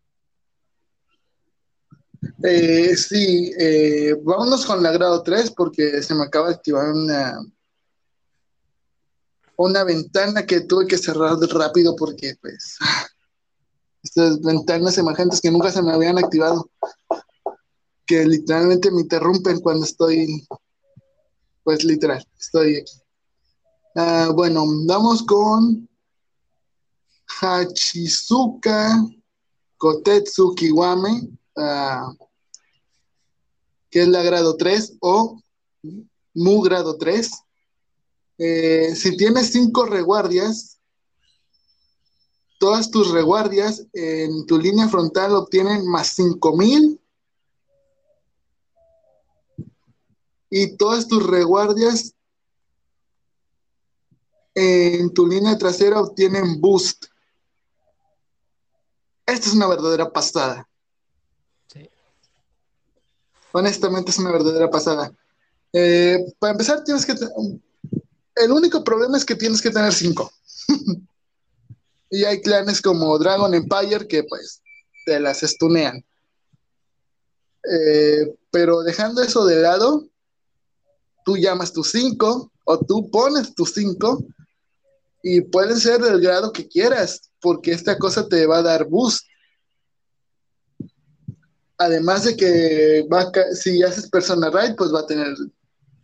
Eh, 2.43 2.97
sí, 2.97 3.53
eh, 3.59 4.15
vámonos 4.23 4.67
con 4.67 4.83
la 4.83 4.93
grado 4.93 5.23
3 5.23 5.53
porque 5.53 6.03
se 6.03 6.15
me 6.15 6.25
acaba 6.25 6.49
de 6.49 6.55
activar 6.55 6.91
una, 6.93 7.39
una 9.57 9.85
ventana 9.85 10.45
que 10.45 10.63
tuve 10.63 10.87
que 10.87 10.99
cerrar 10.99 11.37
rápido 11.39 11.95
porque 11.97 12.35
pues 12.41 12.77
estas 14.03 14.41
ventanas 14.41 14.99
emergentes 14.99 15.41
que 15.41 15.51
nunca 15.51 15.71
se 15.71 15.83
me 15.83 15.93
habían 15.93 16.19
activado, 16.19 16.71
que 18.07 18.25
literalmente 18.25 18.91
me 18.91 19.03
interrumpen 19.03 19.61
cuando 19.61 19.85
estoy, 19.85 20.47
pues 21.63 21.85
literal, 21.85 22.27
estoy 22.39 22.77
aquí. 22.77 22.93
Ah, 23.95 24.31
bueno, 24.35 24.65
vamos 24.87 25.23
con 25.25 25.89
Hachizuka 27.41 29.05
Kotetsu 29.77 30.55
Kiwame. 30.55 31.29
Ah, 31.61 32.13
que 33.91 34.03
es 34.03 34.09
la 34.09 34.23
grado 34.23 34.57
3 34.57 34.97
o 35.01 35.41
Mu 36.35 36.61
grado 36.63 36.97
3. 36.99 37.31
Eh, 38.39 38.95
si 38.95 39.17
tienes 39.17 39.51
5 39.51 39.87
reguardias, 39.87 40.79
todas 42.61 42.91
tus 42.91 43.11
reguardias 43.11 43.87
en 43.93 44.47
tu 44.47 44.59
línea 44.59 44.89
frontal 44.89 45.35
obtienen 45.35 45.85
más 45.89 46.09
5000 46.11 47.01
y 50.51 50.77
todas 50.77 51.09
tus 51.09 51.27
reguardias 51.27 52.15
en 54.55 55.13
tu 55.13 55.27
línea 55.27 55.59
trasera 55.59 56.01
obtienen 56.01 56.61
boost. 56.61 57.07
Esta 59.27 59.49
es 59.49 59.55
una 59.55 59.67
verdadera 59.67 60.13
pasada. 60.13 60.68
Honestamente 63.59 64.11
es 64.11 64.19
una 64.19 64.33
verdadera 64.33 64.71
pasada. 64.71 65.13
Eh, 65.73 66.19
para 66.39 66.53
empezar, 66.53 66.85
tienes 66.85 67.05
que... 67.05 67.15
El 68.37 68.53
único 68.53 68.85
problema 68.85 69.17
es 69.17 69.25
que 69.25 69.35
tienes 69.35 69.61
que 69.61 69.71
tener 69.71 69.93
cinco. 69.93 70.31
y 72.11 72.25
hay 72.25 72.41
clanes 72.41 72.81
como 72.81 73.19
Dragon 73.19 73.53
Empire 73.53 74.07
que 74.07 74.23
pues 74.25 74.63
te 75.05 75.19
las 75.19 75.43
estunean. 75.43 76.05
Eh, 77.71 78.35
pero 78.51 78.83
dejando 78.83 79.23
eso 79.23 79.45
de 79.45 79.61
lado, 79.61 80.07
tú 81.25 81.37
llamas 81.37 81.73
tus 81.73 81.91
cinco 81.91 82.53
o 82.65 82.79
tú 82.79 83.11
pones 83.11 83.55
tus 83.55 83.75
cinco 83.75 84.25
y 85.23 85.41
pueden 85.41 85.79
ser 85.79 86.01
del 86.01 86.21
grado 86.21 86.53
que 86.53 86.69
quieras, 86.69 87.31
porque 87.41 87.73
esta 87.73 87.99
cosa 87.99 88.29
te 88.29 88.47
va 88.47 88.59
a 88.59 88.63
dar 88.63 88.87
boost. 88.87 89.27
Además 91.79 92.25
de 92.25 92.37
que 92.37 93.07
si 93.55 93.83
haces 93.85 94.11
persona 94.11 94.51
ride, 94.51 94.75
pues 94.75 94.93
va 94.93 95.01
a 95.01 95.07
tener 95.07 95.35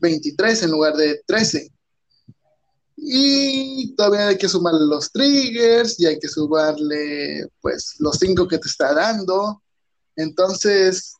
23 0.01 0.63
en 0.63 0.71
lugar 0.71 0.95
de 0.95 1.21
13. 1.27 1.71
Y 2.97 3.95
todavía 3.97 4.29
hay 4.29 4.39
que 4.39 4.49
sumarle 4.49 4.87
los 4.87 5.11
triggers 5.11 5.99
y 5.99 6.07
hay 6.07 6.19
que 6.21 6.29
sumarle 6.29 7.49
pues 7.61 7.97
los 7.99 8.17
5 8.19 8.47
que 8.47 8.59
te 8.59 8.69
está 8.69 8.95
dando. 8.95 9.63
Entonces, 10.15 11.17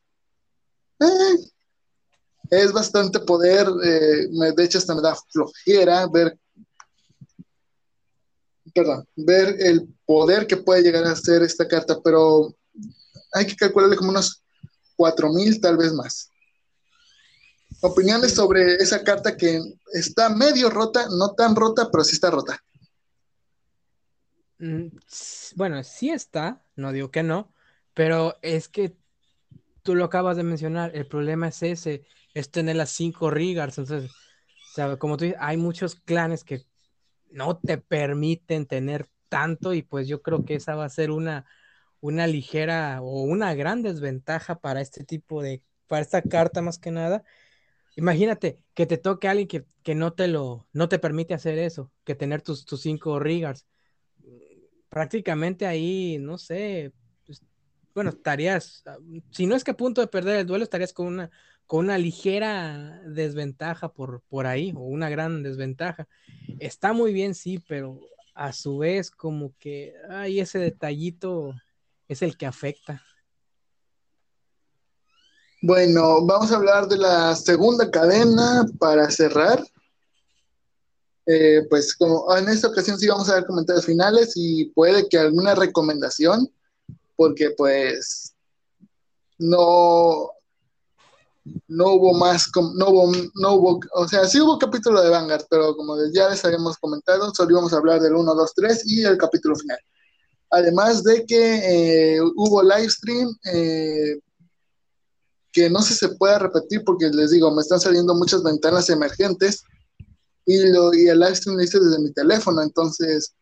eh, 1.01 1.51
es 2.51 2.73
bastante 2.73 3.19
poder. 3.21 3.67
Eh, 3.83 4.29
de 4.57 4.65
hecho, 4.65 4.79
hasta 4.79 4.95
me 4.95 5.03
da 5.03 5.17
flojera 5.33 6.07
ver, 6.07 6.39
perdón, 8.73 9.05
ver 9.17 9.57
el 9.59 9.89
poder 10.07 10.47
que 10.47 10.59
puede 10.59 10.83
llegar 10.83 11.05
a 11.05 11.17
ser 11.17 11.43
esta 11.43 11.67
carta, 11.67 12.01
pero 12.03 12.55
hay 13.33 13.47
que 13.47 13.57
calcularle 13.57 13.97
como 13.97 14.11
unos 14.11 14.44
4000 14.97 15.61
tal 15.61 15.77
vez 15.77 15.93
más. 15.93 16.31
Opiniones 17.81 18.35
sobre 18.35 18.77
esa 18.77 19.03
carta 19.03 19.37
que 19.37 19.61
está 19.93 20.29
medio 20.29 20.71
rota, 20.71 21.07
no 21.11 21.35
tan 21.35 21.55
rota, 21.55 21.89
pero 21.91 22.05
sí 22.05 22.15
está 22.15 22.31
rota. 22.31 22.59
Mm, 24.59 24.87
bueno, 25.57 25.83
sí 25.83 26.11
está, 26.11 26.65
no 26.77 26.93
digo 26.93 27.11
que 27.11 27.23
no, 27.23 27.53
pero 27.93 28.37
es 28.43 28.69
que 28.69 28.97
tú 29.83 29.95
lo 29.95 30.05
acabas 30.05 30.37
de 30.37 30.45
mencionar, 30.45 30.93
el 30.95 31.07
problema 31.07 31.49
es 31.49 31.63
ese, 31.63 32.07
es 32.33 32.51
tener 32.51 32.77
las 32.77 32.91
cinco 32.91 33.31
Rigars, 33.31 33.79
entonces, 33.79 34.11
como 34.99 35.17
tú 35.17 35.25
dices, 35.25 35.39
hay 35.41 35.57
muchos 35.57 35.97
clanes 35.97 36.45
que 36.45 36.63
no 37.31 37.59
te 37.59 37.79
permiten 37.79 38.67
tener 38.67 39.09
tanto 39.29 39.75
y 39.75 39.83
pues 39.83 40.09
yo 40.09 40.23
creo 40.23 40.45
que 40.45 40.55
esa 40.55 40.75
va 40.77 40.85
a 40.85 40.89
ser 40.89 41.11
una, 41.11 41.45
una 42.05 42.27
ligera 42.27 43.01
o 43.01 43.23
una 43.23 43.55
gran 43.55 43.81
desventaja 43.81 44.61
para 44.61 44.83
este 44.83 45.05
tipo 45.05 45.43
de, 45.43 45.63
para 45.87 46.03
esta 46.03 46.21
carta 46.21 46.61
más 46.61 46.79
que 46.79 46.91
nada. 46.91 47.25
Imagínate 47.97 48.59
que 48.75 48.85
te 48.85 48.99
toque 48.99 49.27
alguien 49.27 49.49
que, 49.49 49.65
que 49.83 49.95
no 49.95 50.13
te 50.13 50.29
lo, 50.29 50.69
no 50.75 50.91
te 50.91 50.99
permite 50.99 51.33
hacer 51.33 51.59
eso, 51.59 51.91
que 52.05 52.15
tener 52.15 52.43
tus, 52.43 52.67
tus 52.67 52.83
cinco 52.83 53.19
rigars. 53.21 53.67
Prácticamente 54.91 55.65
ahí, 55.65 56.19
no 56.21 56.37
sé, 56.37 56.93
pues, 57.25 57.43
bueno, 57.95 58.11
estarías, 58.11 58.83
ah, 58.85 58.99
si 59.31 59.47
no 59.47 59.57
es 59.57 59.65
que 59.65 59.71
a 59.71 59.77
punto 59.77 60.03
de 60.03 60.07
perder 60.07 60.41
el 60.41 60.47
duelo, 60.47 60.63
estarías 60.63 60.93
con 60.93 61.07
una, 61.07 61.31
con 61.67 61.87
una 61.87 61.97
ligera 61.97 63.01
desventaja 63.07 63.95
por, 63.95 64.21
por 64.29 64.47
ahí, 64.47 64.75
o 64.77 64.81
una 64.81 65.09
gran 65.09 65.43
desventaja. 65.43 66.07
Está 66.59 66.93
muy 66.93 67.15
bien, 67.15 67.35
sí, 67.35 67.65
pero 67.67 67.99
a 68.35 68.53
su 68.53 68.77
vez 68.77 69.11
como 69.11 69.55
que 69.59 69.95
hay 70.11 70.41
ese 70.41 70.59
detallito 70.59 71.55
es 72.09 72.23
el 72.23 72.37
que 72.37 72.47
afecta. 72.47 73.03
Bueno, 75.63 76.25
vamos 76.27 76.53
a 76.53 76.57
hablar 76.57 76.89
de 76.89 76.99
la 76.99 77.35
segunda 77.35 77.91
cadena 77.91 78.67
para 78.79 79.11
cerrar. 79.11 79.65
Eh, 81.27 81.63
pues 81.71 81.97
como 81.97 82.37
en 82.37 82.49
esta 82.51 82.69
ocasión 82.69 82.99
sí 82.99 83.09
vamos 83.09 83.31
a 83.31 83.37
ver 83.37 83.47
comentarios 83.47 83.87
finales 83.87 84.33
y 84.37 84.67
puede 84.67 85.09
que 85.09 85.17
alguna 85.17 85.55
recomendación, 85.55 86.53
porque 87.17 87.51
pues 87.57 88.35
no, 89.39 90.31
no 91.69 91.93
hubo 91.93 92.13
más, 92.13 92.51
no 92.75 92.89
hubo, 92.91 93.13
no 93.35 93.53
hubo, 93.55 93.81
o 93.95 94.07
sea, 94.07 94.27
sí 94.27 94.41
hubo 94.41 94.59
capítulo 94.59 95.01
de 95.01 95.09
Vanguard, 95.09 95.47
pero 95.49 95.75
como 95.77 95.97
ya 96.13 96.29
les 96.29 96.45
habíamos 96.45 96.77
comentado, 96.77 97.33
solo 97.35 97.53
íbamos 97.53 97.73
a 97.73 97.79
hablar 97.79 98.01
del 98.03 98.15
1, 98.15 98.35
2, 98.35 98.53
3 98.55 98.83
y 98.87 99.05
el 99.05 99.17
capítulo 99.17 99.57
final. 99.57 99.79
Además 100.55 101.03
de 101.03 101.25
que 101.27 102.15
eh, 102.15 102.21
hubo 102.37 102.63
live 102.63 102.89
stream 102.89 103.29
eh, 103.53 104.21
que 105.51 105.69
no 105.69 105.83
sé 105.83 105.95
si 105.95 106.07
se 106.07 106.15
pueda 106.17 106.39
repetir 106.39 106.85
porque 106.85 107.09
les 107.09 107.33
digo, 107.33 107.53
me 107.53 107.61
están 107.61 107.81
saliendo 107.81 108.15
muchas 108.15 108.43
ventanas 108.45 108.89
emergentes 108.89 109.65
y, 110.47 110.69
lo, 110.69 110.95
y 110.95 111.09
el 111.09 111.19
live 111.19 111.35
stream 111.35 111.57
lo 111.57 111.63
hice 111.65 111.81
desde 111.81 111.99
mi 111.99 112.13
teléfono, 112.13 112.63
entonces 112.63 113.35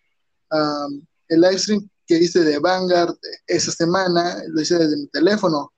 el 1.28 1.40
live 1.40 1.58
stream 1.58 1.88
que 2.06 2.16
hice 2.16 2.40
de 2.44 2.58
Vanguard 2.58 3.14
esa 3.46 3.72
semana 3.72 4.42
lo 4.48 4.60
hice 4.60 4.78
desde 4.78 4.96
mi 4.96 5.06
teléfono. 5.08 5.72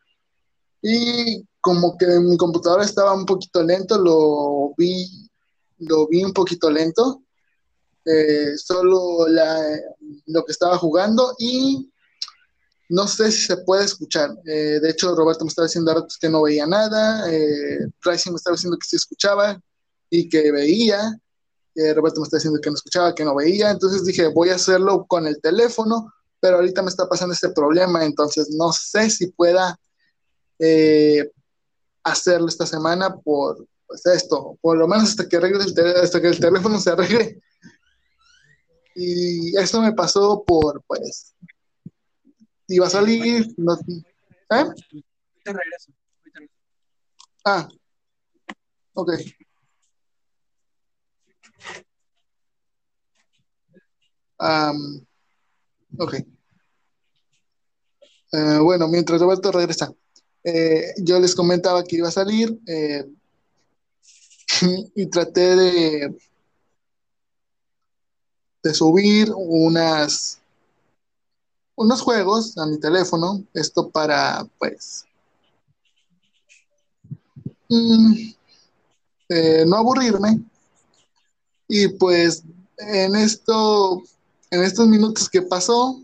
Y 0.82 1.44
como 1.60 1.96
que 1.96 2.06
mi 2.20 2.36
computadora 2.36 2.84
estaba 2.84 3.12
un 3.12 3.26
poquito 3.26 3.62
lento, 3.62 3.98
lo 3.98 4.74
vi, 4.76 5.28
lo 5.78 6.06
vi 6.08 6.22
un 6.22 6.32
poquito 6.32 6.70
lento, 6.70 7.22
eh, 8.04 8.56
solo 8.56 9.26
lo 10.26 10.44
que 10.44 10.52
estaba 10.52 10.78
jugando 10.78 11.34
y 11.38 11.90
no 12.88 13.06
sé 13.08 13.32
si 13.32 13.46
se 13.46 13.56
puede 13.58 13.84
escuchar. 13.84 14.30
Eh, 14.46 14.78
de 14.80 14.90
hecho, 14.90 15.14
Roberto 15.14 15.44
me 15.44 15.48
estaba 15.48 15.66
diciendo 15.66 16.06
que 16.20 16.28
no 16.28 16.42
veía 16.42 16.66
nada, 16.66 17.30
eh, 17.32 17.78
me 17.80 18.14
estaba 18.14 18.54
diciendo 18.54 18.78
que 18.78 18.86
sí 18.86 18.96
escuchaba 18.96 19.60
y 20.10 20.28
que 20.28 20.52
veía, 20.52 21.18
eh, 21.74 21.94
Roberto 21.94 22.20
me 22.20 22.24
estaba 22.24 22.38
diciendo 22.38 22.60
que 22.60 22.70
no 22.70 22.76
escuchaba, 22.76 23.14
que 23.14 23.24
no 23.24 23.34
veía, 23.34 23.70
entonces 23.70 24.04
dije, 24.04 24.28
voy 24.28 24.50
a 24.50 24.56
hacerlo 24.56 25.06
con 25.06 25.26
el 25.26 25.40
teléfono, 25.40 26.12
pero 26.40 26.56
ahorita 26.56 26.82
me 26.82 26.90
está 26.90 27.08
pasando 27.08 27.32
este 27.34 27.48
problema, 27.48 28.04
entonces 28.04 28.50
no 28.50 28.72
sé 28.72 29.10
si 29.10 29.28
pueda 29.28 29.78
eh, 30.58 31.30
hacerlo 32.04 32.48
esta 32.48 32.66
semana 32.66 33.16
por 33.16 33.66
pues, 33.86 34.06
esto, 34.06 34.58
por 34.60 34.76
lo 34.76 34.86
menos 34.86 35.10
hasta 35.10 35.28
que, 35.28 35.36
arregle 35.36 35.64
el 35.64 35.96
hasta 35.96 36.20
que 36.20 36.28
el 36.28 36.38
teléfono 36.38 36.78
se 36.78 36.90
arregle. 36.90 37.42
Y 38.94 39.56
esto 39.58 39.80
me 39.80 39.92
pasó 39.92 40.44
por, 40.44 40.82
pues, 40.86 41.34
iba 42.68 42.86
a 42.86 42.90
salir, 42.90 43.46
no, 43.56 43.74
¿eh? 43.74 44.64
Te 45.42 45.52
regreso. 45.52 45.92
Ah, 47.44 47.68
ok. 48.94 49.10
Um, 54.38 55.04
ok. 55.98 56.14
Uh, 58.32 58.62
bueno, 58.62 58.88
mientras 58.88 59.20
Roberto 59.20 59.52
regresa. 59.52 59.92
Eh, 60.42 60.92
yo 60.98 61.18
les 61.20 61.34
comentaba 61.34 61.84
que 61.84 61.96
iba 61.96 62.08
a 62.08 62.12
salir 62.12 62.58
eh, 62.66 63.06
y 64.94 65.06
traté 65.06 65.56
de, 65.56 66.16
de 68.64 68.74
subir 68.74 69.30
unas 69.36 70.40
unos 71.76 72.00
juegos 72.02 72.56
a 72.56 72.66
mi 72.66 72.78
teléfono, 72.78 73.44
esto 73.52 73.90
para 73.90 74.46
pues 74.58 75.04
mm, 77.68 78.14
eh, 79.28 79.64
no 79.66 79.76
aburrirme 79.76 80.40
y 81.68 81.88
pues 81.88 82.42
en 82.78 83.14
esto 83.14 84.02
en 84.50 84.62
estos 84.62 84.86
minutos 84.88 85.28
que 85.28 85.42
pasó 85.42 86.00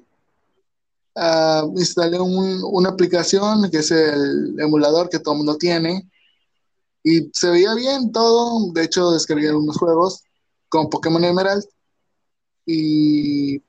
uh, 1.15 1.79
instalé 1.79 2.19
una 2.21 2.91
aplicación 2.91 3.71
que 3.71 3.79
es 3.79 3.91
el 3.91 4.59
emulador 4.59 5.09
que 5.09 5.19
todo 5.19 5.35
el 5.35 5.39
mundo 5.39 5.57
tiene 5.57 6.11
y 7.03 7.31
se 7.33 7.51
veía 7.51 7.75
bien 7.75 8.13
todo. 8.13 8.73
De 8.73 8.85
hecho, 8.85 9.11
descargué 9.13 9.49
algunos 9.49 9.77
juegos 9.77 10.23
con 10.69 10.91
Pokémon 10.91 11.25
Emerald. 11.25 11.65
Y 12.67 13.63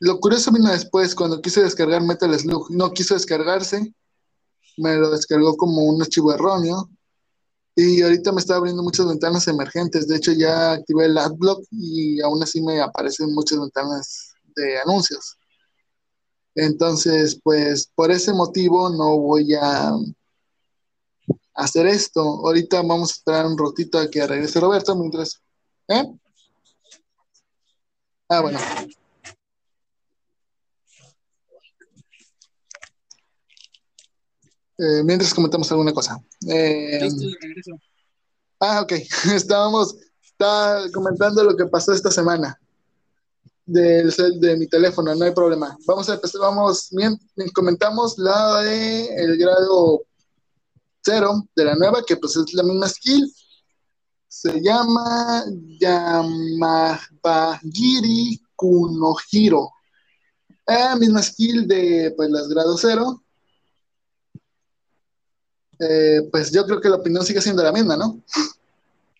lo 0.00 0.18
curioso 0.18 0.50
vino 0.50 0.70
después, 0.70 1.14
cuando 1.14 1.40
quise 1.40 1.62
descargar 1.62 2.02
Metal 2.02 2.38
Slug, 2.38 2.70
no 2.70 2.92
quiso 2.92 3.14
descargarse. 3.14 3.94
Me 4.76 4.96
lo 4.96 5.10
descargó 5.10 5.56
como 5.56 5.82
un 5.84 6.02
archivo 6.02 6.32
erróneo. 6.32 6.90
Y 7.74 8.02
ahorita 8.02 8.32
me 8.32 8.40
está 8.40 8.56
abriendo 8.56 8.82
muchas 8.82 9.06
ventanas 9.06 9.46
emergentes. 9.48 10.06
De 10.06 10.16
hecho, 10.16 10.32
ya 10.32 10.72
activé 10.72 11.06
el 11.06 11.16
AdBlock 11.16 11.64
y 11.70 12.20
aún 12.20 12.42
así 12.42 12.60
me 12.60 12.80
aparecen 12.80 13.32
muchas 13.32 13.60
ventanas 13.60 14.34
de 14.56 14.80
anuncios. 14.80 15.38
Entonces, 16.54 17.38
pues 17.42 17.90
por 17.94 18.10
ese 18.10 18.32
motivo 18.34 18.90
no 18.90 19.18
voy 19.18 19.54
a 19.54 19.92
hacer 21.54 21.86
esto. 21.86 22.20
Ahorita 22.20 22.82
vamos 22.82 23.10
a 23.10 23.14
esperar 23.14 23.46
un 23.46 23.56
ratito 23.56 23.98
a 23.98 24.10
que 24.10 24.26
regrese 24.26 24.60
Roberto 24.60 24.94
mientras. 24.96 25.40
¿Eh? 25.88 26.04
Ah, 28.32 28.40
bueno. 28.40 28.58
Eh, 34.78 35.02
mientras 35.04 35.34
comentamos 35.34 35.70
alguna 35.70 35.92
cosa. 35.92 36.18
Eh. 36.48 37.08
Ah, 38.58 38.80
ok. 38.80 38.92
Estábamos 39.34 39.96
estaba 40.22 40.90
comentando 40.92 41.44
lo 41.44 41.54
que 41.54 41.66
pasó 41.66 41.92
esta 41.92 42.10
semana 42.10 42.58
de, 43.66 44.10
de 44.40 44.56
mi 44.56 44.66
teléfono, 44.66 45.14
no 45.14 45.24
hay 45.26 45.32
problema. 45.32 45.76
Vamos 45.86 46.08
a 46.08 46.14
empezar, 46.14 46.40
vamos, 46.40 46.88
comentamos 47.54 48.16
la 48.16 48.62
de 48.62 49.14
el 49.14 49.36
grado 49.36 50.02
cero 51.02 51.46
de 51.54 51.64
la 51.66 51.74
nueva, 51.74 52.02
que 52.04 52.16
pues 52.16 52.34
es 52.36 52.54
la 52.54 52.62
misma 52.62 52.88
skill. 52.88 53.30
Se 54.34 54.62
llama 54.62 55.44
Yamabagiri 55.78 58.40
Kunohiro. 58.56 59.70
Eh, 60.66 60.96
misma 60.98 61.22
skill 61.22 61.68
de 61.68 62.14
pues 62.16 62.30
las 62.30 62.48
grado 62.48 62.78
cero. 62.78 63.22
Eh, 65.78 66.22
pues 66.30 66.50
yo 66.50 66.64
creo 66.64 66.80
que 66.80 66.88
la 66.88 66.96
opinión 66.96 67.26
sigue 67.26 67.42
siendo 67.42 67.62
la 67.62 67.72
misma, 67.72 67.94
¿no? 67.94 68.22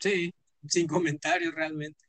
Sí, 0.00 0.32
sin 0.66 0.88
comentarios 0.88 1.54
realmente. 1.54 2.02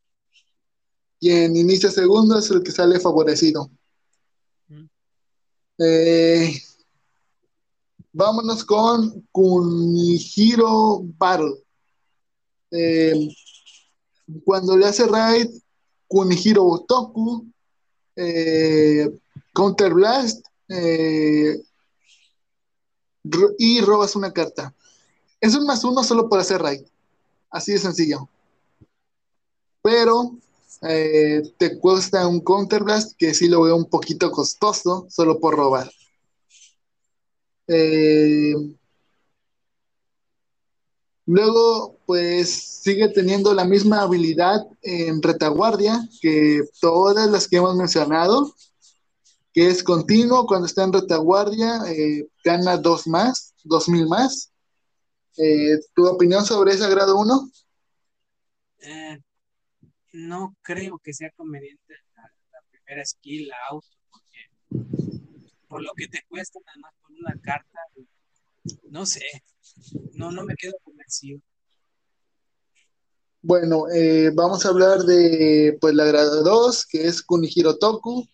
Y 1.20 1.30
en 1.30 1.58
inicio 1.58 1.92
segundo 1.92 2.40
es 2.40 2.50
el 2.52 2.64
que 2.64 2.72
sale 2.72 3.02
favorecido. 3.02 3.70
Mm. 4.70 4.86
Eh, 5.80 6.54
Vámonos 8.14 8.64
con 8.64 9.28
Kunihiro 9.32 11.02
Battle. 11.18 11.63
Eh, 12.76 13.30
cuando 14.44 14.76
le 14.76 14.88
hace 14.88 15.06
raid 15.06 15.48
Kunihiro 16.08 16.84
Toku, 16.88 17.46
eh, 18.16 19.10
Counter 19.54 19.94
Blast 19.94 20.44
eh, 20.70 21.62
y 23.60 23.82
robas 23.82 24.16
una 24.16 24.34
carta. 24.34 24.74
Es 25.40 25.56
un 25.56 25.66
más 25.68 25.84
uno 25.84 26.04
solo 26.04 26.28
por 26.28 26.40
hacer 26.40 26.62
raid. 26.62 26.82
Así 27.52 27.74
de 27.74 27.80
sencillo. 27.80 28.28
Pero 29.82 30.38
te 30.82 31.80
cuesta 31.80 32.28
un 32.28 32.42
Counter 32.42 32.84
Blast 32.84 33.14
que 33.18 33.34
sí 33.34 33.48
lo 33.48 33.62
veo 33.62 33.76
un 33.76 33.90
poquito 33.90 34.32
costoso 34.32 35.06
solo 35.10 35.40
por 35.40 35.56
robar. 35.56 35.90
Eh, 37.68 38.54
luego, 41.26 42.00
pues 42.06 42.82
sigue 42.82 43.10
teniendo 43.10 43.54
la 43.54 43.66
misma 43.66 44.02
habilidad 44.02 44.62
en 44.82 45.22
retaguardia 45.22 46.00
que 46.22 46.62
todas 46.82 47.30
las 47.30 47.48
que 47.48 47.58
hemos 47.58 47.76
mencionado, 47.76 48.54
que 49.54 49.68
es 49.68 49.84
continuo. 49.84 50.46
Cuando 50.46 50.68
está 50.68 50.84
en 50.84 50.94
retaguardia, 50.94 51.82
eh, 51.88 52.28
gana 52.44 52.78
dos 52.78 53.08
más, 53.08 53.54
dos 53.64 53.88
mil 53.88 54.08
más. 54.08 54.52
Eh, 55.38 55.80
¿Tu 55.96 56.06
opinión 56.06 56.46
sobre 56.46 56.74
ese 56.74 56.90
grado 56.90 57.18
1? 57.18 57.50
no 60.12 60.56
creo 60.62 61.00
que 61.00 61.14
sea 61.14 61.32
conveniente 61.32 61.96
la, 62.16 62.30
primera 62.70 63.04
skill, 63.04 63.48
la 63.48 63.58
auto, 63.70 63.88
porque 64.12 65.10
por 65.68 65.82
lo 65.82 65.92
que 65.96 66.08
te 66.08 66.22
cuesta 66.28 66.60
nada 66.66 66.78
más 66.80 66.94
una 67.10 67.42
carta, 67.42 67.80
no 68.90 69.06
sé, 69.06 69.22
no, 70.14 70.32
no 70.32 70.44
me 70.44 70.56
quedo 70.56 70.74
convencido. 70.84 71.40
Bueno, 73.42 73.86
eh, 73.94 74.32
vamos 74.34 74.66
a 74.66 74.70
hablar 74.70 75.04
de 75.04 75.78
pues 75.82 75.94
la 75.94 76.06
grado 76.06 76.44
2, 76.44 76.86
que 76.86 77.06
es 77.06 77.22
Kunihiro 77.22 77.78
Toku. 77.78 78.26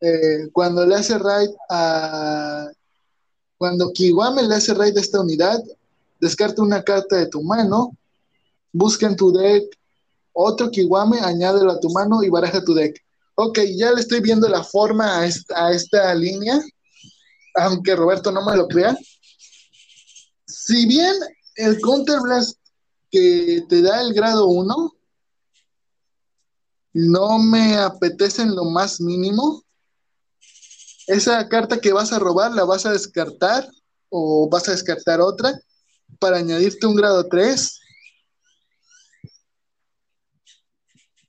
Eh, 0.00 0.48
cuando 0.52 0.84
le 0.86 0.96
hace 0.96 1.18
raid 1.18 1.50
a. 1.70 2.68
Cuando 3.56 3.90
Kiwame 3.92 4.42
le 4.42 4.54
hace 4.56 4.74
raid 4.74 4.98
a 4.98 5.00
esta 5.00 5.20
unidad, 5.20 5.58
descarta 6.20 6.60
una 6.60 6.82
carta 6.82 7.16
de 7.16 7.28
tu 7.28 7.42
mano, 7.42 7.96
busca 8.70 9.06
en 9.06 9.16
tu 9.16 9.32
deck 9.32 9.64
otro 10.38 10.70
Kiwame, 10.70 11.18
añádelo 11.20 11.72
a 11.72 11.80
tu 11.80 11.88
mano 11.88 12.22
y 12.22 12.28
baraja 12.28 12.62
tu 12.62 12.74
deck. 12.74 13.02
Ok, 13.36 13.60
ya 13.74 13.92
le 13.92 14.02
estoy 14.02 14.20
viendo 14.20 14.46
la 14.46 14.62
forma 14.62 15.20
a 15.20 15.26
esta, 15.26 15.66
a 15.66 15.72
esta 15.72 16.14
línea 16.14 16.60
aunque 17.56 17.96
Roberto 17.96 18.30
no 18.30 18.44
me 18.44 18.56
lo 18.56 18.68
crea. 18.68 18.96
Si 20.66 20.84
bien 20.86 21.14
el 21.54 21.80
Counter 21.80 22.18
Blast 22.20 22.58
que 23.08 23.64
te 23.68 23.82
da 23.82 24.02
el 24.02 24.12
grado 24.12 24.46
1 24.46 24.96
no 26.92 27.38
me 27.38 27.76
apetece 27.76 28.42
en 28.42 28.56
lo 28.56 28.64
más 28.64 29.00
mínimo, 29.00 29.62
esa 31.06 31.48
carta 31.48 31.78
que 31.78 31.92
vas 31.92 32.12
a 32.12 32.18
robar 32.18 32.52
la 32.52 32.64
vas 32.64 32.84
a 32.84 32.90
descartar 32.90 33.70
o 34.08 34.48
vas 34.50 34.68
a 34.68 34.72
descartar 34.72 35.20
otra 35.20 35.52
para 36.18 36.38
añadirte 36.38 36.86
un 36.86 36.96
grado 36.96 37.28
3 37.28 37.80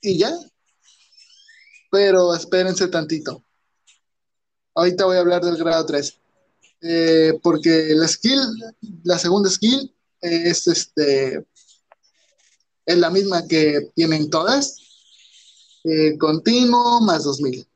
y 0.01 0.17
ya. 0.17 0.35
Pero 1.91 2.33
espérense 2.33 2.87
tantito. 2.87 3.43
Ahorita 4.73 5.05
voy 5.05 5.17
a 5.17 5.19
hablar 5.19 5.43
del 5.43 5.57
grado 5.57 5.85
3. 5.85 6.21
Eh, 6.81 7.39
porque 7.41 7.93
la 7.95 8.07
skill, 8.07 8.39
la 9.03 9.17
segunda 9.17 9.49
skill 9.49 9.93
es 10.21 10.67
este 10.67 11.45
es 12.87 12.97
la 12.97 13.09
misma 13.09 13.45
que 13.45 13.91
tienen 13.95 14.29
todas. 14.29 14.77
Eh, 15.83 16.17
continuo 16.17 17.01
más 17.01 17.25
2000. 17.25 17.67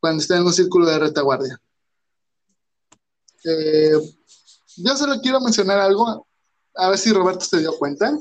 Cuando 0.00 0.22
está 0.22 0.38
en 0.38 0.44
un 0.44 0.52
círculo 0.52 0.86
de 0.86 0.98
retaguardia. 0.98 1.60
Eh, 3.44 3.92
yo 4.76 4.96
solo 4.96 5.20
quiero 5.20 5.40
mencionar 5.40 5.78
algo, 5.78 6.26
a 6.74 6.88
ver 6.88 6.98
si 6.98 7.12
Roberto 7.12 7.44
se 7.44 7.58
dio 7.58 7.76
cuenta. 7.78 8.18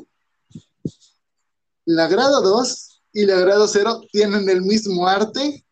La 1.85 2.07
grado 2.07 2.41
2 2.41 3.01
y 3.13 3.25
la 3.25 3.35
grado 3.35 3.67
0 3.67 4.01
tienen 4.11 4.49
el 4.49 4.61
mismo 4.61 5.07
arte, 5.07 5.65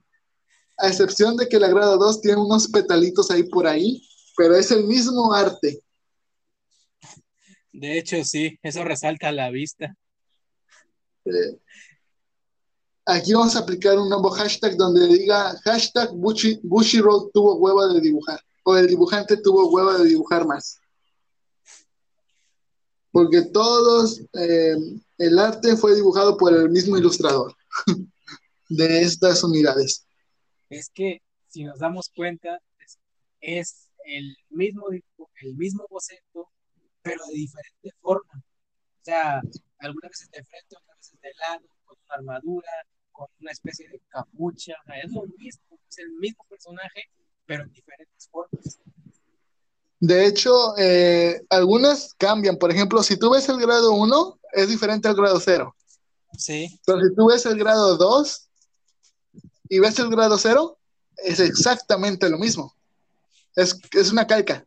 a 0.78 0.88
excepción 0.88 1.36
de 1.36 1.48
que 1.48 1.60
la 1.60 1.68
grado 1.68 1.98
2 1.98 2.22
tiene 2.22 2.42
unos 2.42 2.68
petalitos 2.68 3.32
ahí 3.32 3.44
por 3.44 3.68
ahí, 3.68 4.02
pero 4.36 4.56
es 4.56 4.72
el 4.72 4.86
mismo 4.86 5.34
arte. 5.34 5.82
De 7.74 7.98
hecho, 7.98 8.24
sí, 8.24 8.58
eso 8.64 8.84
resalta 8.84 9.30
a 9.30 9.32
la 9.32 9.50
vista. 9.52 9.96
Eh, 11.26 11.60
aquí 13.06 13.34
vamos 13.34 13.56
a 13.56 13.60
aplicar 13.60 13.98
un 13.98 14.10
nuevo 14.10 14.30
hashtag 14.30 14.76
donde 14.76 15.08
diga 15.08 15.56
hashtag 15.64 16.10
Bushiroad 16.14 17.30
tuvo 17.34 17.56
hueva 17.56 17.94
de 17.94 18.02
dibujar, 18.02 18.40
o 18.64 18.76
el 18.76 18.88
dibujante 18.88 19.38
tuvo 19.38 19.70
hueva 19.70 19.98
de 19.98 20.06
dibujar 20.06 20.46
más. 20.46 20.80
Porque 23.12 23.44
todos, 23.44 24.22
eh, 24.34 24.76
el 25.18 25.40
arte 25.40 25.76
fue 25.76 25.96
dibujado 25.96 26.38
por 26.38 26.54
el 26.54 26.70
mismo 26.70 26.98
ilustrador 26.98 27.56
de 28.70 29.02
estas 29.02 29.44
unidades. 29.44 30.07
Es 30.70 30.90
que, 30.90 31.22
si 31.48 31.64
nos 31.64 31.80
damos 31.80 32.10
cuenta, 32.16 32.60
es 33.42 33.90
el 34.06 34.36
mismo, 34.50 34.86
el 34.90 35.56
mismo 35.56 35.86
boceto, 35.90 36.50
pero 37.02 37.26
de 37.28 37.34
diferente 37.34 37.92
forma. 38.02 38.34
O 38.36 39.04
sea, 39.04 39.42
algunas 39.80 40.12
veces 40.12 40.30
de 40.32 40.44
frente, 40.44 40.76
otras 40.76 40.98
veces 40.98 41.22
de 41.22 41.30
lado, 41.40 41.66
con 41.86 41.98
una 42.06 42.16
armadura, 42.16 42.72
con 43.12 43.28
una 43.40 43.52
especie 43.52 43.88
de 43.90 44.02
capucha. 44.10 44.74
Es 45.04 45.12
lo 45.12 45.24
mismo, 45.38 45.80
es 45.90 45.98
el 46.00 46.12
mismo 46.14 46.44
personaje, 46.50 47.04
pero 47.46 47.64
en 47.64 47.72
diferentes 47.72 48.28
formas. 48.30 48.80
De 50.00 50.26
hecho, 50.28 50.78
eh, 50.78 51.42
algunas 51.50 52.14
cambian. 52.16 52.58
Por 52.58 52.72
ejemplo, 52.72 53.02
si 53.02 53.18
tú 53.18 53.32
ves 53.32 53.50
el 53.50 53.60
grado 53.60 53.94
1, 53.94 54.40
es 54.54 54.70
diferente 54.70 55.08
al 55.08 55.16
grado 55.16 55.40
0. 55.40 55.76
Sí. 56.38 56.80
Pero 56.86 57.00
si 57.02 57.16
tú 57.16 57.28
ves 57.28 57.46
el 57.46 57.58
grado 57.58 57.98
2 57.98 58.47
y 59.70 59.80
ves 59.80 60.00
el 60.00 60.10
grado 60.10 60.38
0, 60.38 60.78
es 61.18 61.40
exactamente 61.40 62.30
lo 62.30 62.38
mismo. 62.38 62.76
Es, 63.56 63.80
es 63.94 64.12
una 64.12 64.28
calca. 64.28 64.66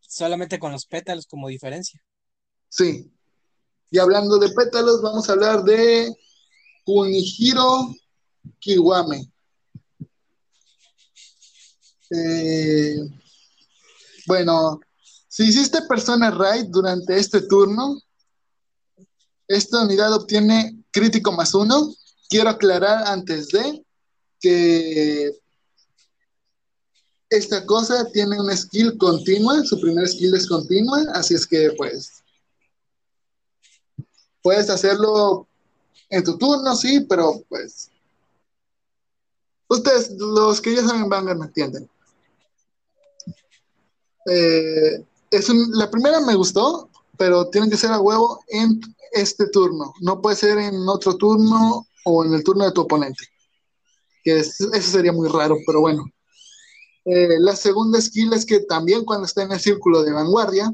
Solamente 0.00 0.58
con 0.58 0.72
los 0.72 0.86
pétalos 0.86 1.26
como 1.26 1.48
diferencia. 1.48 2.02
Sí. 2.68 3.10
Y 3.90 3.98
hablando 3.98 4.38
de 4.38 4.50
pétalos, 4.50 5.02
vamos 5.02 5.28
a 5.28 5.32
hablar 5.32 5.62
de 5.62 6.14
Kunihiro 6.84 7.94
Kiwame. 8.58 9.30
Eh, 12.10 12.96
bueno, 14.26 14.80
si 15.28 15.44
hiciste 15.44 15.82
persona 15.82 16.30
raid 16.30 16.66
durante 16.68 17.16
este 17.16 17.42
turno, 17.42 18.00
esta 19.46 19.82
unidad 19.82 20.12
obtiene 20.14 20.84
crítico 20.90 21.32
más 21.32 21.54
uno. 21.54 21.92
Quiero 22.30 22.48
aclarar 22.48 23.08
antes 23.08 23.48
de 23.48 23.84
que 24.40 25.32
esta 27.28 27.66
cosa 27.66 28.06
tiene 28.12 28.40
una 28.40 28.56
skill 28.56 28.96
continua, 28.98 29.64
su 29.64 29.80
primer 29.80 30.08
skill 30.08 30.34
es 30.36 30.48
continua, 30.48 31.04
así 31.12 31.34
es 31.34 31.44
que 31.44 31.72
pues 31.76 32.22
puedes 34.42 34.70
hacerlo 34.70 35.48
en 36.08 36.22
tu 36.22 36.38
turno, 36.38 36.74
sí, 36.76 37.00
pero 37.00 37.42
pues 37.48 37.90
ustedes, 39.68 40.12
los 40.16 40.60
que 40.60 40.76
ya 40.76 40.86
saben 40.86 41.08
Vanguard 41.08 41.38
me 41.38 41.46
entienden. 41.46 41.90
Eh, 44.26 45.04
es 45.32 45.48
la 45.48 45.90
primera 45.90 46.20
me 46.20 46.36
gustó, 46.36 46.88
pero 47.18 47.48
tiene 47.48 47.68
que 47.68 47.76
ser 47.76 47.90
a 47.90 48.00
huevo 48.00 48.44
en 48.48 48.80
este 49.12 49.48
turno. 49.48 49.94
No 50.00 50.20
puede 50.20 50.36
ser 50.36 50.58
en 50.58 50.88
otro 50.88 51.16
turno 51.16 51.86
o 52.04 52.24
en 52.24 52.34
el 52.34 52.44
turno 52.44 52.64
de 52.64 52.72
tu 52.72 52.82
oponente. 52.82 53.24
Que 54.22 54.38
eso 54.38 54.70
sería 54.80 55.12
muy 55.12 55.28
raro, 55.28 55.56
pero 55.66 55.80
bueno. 55.80 56.04
Eh, 57.04 57.38
la 57.40 57.56
segunda 57.56 58.00
skill 58.00 58.32
es 58.34 58.44
que 58.44 58.60
también 58.60 59.04
cuando 59.04 59.26
está 59.26 59.42
en 59.42 59.52
el 59.52 59.60
círculo 59.60 60.02
de 60.02 60.12
vanguardia, 60.12 60.70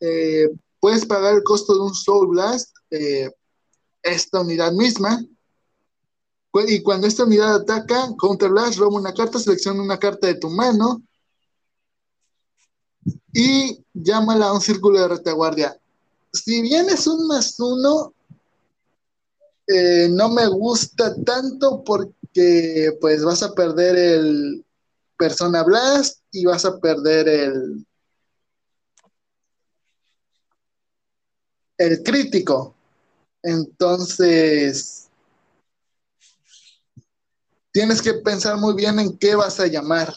eh, 0.00 0.48
puedes 0.78 1.04
pagar 1.06 1.34
el 1.34 1.42
costo 1.42 1.74
de 1.74 1.80
un 1.80 1.94
Soul 1.94 2.28
Blast, 2.28 2.70
esta 4.02 4.40
unidad 4.40 4.72
misma. 4.72 5.20
Y 6.68 6.82
cuando 6.82 7.08
esta 7.08 7.24
unidad 7.24 7.56
ataca, 7.56 8.14
Counter 8.16 8.50
Blast, 8.50 8.78
roba 8.78 8.98
una 8.98 9.12
carta, 9.12 9.40
selecciona 9.40 9.82
una 9.82 9.98
carta 9.98 10.28
de 10.28 10.36
tu 10.36 10.48
mano 10.50 11.02
y 13.32 13.84
llámala 13.92 14.46
a 14.46 14.52
un 14.52 14.60
círculo 14.60 15.00
de 15.00 15.08
retaguardia. 15.08 15.76
Si 16.32 16.62
bien 16.62 16.88
es 16.88 17.06
un 17.06 17.26
más 17.26 17.58
uno, 17.58 18.13
eh, 19.66 20.08
no 20.10 20.28
me 20.28 20.46
gusta 20.48 21.14
tanto 21.24 21.82
porque 21.84 22.96
pues 23.00 23.24
vas 23.24 23.42
a 23.42 23.54
perder 23.54 23.96
el 23.96 24.64
Persona 25.18 25.62
Blast 25.62 26.20
y 26.32 26.44
vas 26.44 26.64
a 26.64 26.78
perder 26.78 27.28
el 27.28 27.86
el 31.78 32.02
crítico. 32.02 32.74
Entonces, 33.42 35.08
tienes 37.72 38.00
que 38.00 38.14
pensar 38.14 38.56
muy 38.56 38.74
bien 38.74 38.98
en 38.98 39.18
qué 39.18 39.34
vas 39.34 39.60
a 39.60 39.66
llamar. 39.66 40.14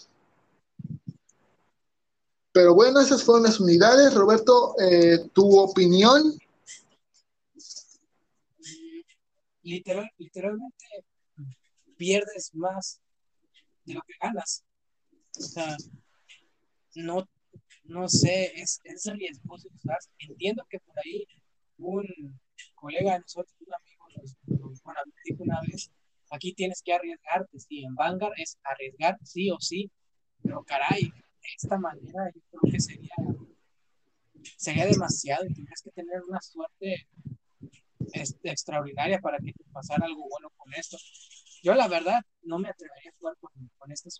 Pero 2.53 2.73
bueno, 2.73 3.01
esas 3.01 3.23
fueron 3.23 3.43
las 3.43 3.59
unidades. 3.59 4.13
Roberto, 4.13 4.75
eh, 4.79 5.29
¿tu 5.33 5.59
opinión? 5.59 6.39
Literalmente 9.67 10.85
pierdes 11.97 12.53
más 12.53 13.01
de 13.85 13.95
lo 13.95 14.01
que 14.01 14.13
ganas. 14.21 14.63
O 15.37 15.41
sea, 15.41 15.77
no, 16.95 17.27
no 17.83 18.07
sé, 18.07 18.59
es, 18.59 18.79
es 18.83 19.05
riesgoso. 19.13 19.69
Entiendo 20.19 20.63
que 20.69 20.79
por 20.79 20.95
ahí 20.99 21.25
un 21.77 22.05
colega 22.75 23.13
de 23.13 23.19
nosotros, 23.19 23.55
un 23.59 23.73
amigo, 23.73 24.05
nos, 24.15 24.81
dijo 25.25 25.43
una 25.43 25.61
vez, 25.61 25.91
aquí 26.31 26.53
tienes 26.53 26.81
que 26.81 26.93
arriesgarte, 26.93 27.59
sí, 27.59 27.83
en 27.83 27.95
Vanguard 27.95 28.33
es 28.37 28.57
arriesgar 28.63 29.17
sí 29.23 29.51
o 29.51 29.59
sí, 29.59 29.91
pero 30.41 30.63
caray, 30.63 31.11
esta 31.55 31.77
manera 31.77 32.31
yo 32.33 32.41
creo 32.49 32.71
que 32.71 32.79
sería, 32.79 33.15
sería 34.57 34.85
demasiado 34.85 35.45
y 35.45 35.53
tendrías 35.53 35.81
que 35.81 35.91
tener 35.91 36.21
una 36.27 36.41
suerte 36.41 37.07
extraordinaria 38.43 39.19
para 39.19 39.37
que 39.37 39.53
pasara 39.71 40.05
algo 40.05 40.27
bueno 40.29 40.49
con 40.57 40.73
esto. 40.73 40.97
Yo 41.63 41.73
la 41.73 41.87
verdad 41.87 42.21
no 42.43 42.59
me 42.59 42.69
atrevería 42.69 43.11
a 43.11 43.17
jugar 43.19 43.35
con, 43.39 43.51
con 43.77 43.91
estas. 43.91 44.19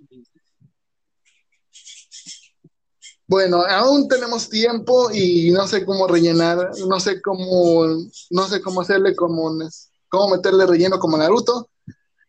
Bueno, 3.28 3.64
aún 3.66 4.08
tenemos 4.08 4.50
tiempo 4.50 5.12
y 5.12 5.52
no 5.52 5.68
sé 5.68 5.86
cómo 5.86 6.08
rellenar, 6.08 6.72
no 6.88 7.00
sé 7.00 7.22
cómo, 7.22 7.86
no 8.30 8.48
sé 8.48 8.62
cómo 8.62 8.82
hacerle 8.82 9.16
como, 9.16 9.52
cómo 10.08 10.36
meterle 10.36 10.66
relleno 10.66 10.98
como 10.98 11.18
Naruto. 11.18 11.70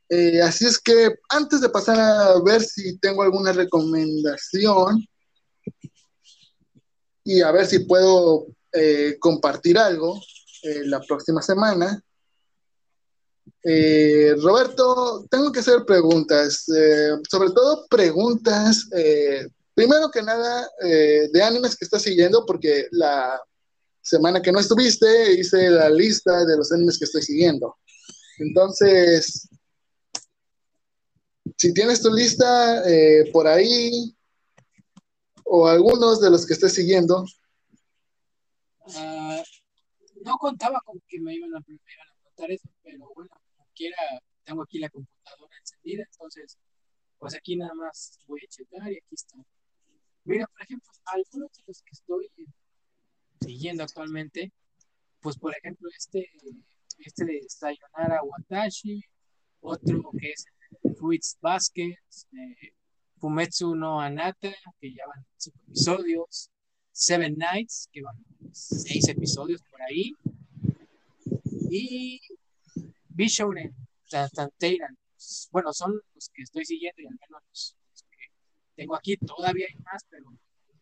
Eh, 0.09 0.41
así 0.43 0.67
es 0.67 0.79
que 0.79 1.17
antes 1.29 1.61
de 1.61 1.69
pasar 1.69 2.01
a 2.01 2.41
ver 2.41 2.63
si 2.63 2.99
tengo 2.99 3.23
alguna 3.23 3.53
recomendación 3.53 5.07
y 7.23 7.43
a 7.43 7.53
ver 7.53 7.67
si 7.67 7.81
puedo 7.81 8.47
eh, 8.73 9.17
compartir 9.21 9.79
algo 9.79 10.21
eh, 10.63 10.83
la 10.85 11.01
próxima 11.01 11.43
semana. 11.43 12.03
Roberto, 14.41 15.27
tengo 15.31 15.53
que 15.53 15.61
hacer 15.61 15.85
preguntas, 15.85 16.65
sobre 17.29 17.51
todo 17.51 17.87
preguntas 17.89 18.89
primero 19.79 20.11
que 20.11 20.23
nada, 20.23 20.69
eh, 20.85 21.29
de 21.33 21.41
animes 21.41 21.77
que 21.77 21.85
estás 21.85 22.03
siguiendo, 22.03 22.45
porque 22.45 22.89
la 22.91 23.41
semana 24.03 24.43
que 24.43 24.51
no 24.51 24.59
estuviste 24.59 25.35
hice 25.35 25.71
la 25.71 25.89
lista 25.89 26.45
de 26.45 26.57
los 26.57 26.73
animes 26.73 26.99
que 26.99 27.05
estoy 27.05 27.23
siguiendo. 27.23 27.77
Entonces, 28.41 29.49
si 31.57 31.73
tienes 31.73 32.03
tu 32.03 32.13
lista 32.13 32.83
eh, 32.91 33.31
por 33.33 33.47
ahí, 33.47 34.13
o 35.45 35.69
algunos 35.69 36.21
de 36.21 36.31
los 36.31 36.45
que 36.45 36.55
estés 36.55 36.73
siguiendo. 36.73 37.25
Ah, 38.97 39.18
no 40.29 40.37
contaba 40.37 40.81
con 40.85 41.01
que 41.09 41.19
me 41.21 41.35
iban 41.35 41.55
a, 41.57 41.61
me 41.67 41.75
a 41.75 42.23
contar 42.23 42.51
eso, 42.51 42.69
pero 42.83 43.11
bueno, 43.15 43.31
como 43.57 43.67
quiera, 43.75 43.97
tengo 44.45 44.63
aquí 44.63 44.79
la 44.79 44.91
computadora 44.91 45.57
encendida, 45.59 46.05
entonces, 46.13 46.59
pues 47.19 47.35
aquí 47.35 47.57
nada 47.57 47.75
más 47.75 48.19
voy 48.27 48.41
a 48.45 48.49
checar 48.49 48.93
y 48.93 48.97
aquí 48.97 49.15
está. 49.15 49.37
Mira, 50.25 50.47
por 50.47 50.63
ejemplo, 50.63 50.91
algunos 51.07 51.53
de 51.53 51.63
los 51.67 51.83
que 51.83 51.93
estoy 51.93 52.31
siguiendo 53.41 53.83
actualmente, 53.83 54.53
pues 55.21 55.39
por 55.39 55.57
ejemplo, 55.57 55.89
este, 55.97 56.31
este 56.99 57.25
de 57.25 57.41
Sayonara 57.49 58.23
Watashi, 58.23 59.03
otro 59.61 60.11
que 60.21 60.33
es 60.33 60.45
Fruits 60.99 61.39
Basket, 61.41 61.97
eh, 62.33 62.73
Fumetsu 63.19 63.75
no 63.75 64.01
Anata, 64.01 64.53
que 64.79 64.93
ya 64.93 65.07
van 65.07 65.27
cinco 65.37 65.59
episodios, 65.67 66.51
Seven 66.99 67.37
Nights, 67.39 67.89
que 67.93 68.03
van 68.03 68.17
seis 68.53 69.07
episodios 69.09 69.63
por 69.71 69.81
ahí, 69.83 70.13
y 71.71 72.21
Bishounen, 73.11 73.73
Tanteiran. 74.11 74.99
Bueno, 75.53 75.73
son 75.73 75.93
los 76.15 76.29
que 76.31 76.43
estoy 76.43 76.65
siguiendo 76.65 77.01
y 77.01 77.07
al 77.07 77.13
menos 77.13 77.43
los, 77.49 77.77
que 78.11 78.17
tengo 78.75 78.97
aquí. 78.97 79.17
Todavía 79.17 79.67
hay 79.69 79.77
más, 79.85 80.05
pero 80.11 80.25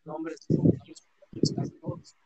nombres 0.05 0.47
no 0.49 0.64
los 0.87 1.53
casi 1.55 1.73
todos. 1.81 2.17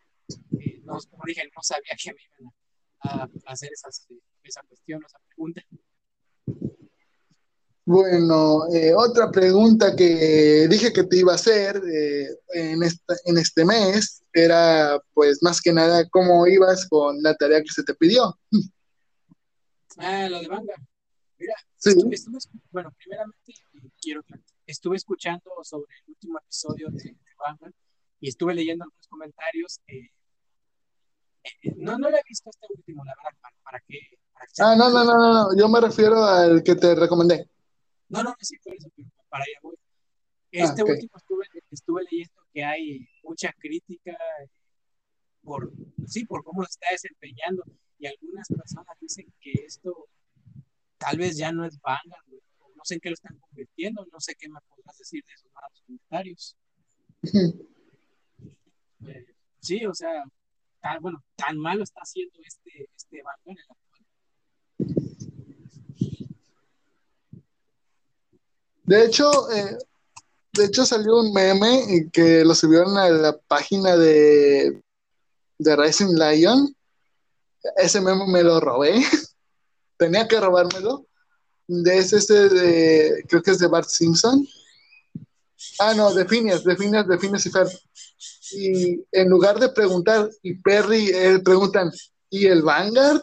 Eh, 0.61 0.80
no, 0.84 0.97
como 1.11 1.24
dije, 1.26 1.43
no 1.53 1.62
sabía 1.62 1.97
que 2.01 2.12
me 2.12 2.20
iban 2.38 2.53
a, 3.01 3.22
a 3.24 3.53
hacer 3.53 3.72
esas, 3.72 4.07
esa 4.45 4.62
cuestión, 4.68 5.03
esa 5.05 5.18
pregunta. 5.26 5.64
Bueno, 7.85 8.66
eh, 8.72 8.95
otra 8.95 9.31
pregunta 9.31 9.97
que 9.97 10.66
dije 10.68 10.93
que 10.93 11.05
te 11.05 11.16
iba 11.16 11.33
a 11.33 11.37
hacer 11.37 11.76
eh, 11.76 12.28
en, 12.55 12.83
esta, 12.83 13.14
en 13.24 13.39
este 13.39 13.64
mes 13.64 14.22
era, 14.33 15.01
pues, 15.12 15.43
más 15.43 15.61
que 15.61 15.72
nada, 15.72 16.09
cómo 16.09 16.47
ibas 16.47 16.87
con 16.89 17.22
la 17.22 17.35
tarea 17.35 17.62
que 17.62 17.72
se 17.72 17.83
te 17.83 17.95
pidió. 17.95 18.39
Ah, 20.03 20.28
lo 20.31 20.41
de 20.41 20.49
Vanga. 20.49 20.72
Mira, 21.37 21.53
estuve, 21.76 22.16
bueno, 22.70 22.95
primeramente 22.97 23.53
quiero 24.01 24.22
estuve 24.66 24.97
escuchando 24.97 25.51
sobre 25.62 25.95
el 25.97 26.12
último 26.12 26.39
episodio 26.39 26.89
de, 26.91 27.03
de 27.03 27.72
y 28.20 28.28
estuve 28.28 28.55
leyendo 28.55 28.85
algunos 28.85 29.09
comentarios. 29.09 29.81
Eh, 29.87 30.11
no, 31.76 31.99
no 31.99 32.11
lo 32.11 32.16
he 32.16 32.22
visto 32.28 32.51
este 32.51 32.66
último, 32.74 33.05
la 33.05 33.14
verdad, 33.16 33.39
para, 33.41 33.57
para 33.62 33.81
que... 33.81 33.99
ah, 34.61 34.76
no, 34.76 34.91
no, 34.91 35.05
no, 35.05 35.14
no, 35.14 35.57
yo 35.59 35.68
me 35.68 35.81
refiero 35.81 36.22
al 36.24 36.62
que 36.62 36.76
te 36.76 36.95
recomendé. 36.95 37.49
No, 38.11 38.24
no, 38.24 38.34
sí, 38.40 38.56
por 38.62 38.74
eso, 38.74 38.88
pero 38.94 39.08
para 39.28 39.44
allá 39.44 39.58
voy. 39.62 39.76
Este 40.50 40.82
ah, 40.82 40.84
último 40.84 41.12
estuve, 41.16 41.44
estuve, 41.70 42.02
leyendo 42.11 42.42
que 42.52 42.64
hay 42.64 43.08
mucha 43.22 43.52
crítica 43.52 44.16
por, 45.42 45.72
sí, 46.06 46.26
por 46.26 46.42
cómo 46.42 46.64
se 46.64 46.70
está 46.70 46.86
desempeñando 46.90 47.62
y 47.98 48.06
algunas 48.06 48.48
personas 48.48 48.96
dicen 49.00 49.32
que 49.40 49.52
esto 49.64 50.08
tal 50.98 51.18
vez 51.18 51.36
ya 51.36 51.52
no 51.52 51.64
es 51.64 51.80
Vanguard, 51.80 52.24
no 52.28 52.84
sé 52.84 52.94
en 52.94 53.00
qué 53.00 53.11
lo 53.11 53.14
están 53.14 53.38
convirtiendo, 53.38 54.04
no 54.12 54.18
sé 54.20 54.34
qué 54.34 54.48
me 54.48 54.58
podrás 54.68 54.98
decir 54.98 55.22
de 55.24 55.32
esos 55.32 55.52
malos 55.52 55.82
comentarios. 55.86 56.56
Eh, 59.06 59.34
sí, 59.61 59.86
o 59.86 59.94
sea, 59.94 60.24
tan, 60.80 61.00
bueno, 61.00 61.24
tan 61.34 61.56
malo 61.56 61.84
está 61.84 62.00
haciendo 62.00 62.38
este, 62.44 62.86
este 62.94 63.22
Vanguard 63.22 63.56
en 63.58 63.64
la 63.66 63.74
De 68.91 69.05
hecho, 69.05 69.49
eh, 69.53 69.78
de 70.53 70.64
hecho 70.64 70.84
salió 70.84 71.20
un 71.20 71.32
meme 71.32 72.09
que 72.12 72.45
lo 72.45 72.57
subieron 72.57 72.99
a 72.99 73.09
la 73.09 73.38
página 73.38 73.97
de, 73.97 74.82
de 75.59 75.76
Rising 75.76 76.16
Lion. 76.16 76.74
Ese 77.76 78.01
meme 78.01 78.26
me 78.26 78.43
lo 78.43 78.59
robé. 78.59 78.95
Tenía 79.97 80.26
que 80.26 80.41
robármelo. 80.41 81.07
De 81.68 81.99
ese, 81.99 82.16
ese 82.16 82.49
de, 82.49 83.24
creo 83.28 83.41
que 83.45 83.53
es 83.53 83.61
de 83.61 83.68
Bart 83.68 83.88
Simpson. 83.88 84.45
Ah, 85.78 85.95
no, 85.95 86.12
de 86.12 86.24
Phineas, 86.24 86.64
de 86.64 86.76
Phineas, 86.76 87.07
de 87.07 87.14
y 87.14 87.51
Fer. 87.51 87.68
Y 88.51 89.05
en 89.12 89.28
lugar 89.28 89.61
de 89.61 89.68
preguntar, 89.68 90.28
y 90.43 90.55
Perry, 90.55 91.11
eh, 91.14 91.38
preguntan, 91.45 91.93
¿y 92.28 92.47
el 92.47 92.62
Vanguard? 92.62 93.22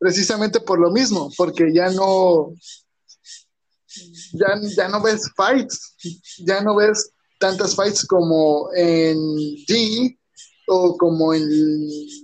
Precisamente 0.00 0.58
por 0.58 0.80
lo 0.80 0.90
mismo, 0.90 1.30
porque 1.36 1.72
ya 1.72 1.90
no, 1.90 2.52
ya, 4.32 4.60
ya 4.76 4.88
no 4.88 5.02
ves 5.02 5.30
fights, 5.36 5.96
ya 6.38 6.60
no 6.60 6.76
ves 6.76 7.10
tantas 7.38 7.74
fights 7.74 8.06
como 8.06 8.70
en 8.74 9.16
G 9.66 10.18
o 10.68 10.96
como 10.96 11.34
en 11.34 11.48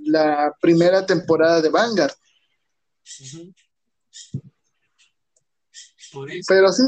la 0.06 0.52
primera 0.60 1.04
temporada 1.06 1.60
de 1.60 1.68
Vanguard. 1.68 2.12
Pero 6.46 6.72
sí. 6.72 6.82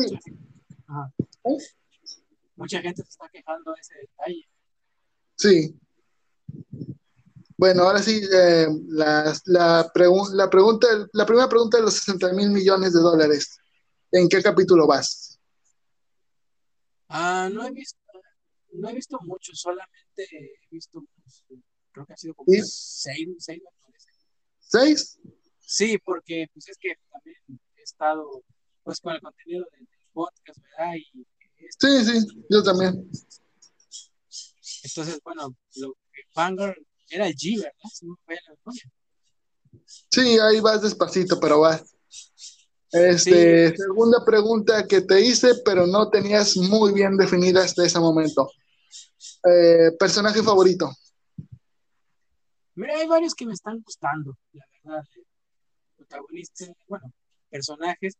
Mucha 2.57 2.80
gente 2.80 3.03
se 3.03 3.09
está 3.09 3.28
quejando 3.28 3.72
de 3.72 3.80
ese 3.80 3.95
detalle. 3.95 4.49
Sí. 5.37 5.80
Bueno, 7.57 7.85
ahora 7.85 8.03
sí, 8.03 8.20
eh, 8.32 8.66
la, 8.89 9.32
la, 9.47 9.91
la, 9.93 9.93
pregunta, 9.93 10.87
la 11.12 11.24
primera 11.24 11.49
pregunta 11.49 11.78
de 11.78 11.85
los 11.85 11.95
60 11.95 12.32
mil 12.32 12.51
millones 12.51 12.93
de 12.93 13.01
dólares. 13.01 13.59
¿En 14.15 14.29
qué 14.29 14.41
capítulo 14.41 14.87
vas? 14.87 15.41
Ah, 17.09 17.51
no 17.53 17.67
he 17.67 17.73
visto, 17.73 17.99
no 18.75 18.89
he 18.89 18.95
visto 18.95 19.19
mucho, 19.23 19.53
solamente 19.55 20.23
he 20.31 20.69
visto, 20.71 21.03
creo 21.91 22.07
que 22.07 22.12
ha 22.12 22.17
sido 22.17 22.35
como 22.35 22.47
seis, 22.47 22.95
seis, 23.41 23.61
me 23.61 23.71
parece. 23.81 24.11
¿Seis? 24.61 25.19
Sí, 25.59 25.99
porque 25.99 26.47
pues 26.53 26.69
es 26.69 26.79
que 26.79 26.95
también 27.11 27.61
he 27.77 27.83
estado 27.83 28.45
pues 28.85 29.01
con 29.01 29.15
el 29.15 29.21
contenido 29.21 29.67
del, 29.73 29.89
podcast, 30.12 30.61
¿verdad? 30.62 30.95
Y, 30.95 31.27
sí, 31.77 32.05
sí, 32.05 32.45
yo 32.49 32.62
también. 32.62 33.11
Entonces, 34.85 35.19
bueno, 35.25 35.57
lo 35.75 35.93
que 36.12 36.23
Vanguard 36.37 36.77
era 37.11 37.27
el 37.27 37.35
G, 37.35 37.61
¿verdad? 37.61 38.85
Sí, 40.09 40.39
ahí 40.39 40.61
vas 40.61 40.83
despacito, 40.83 41.41
pero 41.41 41.59
vas. 41.59 41.94
Este, 42.97 43.77
segunda 43.77 44.25
pregunta 44.25 44.87
que 44.87 45.01
te 45.01 45.21
hice, 45.21 45.57
pero 45.65 45.85
no 45.85 46.11
tenías 46.11 46.57
muy 46.57 46.93
bien 46.93 47.17
definida 47.17 47.65
hasta 47.65 47.85
ese 47.85 47.99
momento. 47.99 48.49
Eh, 49.45 49.91
personaje 49.99 50.41
favorito. 50.45 50.93
Mira, 52.77 52.97
hay 52.97 53.09
varios 53.09 53.35
que 53.35 53.47
me 53.47 53.53
están 53.53 53.81
gustando, 53.81 54.37
la 54.53 54.65
verdad. 54.85 55.05
Protagonistas, 55.97 56.71
bueno, 56.87 57.13
personajes. 57.51 58.15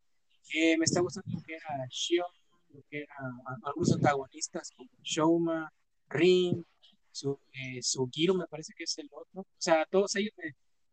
Eh, 0.53 0.77
me 0.77 0.85
está 0.85 1.01
gustando 1.01 1.31
lo 1.33 1.43
que 1.43 1.55
era 1.55 1.87
Shion, 1.89 2.27
lo 2.70 2.83
que 2.91 2.99
eran 2.99 3.33
algunos 3.62 3.93
antagonistas 3.93 4.70
como 4.77 4.91
Shoma, 5.03 5.72
Rin, 6.09 6.66
su, 7.12 7.39
eh, 7.53 7.81
Sugiro, 7.81 8.35
me 8.35 8.47
parece 8.49 8.72
que 8.77 8.85
es 8.85 8.99
el 8.99 9.09
otro. 9.12 9.43
O 9.43 9.47
sea, 9.57 9.87
todos 9.89 10.16
ellos 10.16 10.33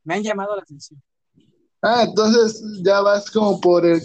me 0.04 0.14
han 0.14 0.22
llamado 0.24 0.56
la 0.56 0.62
atención. 0.62 1.02
Ah, 1.82 2.04
entonces 2.04 2.62
ya 2.84 3.02
vas 3.02 3.30
como 3.32 3.60
por 3.60 3.86
el, 3.86 4.02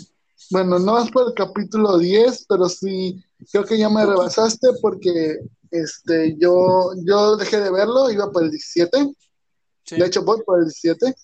bueno, 0.51 0.79
no 0.79 0.95
vas 0.95 1.11
por 1.11 1.29
el 1.29 1.35
capítulo 1.35 1.99
10, 1.99 2.47
pero 2.49 2.68
sí, 2.68 3.22
creo 3.51 3.64
que 3.64 3.79
ya 3.79 3.91
me 3.91 4.07
rebasaste 4.07 4.68
porque 4.81 5.39
este, 5.70 6.37
yo, 6.39 6.93
yo 7.05 7.37
dejé 7.37 7.61
de 7.61 7.70
verlo, 7.70 8.11
iba 8.11 8.31
por 8.31 8.45
el 8.45 8.51
17. 8.51 9.14
De 9.91 10.07
hecho, 10.07 10.24
voy 10.24 10.43
por 10.45 10.59
el 10.59 10.64
17, 10.64 11.14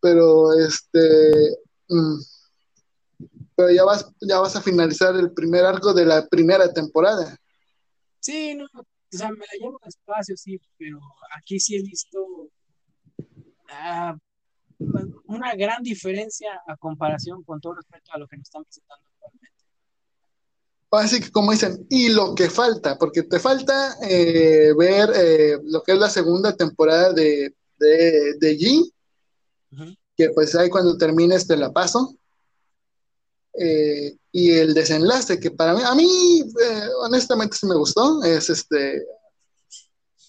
pero 0.00 0.58
este, 0.58 1.58
mm, 1.88 2.18
pero 3.54 3.70
ya 3.70 3.84
vas, 3.84 4.10
ya 4.20 4.40
vas 4.40 4.56
a 4.56 4.62
finalizar 4.62 5.14
el 5.16 5.32
primer 5.32 5.64
arco 5.64 5.92
de 5.92 6.06
la 6.06 6.26
primera 6.26 6.72
temporada. 6.72 7.36
Sí, 8.20 8.54
no, 8.54 8.64
o 8.64 8.84
sea, 9.10 9.30
me 9.30 9.38
la 9.38 9.52
llevo 9.60 9.78
despacio, 9.84 10.36
sí, 10.36 10.58
pero 10.78 10.98
aquí 11.36 11.60
sí 11.60 11.76
he 11.76 11.82
visto 11.82 12.48
ah, 13.68 14.16
una 15.26 15.54
gran 15.54 15.82
diferencia 15.82 16.60
a 16.66 16.76
comparación 16.76 17.42
con 17.44 17.60
todo 17.60 17.74
respecto 17.74 18.12
a 18.12 18.18
lo 18.18 18.26
que 18.26 18.36
nos 18.36 18.46
están 18.46 18.64
presentando 18.64 19.04
actualmente. 19.06 19.50
Así 20.90 21.20
que 21.20 21.30
como 21.30 21.52
dicen, 21.52 21.86
y 21.88 22.08
lo 22.08 22.34
que 22.34 22.50
falta, 22.50 22.98
porque 22.98 23.22
te 23.22 23.38
falta 23.38 23.96
eh, 24.02 24.72
ver 24.76 25.10
eh, 25.14 25.58
lo 25.64 25.82
que 25.82 25.92
es 25.92 25.98
la 25.98 26.10
segunda 26.10 26.56
temporada 26.56 27.12
de, 27.12 27.54
de, 27.78 28.58
G, 28.58 28.92
que 30.16 30.30
pues 30.30 30.54
ahí 30.56 30.68
cuando 30.68 30.96
termines 30.96 31.46
te 31.46 31.56
la 31.56 31.72
paso. 31.72 32.16
Eh, 33.52 34.16
y 34.32 34.52
el 34.52 34.74
desenlace, 34.74 35.38
que 35.38 35.50
para 35.50 35.74
mí, 35.74 35.82
a 35.84 35.94
mí, 35.94 36.42
honestamente 37.04 37.56
sí 37.56 37.66
me 37.66 37.74
gustó, 37.74 38.22
es 38.22 38.48
este, 38.48 39.04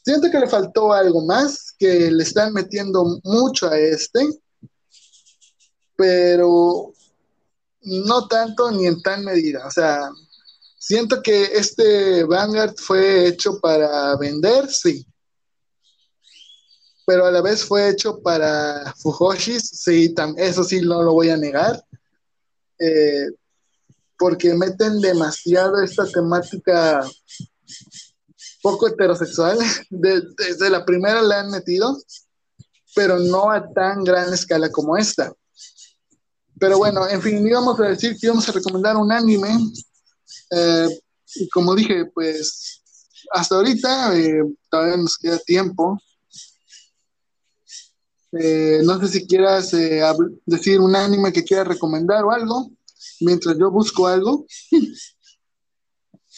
siento 0.03 0.29
que 0.29 0.39
le 0.39 0.47
faltó 0.47 0.93
algo 0.93 1.25
más, 1.25 1.73
que 1.77 2.11
le 2.11 2.23
están 2.23 2.53
metiendo 2.53 3.19
mucho 3.23 3.69
a 3.69 3.77
este, 3.77 4.27
pero 5.95 6.93
no 7.83 8.27
tanto 8.27 8.71
ni 8.71 8.87
en 8.87 9.01
tal 9.01 9.23
medida, 9.23 9.65
o 9.65 9.71
sea, 9.71 10.09
siento 10.77 11.21
que 11.21 11.43
este 11.43 12.23
Vanguard 12.23 12.75
fue 12.77 13.27
hecho 13.27 13.59
para 13.59 14.15
vender, 14.17 14.69
sí, 14.69 15.05
pero 17.05 17.25
a 17.25 17.31
la 17.31 17.41
vez 17.41 17.63
fue 17.63 17.89
hecho 17.89 18.21
para 18.21 18.93
Fujoshis, 18.97 19.69
sí, 19.69 20.13
eso 20.37 20.63
sí 20.63 20.81
no 20.81 21.01
lo 21.01 21.13
voy 21.13 21.29
a 21.29 21.37
negar. 21.37 21.83
Eh, 22.79 23.27
porque 24.17 24.53
meten 24.53 25.01
demasiado 25.01 25.81
esta 25.81 26.05
temática 26.05 27.03
poco 28.61 28.87
heterosexual. 28.87 29.57
desde 29.89 30.69
la 30.69 30.85
primera 30.85 31.21
la 31.21 31.41
han 31.41 31.51
metido, 31.51 31.97
pero 32.95 33.19
no 33.19 33.51
a 33.51 33.71
tan 33.73 34.03
gran 34.03 34.33
escala 34.33 34.69
como 34.71 34.97
esta. 34.97 35.33
Pero 36.59 36.77
bueno, 36.77 37.07
en 37.09 37.21
fin, 37.21 37.45
íbamos 37.45 37.79
a 37.79 37.89
decir 37.89 38.17
que 38.19 38.27
íbamos 38.27 38.47
a 38.47 38.51
recomendar 38.51 38.95
un 38.95 39.11
anime. 39.11 39.49
Eh, 40.51 40.87
y 41.35 41.49
como 41.49 41.73
dije, 41.73 42.05
pues 42.13 42.81
hasta 43.31 43.55
ahorita 43.55 44.17
eh, 44.17 44.43
todavía 44.69 44.97
nos 44.97 45.17
queda 45.17 45.39
tiempo. 45.39 45.97
Eh, 48.33 48.81
no 48.83 48.99
sé 48.99 49.07
si 49.07 49.27
quieras 49.27 49.73
eh, 49.73 50.01
decir 50.45 50.79
un 50.79 50.95
anime 50.95 51.33
que 51.33 51.43
quieras 51.43 51.67
recomendar 51.67 52.23
o 52.23 52.31
algo, 52.31 52.71
mientras 53.21 53.57
yo 53.57 53.71
busco 53.71 54.07
algo. 54.07 54.45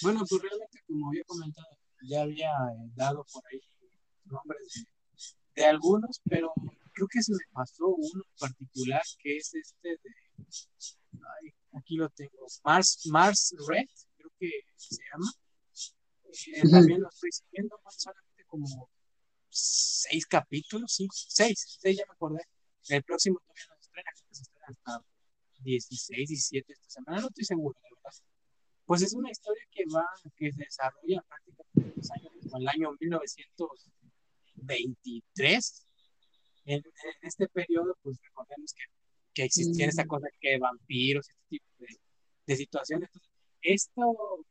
Bueno, 0.01 0.21
pues 0.27 0.41
realmente, 0.41 0.83
como 0.85 1.07
había 1.07 1.23
comentado, 1.25 1.72
ya 2.03 2.23
había 2.23 2.49
eh, 2.49 2.91
dado 2.95 3.25
por 3.31 3.43
ahí 3.51 3.59
nombres 4.25 4.85
de, 5.55 5.65
algunos, 5.65 6.21
pero 6.23 6.53
creo 6.93 7.07
que 7.07 7.21
se 7.21 7.31
me 7.31 7.45
pasó 7.51 7.87
uno 7.87 8.23
en 8.25 8.39
particular, 8.39 9.01
que 9.19 9.37
es 9.37 9.53
este 9.53 9.89
de. 9.89 11.53
aquí 11.73 11.95
lo 11.95 12.09
tengo. 12.09 12.45
Mars, 12.63 13.01
Mars 13.05 13.55
Red, 13.67 13.87
creo 14.17 14.31
que 14.39 14.49
se 14.75 14.97
llama. 15.11 15.31
También 16.71 17.01
lo 17.01 17.09
estoy 17.09 17.31
siguiendo, 17.31 17.79
solamente 17.89 18.43
como 18.47 18.89
seis 19.49 20.25
capítulos, 20.25 20.91
cinco, 20.95 21.13
seis, 21.15 21.77
seis 21.79 21.97
ya 21.97 22.05
me 22.07 22.13
acordé. 22.13 22.43
El 22.89 23.03
próximo 23.03 23.39
todavía 23.39 23.65
no 23.69 23.75
se 23.75 23.81
estrena, 23.81 24.11
creo 24.13 24.27
que 24.27 24.35
se 24.35 24.41
estrena 24.41 24.67
hasta 24.67 25.05
16, 25.63 26.29
17 26.29 26.73
esta 26.73 26.89
semana, 26.89 27.21
no 27.21 27.27
estoy 27.27 27.45
seguro, 27.45 27.79
de 27.81 27.89
verdad. 27.95 28.32
Pues 28.85 29.01
es 29.01 29.13
una 29.13 29.31
historia 29.31 29.63
que 29.71 29.85
va, 29.93 30.05
que 30.35 30.51
se 30.51 30.63
desarrolla 30.63 31.23
prácticamente 31.27 31.81
en, 31.81 31.93
años, 32.11 32.33
en 32.43 32.55
el 32.61 32.67
año 32.67 32.91
1923. 32.99 35.87
En, 36.65 36.77
en, 36.77 36.83
este 37.21 37.47
periodo, 37.49 37.97
pues 38.01 38.17
recordemos 38.21 38.73
que, 38.73 38.83
que 39.33 39.43
existían 39.43 39.87
mm. 39.87 39.89
esta 39.89 40.05
cosa 40.05 40.27
que 40.39 40.57
vampiros, 40.57 41.27
este 41.29 41.43
tipo 41.49 41.65
de, 41.79 41.87
de 42.47 42.55
situaciones. 42.55 43.09
Entonces, 43.13 43.33
esto, 43.61 44.45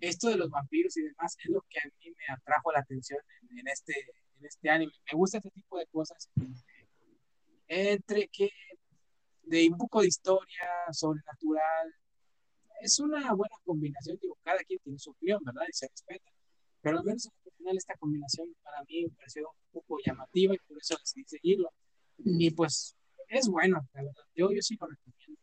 esto 0.00 0.28
de 0.28 0.36
los 0.36 0.48
vampiros 0.50 0.96
y 0.96 1.02
demás 1.02 1.36
es 1.42 1.50
lo 1.50 1.62
que 1.68 1.80
a 1.80 1.84
mí 1.84 2.10
me 2.10 2.34
atrajo 2.34 2.72
la 2.72 2.80
atención 2.80 3.20
en, 3.42 3.58
en 3.60 3.68
este, 3.68 3.94
en 4.38 4.44
este 4.44 4.70
anime. 4.70 4.92
Me 5.10 5.16
gusta 5.16 5.38
este 5.38 5.50
tipo 5.50 5.78
de 5.78 5.86
cosas 5.86 6.28
entre 7.70 8.28
que 8.28 8.50
de 9.42 9.68
un 9.68 9.78
poco 9.78 10.00
de 10.00 10.08
historia 10.08 10.68
sobrenatural. 10.92 11.94
Es 12.80 12.98
una 12.98 13.32
buena 13.34 13.54
combinación, 13.64 14.18
digo, 14.20 14.36
cada 14.42 14.58
quien 14.64 14.78
tiene 14.82 14.98
su 14.98 15.10
opinión, 15.10 15.40
¿verdad? 15.44 15.62
Y 15.68 15.72
se 15.72 15.86
respeta. 15.86 16.30
Pero 16.82 16.98
al 16.98 17.04
menos 17.04 17.26
al 17.26 17.52
final 17.52 17.76
esta 17.76 17.94
combinación 17.98 18.54
para 18.62 18.82
mí 18.84 19.04
me 19.04 19.10
pareció 19.10 19.48
un 19.48 19.80
poco 19.80 19.98
llamativa 20.04 20.54
y 20.54 20.58
por 20.66 20.78
eso 20.78 20.96
decidí 20.98 21.24
seguirlo. 21.26 21.70
Y 22.18 22.50
pues 22.50 22.96
es 23.28 23.48
bueno, 23.48 23.80
la 23.94 24.02
verdad. 24.02 24.24
Yo, 24.34 24.50
yo 24.50 24.62
sí 24.62 24.76
lo 24.80 24.86
recomiendo. 24.86 25.40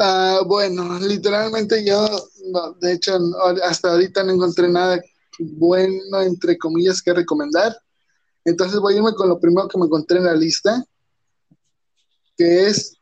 Uh, 0.00 0.46
bueno, 0.46 0.98
literalmente 1.00 1.84
yo, 1.84 2.06
no, 2.52 2.72
de 2.74 2.92
hecho, 2.92 3.18
hasta 3.64 3.90
ahorita 3.90 4.22
no 4.22 4.32
encontré 4.32 4.68
nada 4.68 5.00
bueno, 5.40 6.20
entre 6.22 6.58
comillas, 6.58 7.02
que 7.02 7.14
recomendar. 7.14 7.76
Entonces 8.44 8.78
voy 8.80 8.94
a 8.94 8.96
irme 8.98 9.14
con 9.14 9.28
lo 9.28 9.40
primero 9.40 9.68
que 9.68 9.78
me 9.78 9.86
encontré 9.86 10.18
en 10.18 10.24
la 10.24 10.34
lista, 10.34 10.84
que 12.36 12.68
es 12.68 12.97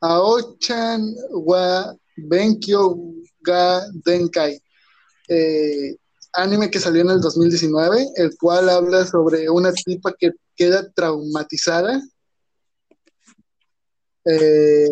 Aochan 0.00 1.14
wa 1.30 1.94
Benkyo 2.16 3.14
ga 3.42 3.86
Denkai, 4.04 4.60
eh, 5.28 5.96
anime 6.34 6.70
que 6.70 6.78
salió 6.78 7.02
en 7.02 7.10
el 7.10 7.20
2019, 7.20 8.06
el 8.16 8.36
cual 8.36 8.68
habla 8.68 9.06
sobre 9.06 9.48
una 9.48 9.72
tipa 9.72 10.12
que 10.18 10.32
queda 10.54 10.90
traumatizada 10.92 12.02
eh, 14.26 14.90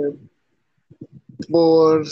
por 1.51 2.07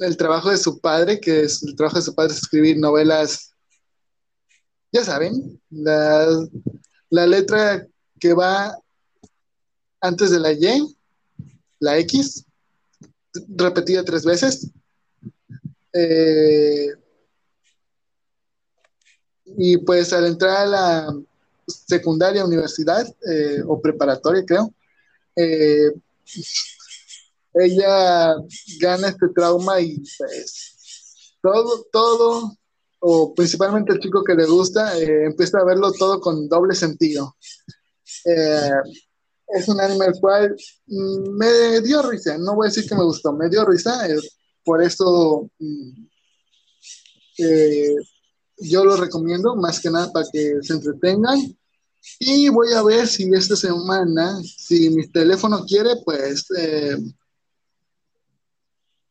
el 0.00 0.16
trabajo 0.16 0.50
de 0.50 0.58
su 0.58 0.80
padre, 0.80 1.20
que 1.20 1.42
es 1.42 1.62
el 1.64 1.74
trabajo 1.74 1.96
de 1.96 2.04
su 2.04 2.14
padre 2.14 2.32
es 2.32 2.38
escribir 2.38 2.78
novelas, 2.78 3.52
ya 4.92 5.04
saben, 5.04 5.60
la, 5.70 6.26
la 7.10 7.26
letra 7.26 7.86
que 8.18 8.32
va 8.32 8.76
antes 10.00 10.30
de 10.30 10.38
la 10.38 10.52
Y, 10.52 10.96
la 11.80 11.98
X, 11.98 12.44
repetida 13.48 14.04
tres 14.04 14.24
veces. 14.24 14.70
Eh, 15.92 16.88
y 19.56 19.78
pues 19.78 20.12
al 20.12 20.26
entrar 20.26 20.56
a 20.58 20.66
la 20.66 21.16
secundaria, 21.66 22.44
universidad 22.44 23.04
eh, 23.28 23.62
o 23.66 23.80
preparatoria, 23.80 24.44
creo, 24.46 24.72
eh, 25.34 25.90
ella 27.54 28.34
gana 28.78 29.08
este 29.08 29.28
trauma 29.34 29.80
y 29.80 30.00
pues 30.18 31.34
todo, 31.42 31.86
todo, 31.90 32.56
o 33.00 33.34
principalmente 33.34 33.92
el 33.92 33.98
chico 33.98 34.22
que 34.22 34.34
le 34.34 34.44
gusta, 34.46 34.96
empieza 34.98 35.58
a 35.58 35.64
verlo 35.64 35.90
todo 35.92 36.20
con 36.20 36.48
doble 36.48 36.74
sentido. 36.74 37.36
Eh, 39.54 39.58
es 39.58 39.68
un 39.68 39.80
anime 39.80 40.06
el 40.06 40.20
cual 40.20 40.56
mm, 40.86 41.30
me 41.36 41.80
dio 41.80 42.02
risa, 42.02 42.38
no 42.38 42.54
voy 42.54 42.66
a 42.66 42.70
decir 42.70 42.88
que 42.88 42.94
me 42.94 43.04
gustó, 43.04 43.32
me 43.32 43.48
dio 43.48 43.64
risa, 43.64 44.08
eh, 44.08 44.18
por 44.64 44.82
eso 44.82 45.50
mm, 45.58 46.06
yo 48.58 48.84
lo 48.84 48.96
recomiendo 48.96 49.56
más 49.56 49.80
que 49.80 49.90
nada 49.90 50.12
para 50.12 50.26
que 50.30 50.58
se 50.62 50.74
entretengan. 50.74 51.38
Y 52.18 52.48
voy 52.48 52.72
a 52.72 52.82
ver 52.82 53.06
si 53.06 53.30
esta 53.34 53.56
semana, 53.56 54.40
si 54.42 54.90
mi 54.90 55.06
teléfono 55.08 55.64
quiere, 55.66 55.90
pues 56.04 56.46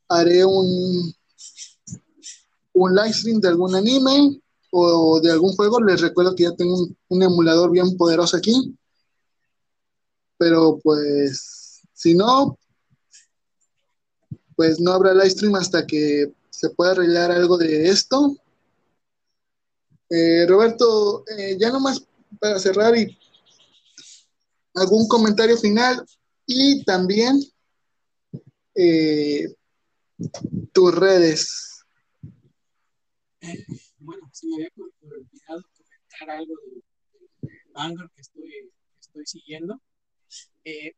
haré 0.10 0.44
un, 0.44 1.14
un 2.74 2.95
live 2.95 3.14
stream 3.14 3.40
de 3.40 3.48
algún 3.48 3.76
anime 3.76 4.41
o 4.72 5.20
de 5.22 5.32
algún 5.32 5.53
juego. 5.56 5.82
Les 5.82 6.02
recuerdo 6.02 6.36
que 6.36 6.44
ya 6.44 6.56
tengo 6.56 6.88
un, 7.10 7.24
emulador 7.24 7.72
bien 7.72 7.95
poderoso 7.98 8.38
aquí. 8.38 8.76
Pero 10.40 10.80
pues, 10.82 11.82
si 11.94 12.16
no, 12.16 12.57
pues 14.56 14.80
no 14.80 14.94
habrá 14.94 15.14
live 15.14 15.30
stream 15.30 15.56
hasta 15.56 15.86
que 15.86 16.34
se 16.49 16.70
pueda 16.72 16.91
arreglar 16.91 17.30
algo 17.32 17.57
de 17.57 17.90
esto. 17.90 18.36
Eh, 20.10 20.48
Roberto, 20.48 21.24
eh, 21.38 21.56
ya 21.60 21.70
nomás 21.70 22.03
para 22.40 22.57
cerrar 22.57 22.98
y 22.98 23.18
algún 24.76 25.07
comentario 25.07 25.57
final 25.57 26.03
y 26.45 26.84
también 26.84 27.40
eh, 28.76 29.45
tus 30.74 30.95
redes. 30.95 31.86
Eh, 33.41 33.66
bueno, 33.99 34.30
se 34.34 34.48
me 34.48 34.56
había 34.56 34.70
olvidado 34.78 35.64
comentar 35.78 36.30
algo 36.38 36.53
de, 36.66 37.52
Vanguard 37.74 38.10
que 38.16 38.22
estoy, 38.22 38.49
que 38.49 38.99
estoy 38.99 39.26
siguiendo. 39.26 39.80
Eh, 40.64 40.93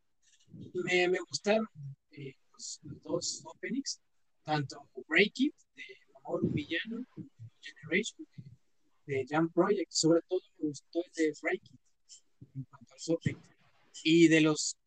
me, 0.74 1.08
me, 1.08 1.20
gustaron 1.20 1.68
eh, 2.12 2.36
los, 2.54 2.80
los, 2.84 3.04
dos 3.04 3.42
openings, 3.46 4.02
tanto 4.44 4.90
Break 5.08 5.40
It 5.40 5.56
de 5.76 5.84
Amor 6.18 6.42
Villano 6.52 7.06
como 7.10 7.30
Generation 7.62 8.28
de, 9.06 9.14
de 9.16 9.26
Jam 9.28 9.50
Project. 9.52 9.92
Sobre 9.92 10.22
todo 10.28 10.42
me 10.60 10.70
gustó 10.70 11.00
el 11.06 11.12
de 11.14 11.34
Break 11.42 11.62
It 11.64 11.80
en 12.56 12.64
cuanto 12.64 12.94
al 12.94 13.16
opening. 13.16 13.42
Y 14.04 14.28
de 14.28 14.42
los 14.42 14.78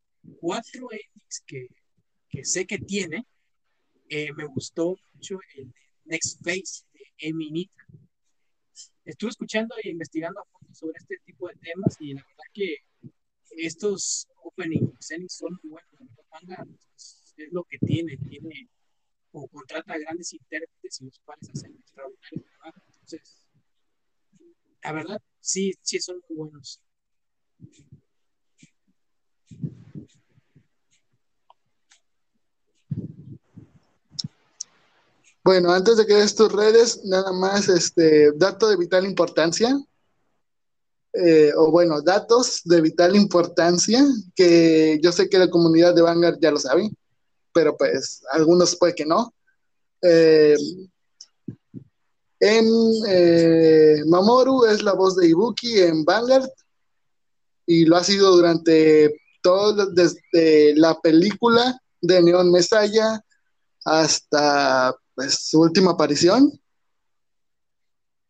cuatro 0.41 0.89
endings 0.91 1.43
que, 1.47 1.69
que 2.29 2.45
sé 2.45 2.66
que 2.66 2.79
tiene, 2.79 3.27
eh, 4.09 4.33
me 4.33 4.45
gustó 4.47 4.97
mucho 5.15 5.39
el 5.57 5.73
Next 6.05 6.43
Phase 6.45 6.85
de 6.93 7.29
Emi 7.29 7.71
Estuve 9.05 9.31
escuchando 9.31 9.75
e 9.83 9.91
investigando 9.91 10.41
a 10.41 10.45
fondo 10.45 10.75
sobre 10.75 10.97
este 10.99 11.19
tipo 11.25 11.49
de 11.49 11.55
temas 11.57 11.97
y 12.01 12.15
la 12.15 12.23
verdad 12.23 12.45
que 12.53 12.77
estos 13.59 14.27
opening 14.43 14.93
son 15.29 15.59
muy 15.63 15.73
buenos. 15.73 16.15
Manga 16.31 16.67
es, 16.97 17.35
es, 17.37 17.53
lo 17.53 17.65
que 17.65 17.79
tiene, 17.79 18.17
tiene 18.29 18.69
o 19.33 19.49
contrata 19.49 19.99
grandes 19.99 20.33
intérpretes 20.33 21.01
y 21.01 21.05
los 21.05 21.19
cuales 21.21 21.49
hacen 21.51 21.75
extraordinario 21.75 22.45
trabajo. 22.59 22.83
Entonces, 22.87 23.47
la 24.83 24.93
verdad, 24.93 25.23
sí, 25.41 25.73
sí 25.83 25.99
son 26.01 26.21
muy 26.29 26.39
buenos. 26.39 26.81
Bueno, 35.45 35.73
antes 35.73 35.99
de 35.99 36.07
que 36.07 36.15
des 36.15 36.35
tus 36.35 36.51
redes, 36.51 37.05
nada 37.05 37.31
más 37.33 37.69
este 37.69 38.33
dato 38.33 38.67
de 38.69 38.79
vital 38.79 39.05
importancia. 39.05 39.77
Eh, 41.16 41.53
o 41.57 41.70
bueno, 41.70 42.03
datos 42.03 42.62
de 42.65 42.81
vital 42.81 43.15
importancia 43.15 44.05
que 44.35 44.99
yo 45.01 45.12
sé 45.12 45.28
que 45.28 45.39
la 45.39 45.49
comunidad 45.49 45.95
de 45.95 46.03
Vanguard 46.03 46.39
ya 46.41 46.51
lo 46.51 46.59
sabe, 46.59 46.91
pero 47.53 47.77
pues 47.77 48.23
algunos 48.32 48.74
puede 48.77 48.97
que 48.97 49.07
no. 49.07 49.32
Eh, 50.03 50.57
en 52.41 52.66
eh, 53.09 54.03
Mamoru 54.07 54.65
es 54.65 54.82
la 54.82 54.93
voz 54.93 55.15
de 55.16 55.28
Ibuki 55.28 55.81
en 55.81 56.05
Vanguard 56.05 56.51
y 57.65 57.85
lo 57.85 57.97
ha 57.97 58.03
sido 58.03 58.35
durante 58.35 59.15
todo, 59.41 59.86
desde 59.93 60.74
la 60.74 61.01
película 61.01 61.81
de 62.01 62.23
Neon 62.23 62.51
Messiah 62.51 63.20
hasta 63.85 64.95
pues, 65.15 65.49
su 65.49 65.61
última 65.61 65.93
aparición, 65.93 66.61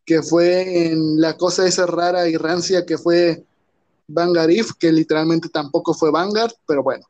que 0.05 0.21
fue 0.21 0.87
en 0.87 1.19
la 1.19 1.35
cosa 1.35 1.67
esa 1.67 1.85
rara 1.85 2.29
y 2.29 2.37
rancia 2.37 2.85
que 2.85 2.97
fue 2.97 3.43
Vanguard 4.07 4.51
If, 4.51 4.71
que 4.79 4.91
literalmente 4.91 5.49
tampoco 5.49 5.93
fue 5.93 6.11
Vanguard, 6.11 6.53
pero 6.67 6.83
bueno. 6.83 7.05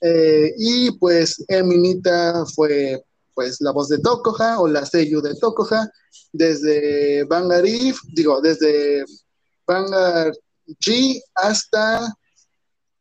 Eh, 0.00 0.54
y 0.56 0.90
pues 0.92 1.44
Eminita 1.48 2.44
fue 2.54 3.04
pues 3.34 3.60
la 3.60 3.70
voz 3.70 3.88
de 3.88 3.98
Tokoja 3.98 4.60
o 4.60 4.68
la 4.68 4.84
seiyuu 4.84 5.20
de 5.20 5.34
Tokoja 5.34 5.90
desde 6.32 7.24
Vanguard 7.24 7.66
If, 7.66 8.00
digo, 8.12 8.40
desde 8.40 9.04
Vanguard 9.66 10.34
G 10.80 11.20
hasta 11.34 12.14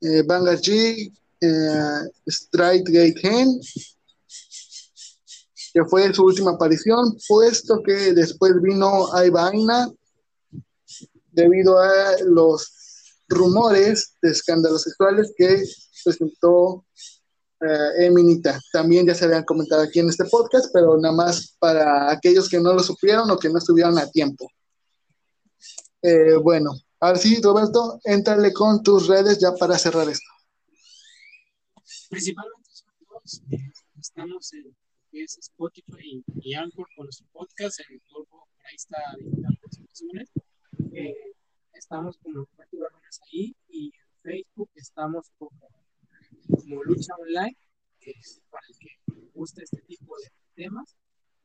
eh, 0.02 0.24
Vanguard 0.26 0.60
G, 0.60 1.12
eh, 1.42 2.10
Strike 2.28 2.90
Gate 2.90 3.22
que 5.74 5.84
fue 5.86 6.14
su 6.14 6.24
última 6.24 6.52
aparición, 6.52 7.16
puesto 7.28 7.82
que 7.84 8.14
después 8.14 8.54
vino 8.62 9.14
Aibaina 9.14 9.90
debido 11.32 11.80
a 11.80 12.16
los 12.26 12.72
rumores 13.28 14.18
de 14.22 14.32
escándalos 14.32 14.84
sexuales 14.84 15.32
que 15.38 15.64
presentó 16.04 16.86
eh, 17.62 18.06
Eminita. 18.06 18.60
También 18.72 19.06
ya 19.06 19.14
se 19.14 19.26
habían 19.26 19.44
comentado 19.44 19.84
aquí 19.84 20.00
en 20.00 20.10
este 20.10 20.26
podcast, 20.26 20.70
pero 20.74 20.98
nada 20.98 21.14
más 21.14 21.56
para 21.60 22.12
aquellos 22.12 22.50
que 22.50 22.60
no 22.60 22.74
lo 22.74 22.82
supieron 22.82 23.30
o 23.30 23.38
que 23.38 23.50
no 23.50 23.60
estuvieron 23.60 23.98
a 24.00 24.10
tiempo. 24.10 24.50
Eh, 26.02 26.36
bueno, 26.42 26.72
ahora 27.00 27.18
sí, 27.20 27.40
Roberto, 27.42 28.00
entrale 28.04 28.54
con 28.54 28.82
tus 28.82 29.08
redes 29.08 29.40
ya 29.40 29.54
para 29.54 29.78
cerrar 29.78 30.10
esto. 30.10 30.30
Principalmente 32.10 32.70
estamos 34.00 34.54
en 34.54 34.76
que 35.12 35.24
es 35.24 35.38
Spotify 35.38 36.24
y, 36.42 36.54
Anchor 36.54 36.88
con 36.96 37.06
nuestro 37.06 37.28
podcast, 37.32 37.80
en 37.82 37.96
el 37.96 38.02
grupo, 38.10 38.48
por 38.56 38.66
ahí 38.66 38.76
está 38.76 38.98
eh, 40.92 41.16
estamos 41.74 42.18
como 42.18 42.48
Barrones 42.58 43.20
ahí 43.28 43.56
y 43.68 43.86
en 43.86 44.22
Facebook 44.22 44.70
estamos 44.76 45.32
como, 45.38 45.52
como 46.50 46.84
Lucha 46.84 47.14
Online, 47.20 47.56
que 48.00 48.12
es 48.12 48.42
para 48.50 48.66
el 48.68 48.78
que 48.78 48.90
gusta 49.34 49.64
este 49.64 49.82
tipo 49.84 50.16
de 50.18 50.64
temas. 50.64 50.96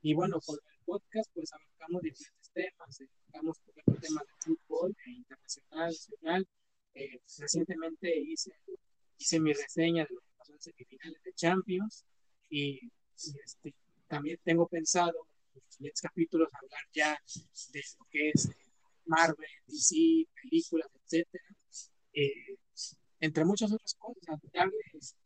Y 0.02 0.14
bueno, 0.14 0.38
con 0.44 0.56
el 0.56 0.84
podcast 0.84 1.30
pues 1.32 1.52
abarcamos 1.52 2.02
diferentes 2.02 2.50
temas, 2.52 3.00
abarcamos 3.00 3.58
por 3.60 3.78
ejemplo 3.78 4.00
temas 4.00 4.24
de 4.26 4.32
fútbol 4.44 4.96
e 5.06 5.10
internacional, 5.10 5.86
nacional. 5.88 6.48
Eh, 6.94 7.20
recientemente 7.38 8.20
hice, 8.20 8.52
hice 9.18 9.40
mi 9.40 9.52
reseña 9.52 10.04
de 10.04 10.14
lo 10.14 10.20
que 10.20 10.32
pasó 10.36 10.52
en 10.52 10.60
semifinales 10.60 11.22
de 11.22 11.32
Champions 11.32 12.04
y 12.50 12.90
este, 13.16 13.74
también 14.06 14.38
tengo 14.44 14.68
pensado 14.68 15.26
en 15.54 15.60
los 15.62 15.74
siguientes 15.74 16.00
capítulos 16.00 16.48
hablar 16.52 16.82
ya 16.92 17.18
de 17.72 17.82
lo 17.98 18.06
que 18.10 18.30
es 18.30 18.48
Marvel, 19.06 19.48
DC, 19.66 20.26
películas, 20.42 20.88
etcétera, 21.04 21.44
eh, 22.12 22.56
entre 23.20 23.44
muchas 23.44 23.72
otras 23.72 23.94
cosas, 23.94 24.40
darles, 24.52 25.16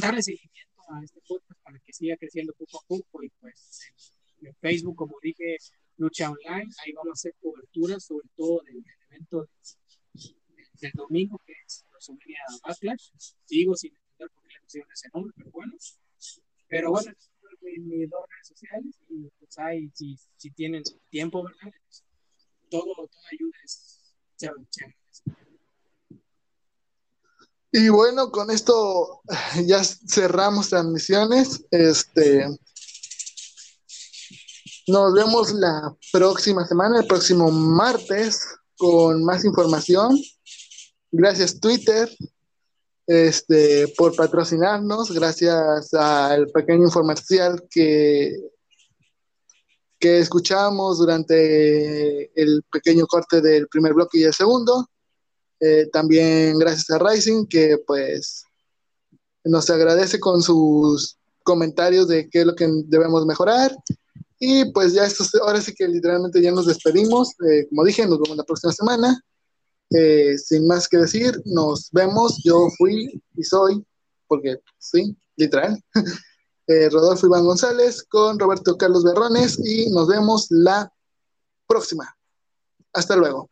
darle 0.00 0.22
seguimiento 0.22 0.82
a 0.88 1.02
este 1.02 1.20
podcast 1.26 1.60
para 1.62 1.78
que 1.80 1.92
siga 1.92 2.16
creciendo 2.16 2.52
poco 2.54 2.78
a 2.78 2.86
poco 2.86 3.22
y 3.22 3.28
pues 3.40 3.92
en, 4.40 4.54
Facebook, 4.56 4.96
como 4.96 5.16
dije, 5.22 5.56
Lucha 5.96 6.30
Online, 6.30 6.70
ahí 6.84 6.92
vamos 6.92 7.10
a 7.10 7.12
hacer 7.12 7.34
cobertura 7.40 7.98
sobre 7.98 8.28
todo 8.36 8.62
del, 8.64 8.84
evento 9.10 9.48
del, 10.80 10.92
domingo 10.94 11.40
que 11.44 11.54
es 11.66 11.84
WrestleMania 11.90 12.38
Backlash, 12.66 13.10
sigo 13.44 13.74
sin 13.74 13.94
entender 13.94 14.30
por 14.30 14.42
qué 14.44 14.54
le 14.54 14.60
pusieron 14.60 14.92
ese 14.92 15.08
nombre, 15.12 15.32
pero 15.36 15.50
bueno, 15.50 15.72
pero 16.68 16.90
bueno, 16.90 17.12
en 17.62 17.88
mis 17.88 18.08
dos 18.10 18.20
redes 18.28 18.48
sociales 18.48 18.94
y 19.08 19.28
pues 19.38 19.58
ahí, 19.58 19.90
si, 19.94 20.16
si 20.36 20.50
tienen 20.50 20.82
tiempo, 21.10 21.42
¿verdad? 21.44 21.72
Pues, 21.86 22.04
todo, 22.70 22.94
todo 22.94 23.22
ayuda 23.32 23.56
es 23.64 24.12
Y 27.72 27.88
bueno, 27.88 28.30
con 28.30 28.50
esto 28.50 29.22
ya 29.66 29.82
cerramos 29.84 30.70
transmisiones. 30.70 31.64
Este, 31.70 32.46
nos 34.88 35.14
vemos 35.14 35.52
la 35.52 35.94
próxima 36.12 36.66
semana, 36.66 37.00
el 37.00 37.06
próximo 37.06 37.50
martes, 37.50 38.40
con 38.76 39.24
más 39.24 39.44
información. 39.44 40.16
Gracias 41.10 41.60
Twitter, 41.60 42.08
este, 43.06 43.88
por 43.96 44.16
patrocinarnos, 44.16 45.12
gracias 45.12 45.94
al 45.94 46.48
pequeño 46.48 46.84
información 46.84 47.62
que, 47.70 48.32
que 49.98 50.18
escuchamos 50.18 50.98
durante 50.98 52.30
el 52.40 52.62
pequeño 52.70 53.06
corte 53.06 53.40
del 53.40 53.68
primer 53.68 53.94
bloque 53.94 54.18
y 54.18 54.24
el 54.24 54.34
segundo. 54.34 54.88
Eh, 55.60 55.88
también 55.92 56.58
gracias 56.58 56.90
a 56.90 56.98
Rising, 56.98 57.46
que 57.46 57.78
pues 57.86 58.44
nos 59.44 59.70
agradece 59.70 60.18
con 60.18 60.42
sus 60.42 61.16
comentarios 61.44 62.08
de 62.08 62.28
qué 62.28 62.40
es 62.40 62.46
lo 62.46 62.54
que 62.54 62.68
debemos 62.86 63.24
mejorar. 63.24 63.74
Y 64.38 64.70
pues 64.72 64.92
ya 64.92 65.06
esto, 65.06 65.24
ahora 65.42 65.62
sí 65.62 65.72
que 65.74 65.88
literalmente 65.88 66.42
ya 66.42 66.50
nos 66.50 66.66
despedimos. 66.66 67.30
Eh, 67.48 67.66
como 67.68 67.84
dije, 67.84 68.06
nos 68.06 68.20
vemos 68.20 68.36
la 68.36 68.44
próxima 68.44 68.72
semana. 68.72 69.18
Eh, 69.90 70.36
sin 70.38 70.66
más 70.66 70.88
que 70.88 70.98
decir, 70.98 71.40
nos 71.44 71.90
vemos. 71.92 72.40
Yo 72.44 72.68
fui 72.76 73.22
y 73.36 73.42
soy, 73.44 73.84
porque 74.26 74.58
sí, 74.78 75.16
literal, 75.36 75.80
eh, 76.66 76.88
Rodolfo 76.90 77.26
Iván 77.26 77.44
González 77.44 78.02
con 78.04 78.38
Roberto 78.38 78.76
Carlos 78.76 79.04
Berrones 79.04 79.58
y 79.64 79.90
nos 79.90 80.08
vemos 80.08 80.46
la 80.50 80.92
próxima. 81.66 82.16
Hasta 82.92 83.16
luego. 83.16 83.50